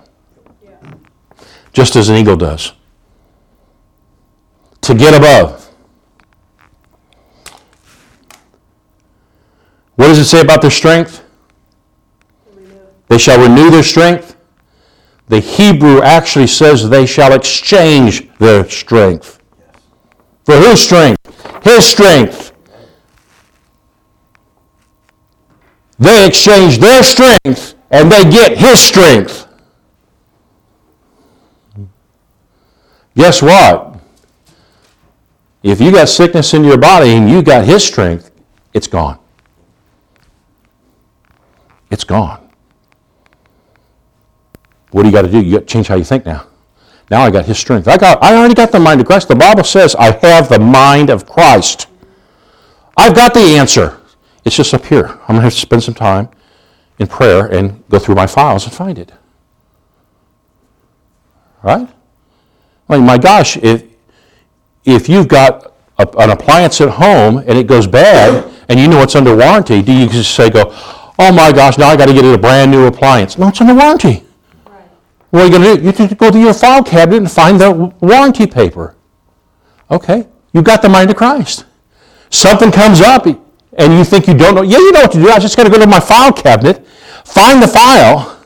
Just 1.72 1.96
as 1.96 2.10
an 2.10 2.18
eagle 2.18 2.36
does. 2.36 2.74
To 4.82 4.94
get 4.94 5.14
above. 5.14 5.70
What 9.96 10.08
does 10.08 10.20
it 10.20 10.26
say 10.26 10.42
about 10.42 10.62
their 10.62 10.72
strength? 10.72 11.21
They 13.12 13.18
shall 13.18 13.44
renew 13.46 13.70
their 13.70 13.84
strength. 13.84 14.38
The 15.28 15.42
Hebrew 15.42 16.02
actually 16.02 16.48
says 16.48 16.88
they 16.90 17.06
shall 17.06 17.34
exchange 17.34 18.34
their 18.38 18.64
strength. 18.70 19.38
For 20.46 20.54
whose 20.56 20.80
strength? 20.80 21.20
His 21.62 21.86
strength. 21.86 22.54
They 26.00 26.26
exchange 26.26 26.78
their 26.78 27.04
strength 27.04 27.76
and 27.90 28.10
they 28.10 28.24
get 28.24 28.58
his 28.58 28.80
strength. 28.82 29.46
Guess 33.18 33.42
what? 33.42 34.00
If 35.64 35.82
you 35.82 35.92
got 35.92 36.08
sickness 36.08 36.54
in 36.54 36.64
your 36.64 36.78
body 36.78 37.10
and 37.10 37.30
you 37.30 37.42
got 37.44 37.66
his 37.66 37.86
strength, 37.86 38.32
it's 38.74 38.88
gone. 38.88 39.20
It's 41.90 42.06
gone. 42.06 42.41
What 44.92 45.04
do 45.04 45.08
you 45.10 45.14
got 45.14 45.22
to 45.24 45.30
do? 45.32 45.42
You 45.42 45.54
got 45.54 45.60
to 45.62 45.66
change 45.66 45.88
how 45.88 45.96
you 45.96 46.04
think 46.04 46.26
now. 46.26 46.48
Now 47.10 47.22
I 47.22 47.32
got 47.32 47.46
his 47.46 47.58
strength. 47.58 47.88
I 47.88 47.98
got 47.98 48.24
I 48.24 48.36
already 48.36 48.54
got 48.54 48.72
the 48.72 48.80
mind 48.80 49.02
of 49.02 49.08
Christ. 49.08 49.28
The 49.28 49.36
Bible 49.36 49.64
says 49.64 49.96
I 49.96 50.12
have 50.12 50.48
the 50.48 50.60
mind 50.60 51.10
of 51.10 51.26
Christ. 51.26 51.88
I've 52.96 53.16
got 53.16 53.34
the 53.34 53.42
answer. 53.42 54.00
It's 54.46 54.56
just 54.56 54.74
up 54.74 54.86
here. 54.86 55.06
I'm 55.28 55.36
gonna 55.36 55.42
have 55.42 55.54
to 55.54 55.60
spend 55.60 55.84
some 55.84 55.94
time 55.94 56.30
in 57.00 57.08
prayer 57.08 57.48
and 57.48 57.84
go 57.90 58.00
through 58.00 58.16
my 58.16 58.28
files 58.28 58.64
and 58.66 58.74
find 58.74 58.98
it. 58.98 59.12
Right? 61.64 61.88
I 62.88 62.98
mean, 62.98 63.06
my 63.06 63.18
gosh, 63.18 63.58
if 63.58 63.84
if 64.86 65.10
you've 65.10 65.28
got 65.28 65.74
a, 66.00 66.08
an 66.18 66.30
appliance 66.30 66.80
at 66.80 66.90
home 66.90 67.40
and 67.40 67.58
it 67.58 67.68
goes 67.68 67.88
bad 67.88 68.50
and 68.70 68.80
you 68.80 68.88
know 68.88 69.02
it's 69.04 69.16
under 69.16 69.36
warranty, 69.36 69.82
do 69.82 69.92
you 69.94 70.08
just 70.08 70.34
say 70.34 70.50
go, 70.50 70.64
oh 71.20 71.32
my 71.34 71.52
gosh, 71.52 71.78
now 71.78 71.90
I 71.90 71.96
got 71.98 72.08
to 72.08 72.14
get 72.14 72.24
a 72.26 72.38
brand 72.38 72.72
new 72.72 72.88
appliance? 72.88 73.38
No, 73.38 73.50
it's 73.50 73.62
under 73.62 73.76
warranty. 73.76 74.24
What 75.32 75.44
are 75.44 75.46
you 75.46 75.52
going 75.52 75.76
to 75.78 75.82
do? 75.82 75.86
You 75.88 75.94
just 75.94 76.18
go 76.18 76.30
to 76.30 76.38
your 76.38 76.54
file 76.54 76.84
cabinet 76.84 77.18
and 77.18 77.32
find 77.32 77.60
the 77.60 77.72
warranty 78.02 78.46
paper. 78.46 78.96
Okay, 79.90 80.28
you've 80.54 80.66
got 80.66 80.82
the 80.82 80.90
mind 80.90 81.10
of 81.10 81.16
Christ. 81.16 81.66
Something 82.30 82.72
comes 82.72 83.00
up 83.02 83.26
and 83.26 83.94
you 83.98 84.04
think 84.04 84.28
you 84.28 84.34
don't 84.38 84.56
know. 84.56 84.62
Yeah, 84.62 84.78
you 84.78 84.92
know 84.92 85.02
what 85.02 85.12
to 85.14 85.22
do. 85.22 85.30
I 85.30 85.40
just 85.40 85.56
got 85.56 85.64
to 85.64 85.70
go 85.70 85.80
to 85.80 85.88
my 85.88 86.02
file 86.02 86.34
cabinet, 86.34 86.86
find 87.26 87.62
the 87.64 87.68
file 87.68 88.40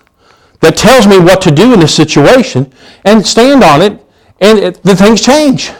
that 0.62 0.78
tells 0.78 1.08
me 1.08 1.18
what 1.18 1.42
to 1.42 1.52
do 1.52 1.74
in 1.74 1.80
this 1.80 1.94
situation, 1.94 2.72
and 3.04 3.26
stand 3.26 3.64
on 3.64 3.82
it, 3.82 4.04
and 4.40 4.60
it, 4.60 4.84
the 4.84 4.96
things 4.96 5.22
change. 5.22 5.72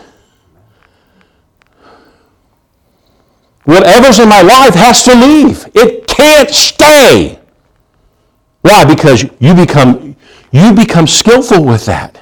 Whatever's 3.66 4.20
in 4.20 4.30
my 4.30 4.42
life 4.42 4.74
has 4.74 5.04
to 5.06 5.16
leave. 5.16 5.68
It 5.74 6.06
can't 6.08 6.50
stay. 6.50 7.40
Why? 8.62 8.86
Because 8.86 9.24
you 9.40 9.54
become 9.56 10.15
you 10.56 10.74
become 10.74 11.06
skillful 11.08 11.64
with 11.66 11.86
that. 11.86 12.22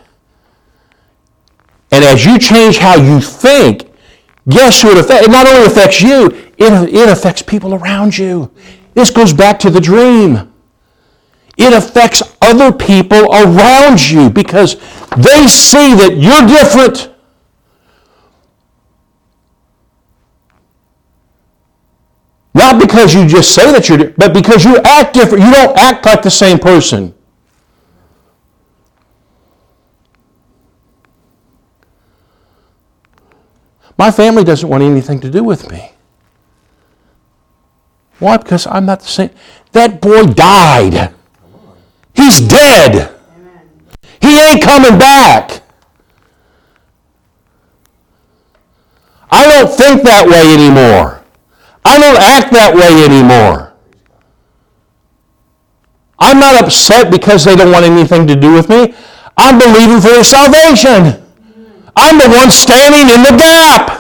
And 1.92 2.04
as 2.04 2.26
you 2.26 2.40
change 2.40 2.78
how 2.80 2.96
you 2.96 3.22
think, 3.22 3.88
guess 4.50 4.82
who 4.82 4.92
it 4.92 4.98
affects? 4.98 5.28
It 5.28 5.32
not 5.32 5.48
only 5.48 5.66
affects 5.68 6.02
you, 6.02 6.28
it, 6.58 6.94
it 6.94 7.10
affects 7.10 7.44
people 7.44 7.76
around 7.76 8.18
you. 8.18 8.52
This 8.96 9.12
goes 9.12 9.34
back 9.34 9.60
to 9.60 9.70
the 9.70 9.80
dream. 9.80 10.52
It 11.58 11.72
affects 11.74 12.24
other 12.42 12.72
people 12.72 13.30
around 13.32 14.02
you 14.10 14.32
because 14.32 14.76
they 15.16 15.46
see 15.48 15.94
that 15.94 16.16
you're 16.18 16.48
different. 16.48 17.14
Not 22.56 22.82
because 22.82 23.14
you 23.14 23.28
just 23.28 23.54
say 23.54 23.72
that 23.72 23.88
you're, 23.90 24.10
but 24.12 24.34
because 24.34 24.66
you 24.66 24.78
act 24.84 25.14
different. 25.14 25.44
You 25.44 25.52
don't 25.52 25.78
act 25.78 26.06
like 26.08 26.24
the 26.24 26.32
same 26.32 26.58
person. 26.58 27.13
My 33.98 34.12
family 34.12 34.44
doesn't 34.44 34.68
want 34.68 34.84
anything 34.84 35.20
to 35.22 35.30
do 35.30 35.44
with 35.44 35.72
me. 35.72 35.92
Why? 38.20 38.38
Because 38.38 38.68
I'm 38.68 38.86
not 38.86 39.02
the 39.02 39.08
same. 39.08 39.30
That 39.72 40.02
boy 40.02 40.24
died. 40.28 41.14
He's 42.16 42.40
dead. 42.40 43.14
He 44.22 44.40
ain't 44.40 44.64
coming 44.64 44.98
back. 44.98 45.62
I 49.30 49.44
don't 49.50 49.70
think 49.76 50.04
that 50.04 50.28
way 50.28 50.54
anymore. 50.54 51.24
I 51.84 52.00
don't 52.00 52.18
act 52.18 52.54
that 52.54 52.74
way 52.74 53.04
anymore. 53.04 53.74
I'm 56.20 56.40
not 56.40 56.64
upset 56.64 57.12
because 57.12 57.44
they 57.44 57.56
don't 57.56 57.72
want 57.72 57.84
anything 57.84 58.26
to 58.28 58.36
do 58.36 58.54
with 58.54 58.70
me. 58.70 58.94
I'm 59.38 59.60
believing 59.60 59.98
for 60.00 60.10
their 60.10 60.24
salvation. 60.24 61.23
I'm 61.96 62.18
the 62.18 62.28
one 62.36 62.50
standing 62.50 63.02
in 63.14 63.22
the 63.22 63.38
gap. 63.38 64.00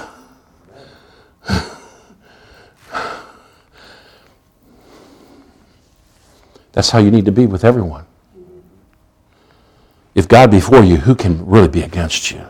That's 6.71 6.89
how 6.89 6.97
you 6.97 7.11
need 7.11 7.25
to 7.25 7.31
be 7.31 7.45
with 7.45 7.63
everyone. 7.63 8.05
If 10.15 10.27
God 10.27 10.49
be 10.49 10.59
for 10.59 10.83
you, 10.83 10.97
who 10.97 11.13
can 11.13 11.45
really 11.45 11.67
be 11.67 11.83
against 11.83 12.31
you? 12.31 12.41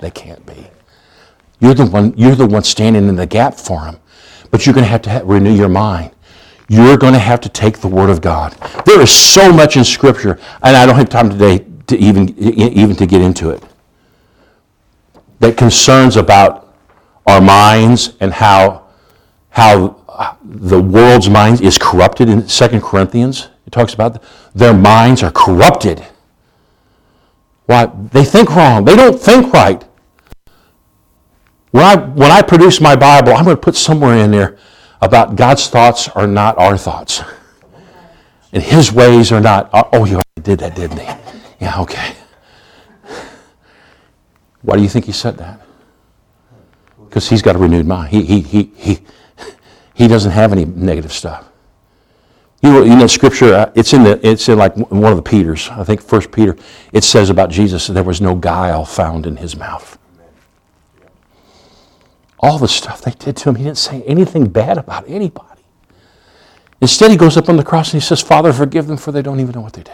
They 0.00 0.10
can't 0.10 0.44
be. 0.44 0.66
You're 1.58 1.74
the 1.74 1.86
one, 1.86 2.12
you're 2.16 2.34
the 2.34 2.46
one 2.46 2.64
standing 2.64 3.08
in 3.08 3.16
the 3.16 3.26
gap 3.26 3.54
for 3.54 3.84
him. 3.84 3.96
But 4.50 4.66
you're 4.66 4.74
going 4.74 4.84
to 4.84 4.90
have 4.90 5.00
to 5.02 5.10
have, 5.10 5.26
renew 5.26 5.52
your 5.54 5.70
mind. 5.70 6.10
You're 6.68 6.98
going 6.98 7.14
to 7.14 7.18
have 7.18 7.40
to 7.40 7.48
take 7.48 7.78
the 7.78 7.88
Word 7.88 8.10
of 8.10 8.20
God. 8.20 8.52
There 8.84 9.00
is 9.00 9.10
so 9.10 9.50
much 9.50 9.76
in 9.78 9.84
Scripture, 9.84 10.38
and 10.62 10.76
I 10.76 10.84
don't 10.84 10.96
have 10.96 11.08
time 11.08 11.30
today 11.30 11.64
to 11.86 11.96
even, 11.96 12.36
even 12.38 12.94
to 12.96 13.06
get 13.06 13.22
into 13.22 13.50
it 13.50 13.62
that 15.42 15.56
concerns 15.56 16.16
about 16.16 16.72
our 17.26 17.40
minds 17.40 18.12
and 18.20 18.32
how, 18.32 18.86
how 19.50 20.36
the 20.44 20.80
world's 20.80 21.28
mind 21.28 21.60
is 21.60 21.76
corrupted 21.76 22.28
in 22.28 22.46
2 22.46 22.68
Corinthians. 22.80 23.48
It 23.66 23.70
talks 23.72 23.92
about 23.92 24.22
their 24.54 24.72
minds 24.72 25.24
are 25.24 25.32
corrupted. 25.32 26.04
Why? 27.66 27.86
They 27.86 28.24
think 28.24 28.54
wrong. 28.54 28.84
They 28.84 28.94
don't 28.94 29.20
think 29.20 29.52
right. 29.52 29.84
When 31.72 31.84
I, 31.84 31.96
when 32.00 32.30
I 32.30 32.40
produce 32.42 32.80
my 32.80 32.94
Bible, 32.94 33.32
I'm 33.34 33.44
going 33.44 33.56
to 33.56 33.60
put 33.60 33.74
somewhere 33.74 34.14
in 34.18 34.30
there 34.30 34.58
about 35.00 35.34
God's 35.34 35.66
thoughts 35.68 36.08
are 36.10 36.28
not 36.28 36.56
our 36.56 36.78
thoughts. 36.78 37.20
And 38.52 38.62
his 38.62 38.92
ways 38.92 39.32
are 39.32 39.40
not, 39.40 39.70
uh, 39.74 39.82
oh, 39.92 40.04
yeah, 40.04 40.18
I 40.36 40.40
did 40.40 40.60
that, 40.60 40.76
didn't 40.76 40.98
he? 41.00 41.06
Yeah, 41.62 41.80
okay. 41.80 42.14
Why 44.62 44.76
do 44.76 44.82
you 44.82 44.88
think 44.88 45.04
he 45.04 45.12
said 45.12 45.36
that? 45.38 45.60
Because 47.08 47.28
he's 47.28 47.42
got 47.42 47.56
a 47.56 47.58
renewed 47.58 47.86
mind. 47.86 48.10
He, 48.10 48.22
he, 48.22 48.40
he, 48.40 48.72
he, 48.76 48.98
he 49.92 50.08
doesn't 50.08 50.30
have 50.32 50.52
any 50.52 50.64
negative 50.64 51.12
stuff. 51.12 51.48
You, 52.62 52.84
you 52.84 52.94
know, 52.96 53.08
scripture, 53.08 53.52
uh, 53.54 53.72
it's 53.74 53.92
in, 53.92 54.04
the, 54.04 54.24
it's 54.26 54.48
in 54.48 54.56
like 54.56 54.74
one 54.76 55.10
of 55.12 55.16
the 55.16 55.22
Peters, 55.22 55.68
I 55.68 55.82
think 55.82 56.00
First 56.00 56.30
Peter, 56.30 56.56
it 56.92 57.02
says 57.02 57.28
about 57.28 57.50
Jesus 57.50 57.88
that 57.88 57.94
there 57.94 58.04
was 58.04 58.20
no 58.20 58.36
guile 58.36 58.84
found 58.84 59.26
in 59.26 59.36
his 59.36 59.56
mouth. 59.56 59.98
All 62.38 62.58
the 62.58 62.68
stuff 62.68 63.02
they 63.02 63.10
did 63.10 63.36
to 63.38 63.48
him, 63.48 63.56
he 63.56 63.64
didn't 63.64 63.78
say 63.78 64.02
anything 64.04 64.48
bad 64.48 64.78
about 64.78 65.04
anybody. 65.08 65.48
Instead, 66.80 67.10
he 67.10 67.16
goes 67.16 67.36
up 67.36 67.48
on 67.48 67.56
the 67.56 67.64
cross 67.64 67.92
and 67.92 68.00
he 68.00 68.06
says, 68.06 68.20
Father, 68.22 68.52
forgive 68.52 68.86
them, 68.86 68.96
for 68.96 69.10
they 69.10 69.22
don't 69.22 69.40
even 69.40 69.52
know 69.54 69.60
what 69.60 69.72
they 69.72 69.82
do. 69.82 69.90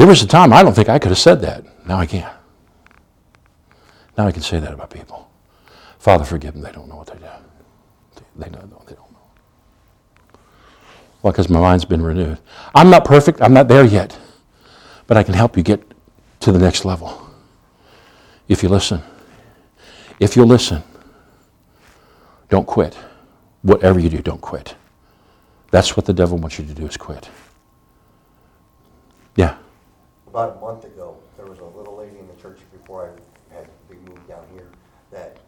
There 0.00 0.06
was 0.08 0.22
a 0.22 0.26
time 0.26 0.50
I 0.54 0.62
don't 0.62 0.72
think 0.72 0.88
I 0.88 0.98
could 0.98 1.10
have 1.10 1.18
said 1.18 1.42
that. 1.42 1.62
Now 1.86 1.98
I 1.98 2.06
can. 2.06 2.26
Now 4.16 4.26
I 4.28 4.32
can 4.32 4.40
say 4.40 4.58
that 4.58 4.72
about 4.72 4.88
people. 4.88 5.30
Father, 5.98 6.24
forgive 6.24 6.54
them. 6.54 6.62
They 6.62 6.72
don't 6.72 6.88
know 6.88 6.96
what 6.96 7.08
they 7.08 7.18
do. 7.18 8.22
They 8.36 8.48
don't 8.48 8.70
know. 8.70 8.82
They 8.88 8.94
don't 8.94 9.12
know. 9.12 9.18
Well, 11.22 11.34
because 11.34 11.50
my 11.50 11.60
mind's 11.60 11.84
been 11.84 12.00
renewed. 12.00 12.38
I'm 12.74 12.88
not 12.88 13.04
perfect. 13.04 13.42
I'm 13.42 13.52
not 13.52 13.68
there 13.68 13.84
yet. 13.84 14.18
But 15.06 15.18
I 15.18 15.22
can 15.22 15.34
help 15.34 15.54
you 15.54 15.62
get 15.62 15.82
to 16.40 16.50
the 16.50 16.58
next 16.58 16.86
level 16.86 17.20
if 18.48 18.62
you 18.62 18.70
listen. 18.70 19.02
If 20.18 20.34
you 20.34 20.46
listen, 20.46 20.82
don't 22.48 22.66
quit. 22.66 22.94
Whatever 23.60 24.00
you 24.00 24.08
do, 24.08 24.22
don't 24.22 24.40
quit. 24.40 24.74
That's 25.70 25.94
what 25.94 26.06
the 26.06 26.14
devil 26.14 26.38
wants 26.38 26.58
you 26.58 26.64
to 26.64 26.72
do 26.72 26.86
is 26.86 26.96
quit. 26.96 27.28
Yeah 29.36 29.58
about 30.30 30.56
a 30.56 30.60
month 30.60 30.84
ago, 30.84 31.16
there 31.36 31.46
was 31.46 31.58
a 31.58 31.64
little 31.64 31.96
lady 31.96 32.18
in 32.18 32.26
the 32.28 32.34
church 32.40 32.58
before 32.72 33.12
I 33.50 33.54
had 33.54 33.66
been 33.88 33.98
moved 34.04 34.28
down 34.28 34.44
here 34.54 34.68
that 35.10 35.38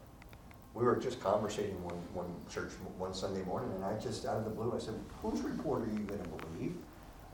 we 0.75 0.83
were 0.85 0.97
just 0.97 1.21
conversating 1.21 1.79
one, 1.81 1.95
one 2.15 2.35
church 2.53 2.71
one 2.99 3.15
Sunday 3.15 3.43
morning, 3.45 3.71
and 3.77 3.85
I 3.85 3.97
just 4.01 4.27
out 4.27 4.37
of 4.39 4.45
the 4.45 4.51
blue 4.51 4.73
I 4.75 4.81
said, 4.81 4.95
"Whose 5.23 5.41
report 5.43 5.83
are 5.83 5.93
you 5.93 6.01
going 6.01 6.23
to 6.23 6.29
believe? 6.47 6.75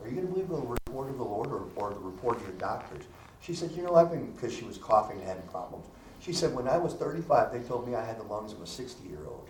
Are 0.01 0.07
you 0.07 0.13
going 0.15 0.27
to 0.27 0.33
believe 0.33 0.47
the 0.49 0.55
report 0.57 1.09
of 1.09 1.17
the 1.17 1.23
Lord 1.25 1.47
or, 1.51 1.63
or 1.75 1.89
the 1.91 1.99
report 1.99 2.35
of 2.37 2.43
your 2.43 2.51
doctors?" 2.57 3.03
She 3.41 3.55
said, 3.55 3.71
"You 3.71 3.83
know, 3.83 3.95
I've 3.95 4.11
been 4.11 4.31
because 4.31 4.53
she 4.53 4.65
was 4.65 4.77
coughing 4.77 5.17
and 5.19 5.27
having 5.27 5.47
problems." 5.47 5.87
She 6.21 6.33
said, 6.33 6.53
"When 6.55 6.67
I 6.67 6.77
was 6.77 6.93
35, 6.93 7.51
they 7.51 7.59
told 7.67 7.87
me 7.87 7.95
I 7.95 8.05
had 8.05 8.19
the 8.19 8.23
lungs 8.23 8.51
of 8.51 8.59
a 8.59 8.65
60-year-old. 8.65 9.49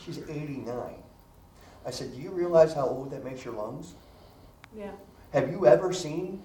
She's 0.00 0.18
89." 0.18 0.76
I 1.84 1.90
said, 1.90 2.12
"Do 2.14 2.20
you 2.20 2.30
realize 2.30 2.74
how 2.74 2.86
old 2.86 3.10
that 3.10 3.24
makes 3.24 3.44
your 3.44 3.54
lungs?" 3.54 3.94
Yeah. 4.76 4.92
Have 5.32 5.50
you 5.50 5.66
ever 5.66 5.92
seen 5.94 6.42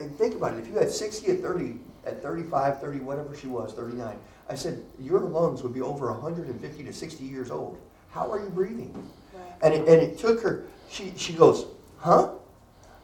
and 0.00 0.16
think 0.16 0.34
about 0.36 0.54
it, 0.54 0.60
if 0.60 0.68
you 0.68 0.74
had 0.74 0.90
60 0.90 1.28
at 1.32 1.40
30, 1.40 1.78
at 2.06 2.22
35, 2.22 2.80
30, 2.80 3.00
whatever 3.00 3.36
she 3.36 3.46
was, 3.46 3.72
39, 3.74 4.16
I 4.48 4.54
said, 4.54 4.82
your 5.00 5.20
lungs 5.20 5.62
would 5.62 5.74
be 5.74 5.80
over 5.80 6.10
150 6.10 6.84
to 6.84 6.92
60 6.92 7.24
years 7.24 7.50
old. 7.50 7.78
How 8.10 8.30
are 8.32 8.42
you 8.42 8.50
breathing? 8.50 8.92
Right. 9.32 9.42
And, 9.62 9.74
it, 9.74 9.80
and 9.88 10.02
it 10.02 10.18
took 10.18 10.40
her, 10.42 10.64
she, 10.90 11.12
she 11.16 11.32
goes, 11.32 11.66
huh? 11.98 12.30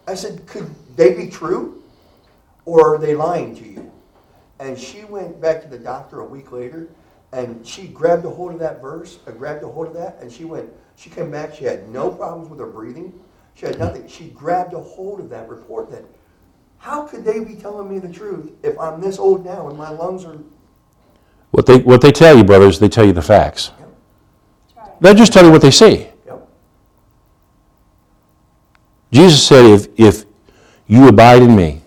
I 0.08 0.14
said, 0.14 0.46
could 0.46 0.72
they 0.96 1.14
be 1.14 1.28
true? 1.28 1.82
Or 2.64 2.94
are 2.96 2.98
they 2.98 3.14
lying 3.14 3.54
to 3.56 3.64
you? 3.68 3.92
And 4.58 4.78
she 4.78 5.04
went 5.04 5.40
back 5.40 5.62
to 5.62 5.68
the 5.68 5.78
doctor 5.78 6.20
a 6.20 6.24
week 6.24 6.50
later 6.50 6.88
and 7.32 7.64
she 7.66 7.88
grabbed 7.88 8.24
a 8.24 8.30
hold 8.30 8.52
of 8.52 8.58
that 8.60 8.80
verse, 8.80 9.18
I 9.26 9.30
uh, 9.30 9.34
grabbed 9.34 9.62
a 9.64 9.68
hold 9.68 9.88
of 9.88 9.94
that, 9.94 10.16
and 10.20 10.30
she 10.30 10.44
went, 10.44 10.70
she 10.96 11.10
came 11.10 11.30
back, 11.32 11.54
she 11.54 11.64
had 11.64 11.88
no 11.90 12.08
problems 12.10 12.48
with 12.48 12.60
her 12.60 12.66
breathing. 12.68 13.12
She 13.56 13.66
had 13.66 13.78
nothing. 13.80 14.06
She 14.06 14.28
grabbed 14.28 14.74
a 14.74 14.80
hold 14.80 15.18
of 15.20 15.28
that 15.30 15.48
report 15.48 15.90
that 15.90 16.04
how 16.78 17.02
could 17.06 17.24
they 17.24 17.40
be 17.42 17.54
telling 17.54 17.90
me 17.90 17.98
the 17.98 18.12
truth 18.12 18.52
if 18.62 18.78
I'm 18.78 19.00
this 19.00 19.18
old 19.18 19.44
now 19.44 19.68
and 19.68 19.78
my 19.78 19.90
lungs 19.90 20.24
are. 20.24 20.36
What 21.50 21.66
they, 21.66 21.78
what 21.78 22.00
they 22.00 22.12
tell 22.12 22.36
you, 22.36 22.44
brothers, 22.44 22.78
they 22.78 22.88
tell 22.88 23.04
you 23.04 23.12
the 23.12 23.22
facts. 23.22 23.70
Yep. 24.78 24.98
They 25.00 25.14
just 25.14 25.32
tell 25.32 25.44
you 25.44 25.50
what 25.50 25.62
they 25.62 25.70
see. 25.70 26.06
Yep. 26.26 26.48
Jesus 29.12 29.46
said, 29.46 29.64
if, 29.66 29.88
if 29.98 30.24
you 30.86 31.08
abide 31.08 31.42
in 31.42 31.54
me 31.56 31.80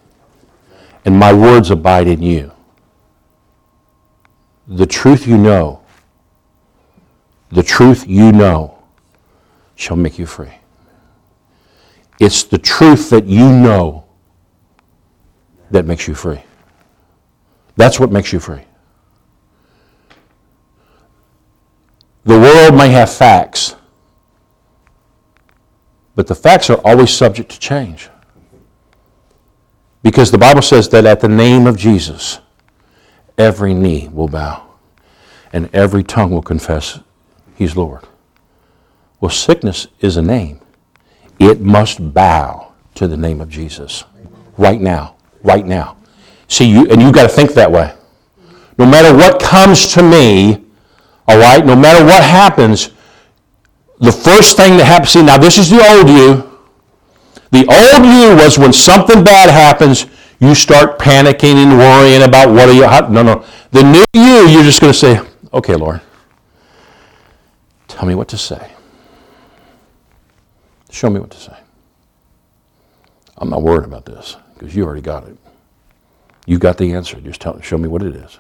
and 1.06 1.18
my 1.18 1.34
words 1.34 1.70
abide 1.72 2.08
in 2.08 2.22
you, 2.24 2.52
the 4.68 4.86
truth 4.86 5.28
you 5.28 5.38
know, 5.38 5.82
the 7.52 7.64
truth 7.64 8.06
you 8.08 8.32
know 8.32 8.78
shall 9.76 9.98
make 9.98 10.20
you 10.20 10.26
free. 10.26 10.48
It's 12.20 12.44
the 12.44 12.58
truth 12.60 13.10
that 13.10 13.26
you 13.26 13.50
know 13.50 14.06
that 15.72 15.86
makes 15.86 16.08
you 16.08 16.16
free. 16.16 16.42
That's 17.78 18.00
what 18.00 18.12
makes 18.12 18.34
you 18.34 18.40
free. 18.40 18.64
The 22.26 22.38
world 22.40 22.76
may 22.76 22.90
have 22.90 23.12
facts, 23.14 23.76
but 26.16 26.28
the 26.28 26.36
facts 26.36 26.70
are 26.70 26.80
always 26.86 27.12
subject 27.12 27.50
to 27.52 27.60
change. 27.60 28.10
Because 30.04 30.32
the 30.32 30.38
Bible 30.38 30.62
says 30.62 30.90
that 30.90 31.06
at 31.06 31.20
the 31.20 31.28
name 31.30 31.66
of 31.68 31.78
Jesus, 31.78 32.40
every 33.38 33.74
knee 33.74 34.10
will 34.10 34.28
bow 34.28 34.66
and 35.54 35.70
every 35.74 36.04
tongue 36.04 36.32
will 36.32 36.42
confess 36.42 37.00
he's 37.56 37.76
Lord. 37.76 38.04
Well, 39.22 39.32
sickness 39.32 39.88
is 40.00 40.18
a 40.18 40.22
name, 40.22 40.60
it 41.40 41.62
must 41.62 42.14
bow 42.14 42.74
to 42.96 43.08
the 43.08 43.18
name 43.18 43.40
of 43.42 43.50
Jesus 43.50 44.04
right 44.58 44.80
now 44.80 45.16
right 45.44 45.66
now. 45.66 45.98
See, 46.48 46.66
you, 46.66 46.88
and 46.90 47.02
you've 47.02 47.14
got 47.14 47.24
to 47.24 47.30
think 47.34 47.52
that 47.52 47.72
way. 47.72 47.96
No 48.78 48.86
matter 48.86 49.14
what 49.16 49.42
comes 49.42 49.94
to 49.94 50.04
me, 50.04 50.66
all 51.28 51.38
right, 51.38 51.64
no 51.66 51.76
matter 51.76 52.04
what 52.04 52.24
happens, 52.24 52.90
the 54.00 54.12
first 54.12 54.58
thing 54.58 54.78
that 54.78 54.86
happens, 54.86 55.12
see, 55.12 55.24
now 55.24 55.38
this 55.38 55.58
is 55.58 55.70
the 55.70 55.80
old 55.88 56.08
you. 56.10 56.48
The 57.52 57.66
old 57.68 58.06
you 58.06 58.42
was 58.44 58.58
when 58.58 58.72
something 58.72 59.24
bad 59.24 59.50
happens, 59.50 60.06
you 60.40 60.56
start 60.56 60.98
panicking 60.98 61.56
and 61.56 61.78
worrying 61.78 62.22
about 62.24 62.50
what 62.52 62.70
are 62.70 62.74
you, 62.74 62.86
how, 62.86 63.08
no, 63.10 63.22
no. 63.24 63.46
The 63.72 63.84
new 63.84 64.06
you, 64.14 64.48
you're 64.50 64.64
just 64.64 64.80
going 64.80 64.94
to 64.94 64.98
say, 65.00 65.20
okay, 65.54 65.76
Lord, 65.76 66.02
tell 67.88 68.08
me 68.08 68.16
what 68.16 68.28
to 68.30 68.38
say. 68.38 68.72
Show 70.92 71.10
me 71.10 71.20
what 71.20 71.30
to 71.32 71.40
say. 71.40 71.56
I'm 73.38 73.50
not 73.50 73.62
worried 73.62 73.84
about 73.86 74.06
this 74.06 74.38
because 74.60 74.76
you 74.76 74.84
already 74.86 75.02
got 75.02 75.28
it. 75.28 75.38
You 76.46 76.60
got 76.60 76.78
the 76.78 76.94
answer. 76.94 77.20
Just 77.22 77.40
tell, 77.42 77.60
show 77.62 77.78
me 77.78 77.88
what 77.88 78.04
it 78.04 78.16
is. 78.16 78.40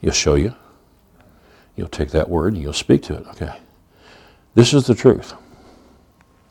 He'll 0.00 0.12
show 0.12 0.34
you. 0.34 0.54
You'll 1.76 1.88
take 1.88 2.10
that 2.10 2.28
word 2.28 2.54
and 2.54 2.62
you'll 2.62 2.72
speak 2.72 3.02
to 3.04 3.14
it. 3.14 3.26
Okay. 3.28 3.54
This 4.54 4.72
is 4.74 4.86
the 4.86 4.94
truth 4.94 5.34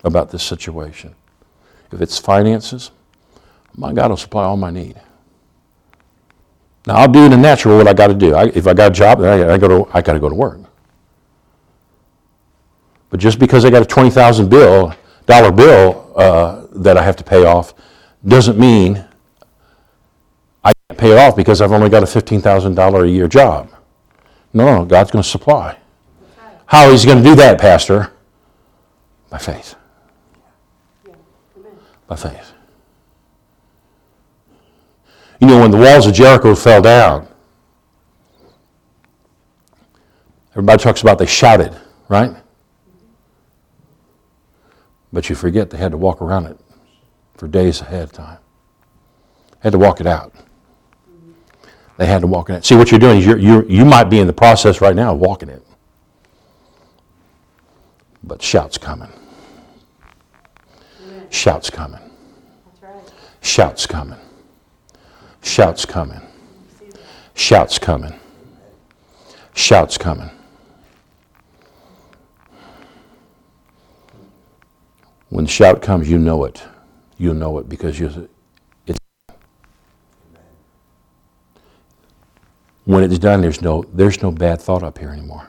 about 0.04 0.30
this 0.30 0.44
situation. 0.44 1.14
If 1.92 2.02
it's 2.02 2.18
finances, 2.18 2.92
my 3.76 3.94
God 3.94 4.10
will 4.12 4.18
supply 4.18 4.44
all 4.46 4.58
my 4.58 4.70
need. 4.72 5.00
Now 6.88 6.96
I'll 6.96 7.12
do 7.12 7.26
in 7.26 7.32
the 7.32 7.38
natural 7.38 7.78
what 7.78 7.88
I 7.88 7.94
got 7.94 8.08
to 8.08 8.14
do. 8.16 8.34
I, 8.36 8.46
if 8.48 8.66
I 8.68 8.74
got 8.74 8.92
a 8.92 8.96
job, 8.96 9.20
then 9.20 9.50
I, 9.50 9.54
I 9.54 9.58
go 9.58 9.68
to 9.68 9.92
I 9.98 10.02
got 10.02 10.14
to 10.14 10.20
go 10.20 10.30
to 10.30 10.36
work. 10.36 10.60
But 13.10 13.20
just 13.20 13.38
because 13.40 13.66
I 13.66 13.70
got 13.70 13.84
a 13.84 13.86
twenty 13.86 14.10
thousand 14.10 14.50
bill 14.50 14.96
dollar 15.28 15.52
bill 15.52 16.12
uh, 16.16 16.61
that 16.74 16.98
I 16.98 17.04
have 17.04 17.16
to 17.18 17.24
pay 17.24 17.46
off 17.46 17.74
doesn't 18.26 18.58
mean 18.58 19.04
I 20.64 20.72
can't 20.88 21.00
pay 21.00 21.12
it 21.12 21.18
off 21.18 21.36
because 21.36 21.62
I've 21.62 21.72
only 21.72 21.90
got 21.90 22.02
a 22.04 22.06
$15,000 22.06 23.02
a 23.04 23.10
year 23.10 23.28
job. 23.28 23.70
No, 24.54 24.78
no, 24.80 24.86
God's 24.86 25.12
going 25.12 25.24
to 25.24 25.30
supply. 25.30 25.78
How 26.66 26.90
is 26.90 27.04
He 27.04 27.08
going 27.08 27.24
to 27.24 27.30
do 27.30 27.36
that, 27.36 27.60
Pastor? 27.60 28.12
By 29.30 29.38
faith. 29.38 29.76
By 32.08 32.16
faith. 32.16 32.52
You 35.40 35.48
know, 35.48 35.60
when 35.60 35.72
the 35.72 35.78
walls 35.78 36.06
of 36.06 36.14
Jericho 36.14 36.54
fell 36.54 36.82
down, 36.82 37.28
everybody 40.52 40.82
talks 40.82 41.02
about 41.02 41.18
they 41.18 41.26
shouted, 41.26 41.76
right? 42.10 42.36
But 45.14 45.30
you 45.30 45.36
forget 45.36 45.70
they 45.70 45.78
had 45.78 45.92
to 45.92 45.98
walk 45.98 46.22
around 46.22 46.48
it 46.48 46.58
for 47.36 47.48
days 47.48 47.82
ahead 47.82 48.04
of 48.04 48.12
time. 48.12 48.38
They 49.56 49.60
had 49.68 49.72
to 49.74 49.80
walk 49.80 50.00
it 50.00 50.08
out. 50.08 50.34
They 51.98 52.06
had 52.06 52.22
to 52.22 52.28
walk 52.28 52.50
it 52.50 52.54
out. 52.54 52.66
See, 52.66 52.76
what 52.76 52.92
you're 52.92 53.00
doing 53.00 53.20
is 53.20 53.26
you 53.26 53.38
you 53.38 53.66
you 53.68 53.86
might 53.86 54.06
be 54.06 54.20
in 54.20 54.28
the 54.28 54.34
process 54.34 54.82
right 54.82 54.96
now 54.96 55.14
of 55.14 55.20
walking 55.20 55.50
it. 55.50 55.62
But 58.24 58.42
shout's 58.42 58.78
coming. 58.78 59.10
Shout's 61.30 61.70
coming. 61.70 62.00
Shout's 63.42 63.86
coming. 63.86 64.18
Shout's 65.42 65.86
coming. 65.86 66.22
Shout's 67.34 67.80
coming. 67.80 68.14
Shout's 69.54 69.98
coming. 69.98 70.30
When 75.32 75.46
the 75.46 75.52
shout 75.52 75.82
comes, 75.82 76.10
you 76.10 76.18
know 76.18 76.44
it. 76.44 76.62
You 77.18 77.34
know 77.34 77.58
it 77.60 77.70
because 77.70 77.98
you, 77.98 78.28
it's 78.86 79.00
when 82.84 83.04
it's 83.06 83.18
done. 83.18 83.40
There's 83.40 83.62
no 83.62 83.86
there's 83.94 84.22
no 84.22 84.32
bad 84.32 84.60
thought 84.60 84.84
up 84.84 84.98
here 84.98 85.12
anymore. 85.12 85.48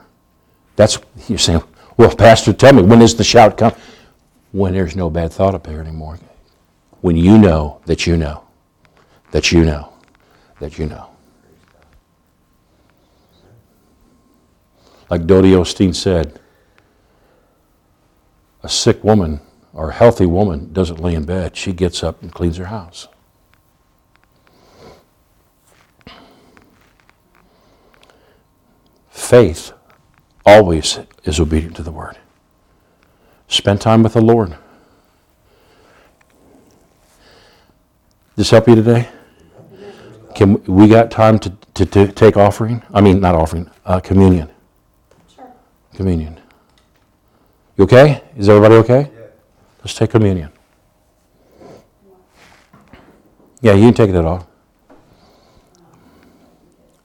That's 0.77 0.99
you're 1.29 1.37
saying. 1.39 1.63
Well, 1.97 2.15
Pastor, 2.15 2.53
tell 2.53 2.73
me 2.73 2.83
when 2.85 3.01
does 3.01 3.17
the 3.17 3.25
shout 3.25 3.57
come? 3.59 3.73
When 4.53 4.73
there's 4.73 4.95
no 4.95 5.11
bad 5.11 5.33
thought 5.33 5.55
up 5.57 5.67
here 5.67 5.81
anymore. 5.81 6.21
When 7.01 7.17
you 7.17 7.37
know 7.37 7.81
that 7.87 8.07
you 8.07 8.17
know, 8.17 8.45
that 9.33 9.51
you 9.51 9.65
know, 9.65 9.93
that 10.61 10.79
you 10.79 10.87
know. 10.87 11.09
Like 15.11 15.27
Dodie 15.27 15.51
Osteen 15.53 15.93
said, 15.95 16.39
a 18.63 18.69
sick 18.69 19.03
woman 19.03 19.41
or 19.75 19.91
healthy 19.93 20.27
woman 20.27 20.73
doesn't 20.73 21.01
lay 21.01 21.15
in 21.15 21.25
bed, 21.25 21.57
she 21.57 21.73
gets 21.73 22.03
up 22.03 22.23
and 22.23 22.33
cleans 22.33 22.57
her 22.59 22.67
house. 22.67 23.09
Faith 29.09 29.73
always 30.45 30.99
is 31.25 31.41
obedient 31.41 31.75
to 31.77 31.83
the 31.83 31.91
word. 31.93 32.17
Spend 33.49 33.81
time 33.81 34.03
with 34.03 34.13
the 34.15 34.21
Lord. 34.21 34.57
This 38.37 38.51
help 38.51 38.69
you 38.69 38.75
today? 38.75 39.09
Can 40.35 40.63
we 40.65 40.89
got 40.89 41.11
time 41.11 41.39
to, 41.39 41.51
to, 41.75 41.87
to 41.87 42.09
take 42.09 42.37
offering? 42.37 42.83
I 42.93 43.01
mean, 43.03 43.21
not 43.21 43.35
offering, 43.35 43.71
uh, 43.85 44.01
communion. 44.01 44.49
Sure. 45.35 45.53
Communion. 45.95 46.41
You 47.77 47.85
okay? 47.85 48.23
Is 48.39 48.49
everybody 48.49 48.75
okay? 48.77 49.11
Let's 49.83 49.95
take 49.95 50.11
communion. 50.11 50.49
Yeah, 53.61 53.75
you 53.75 53.87
can 53.87 53.95
take 53.95 54.13
that 54.13 54.25
off. 54.25 54.52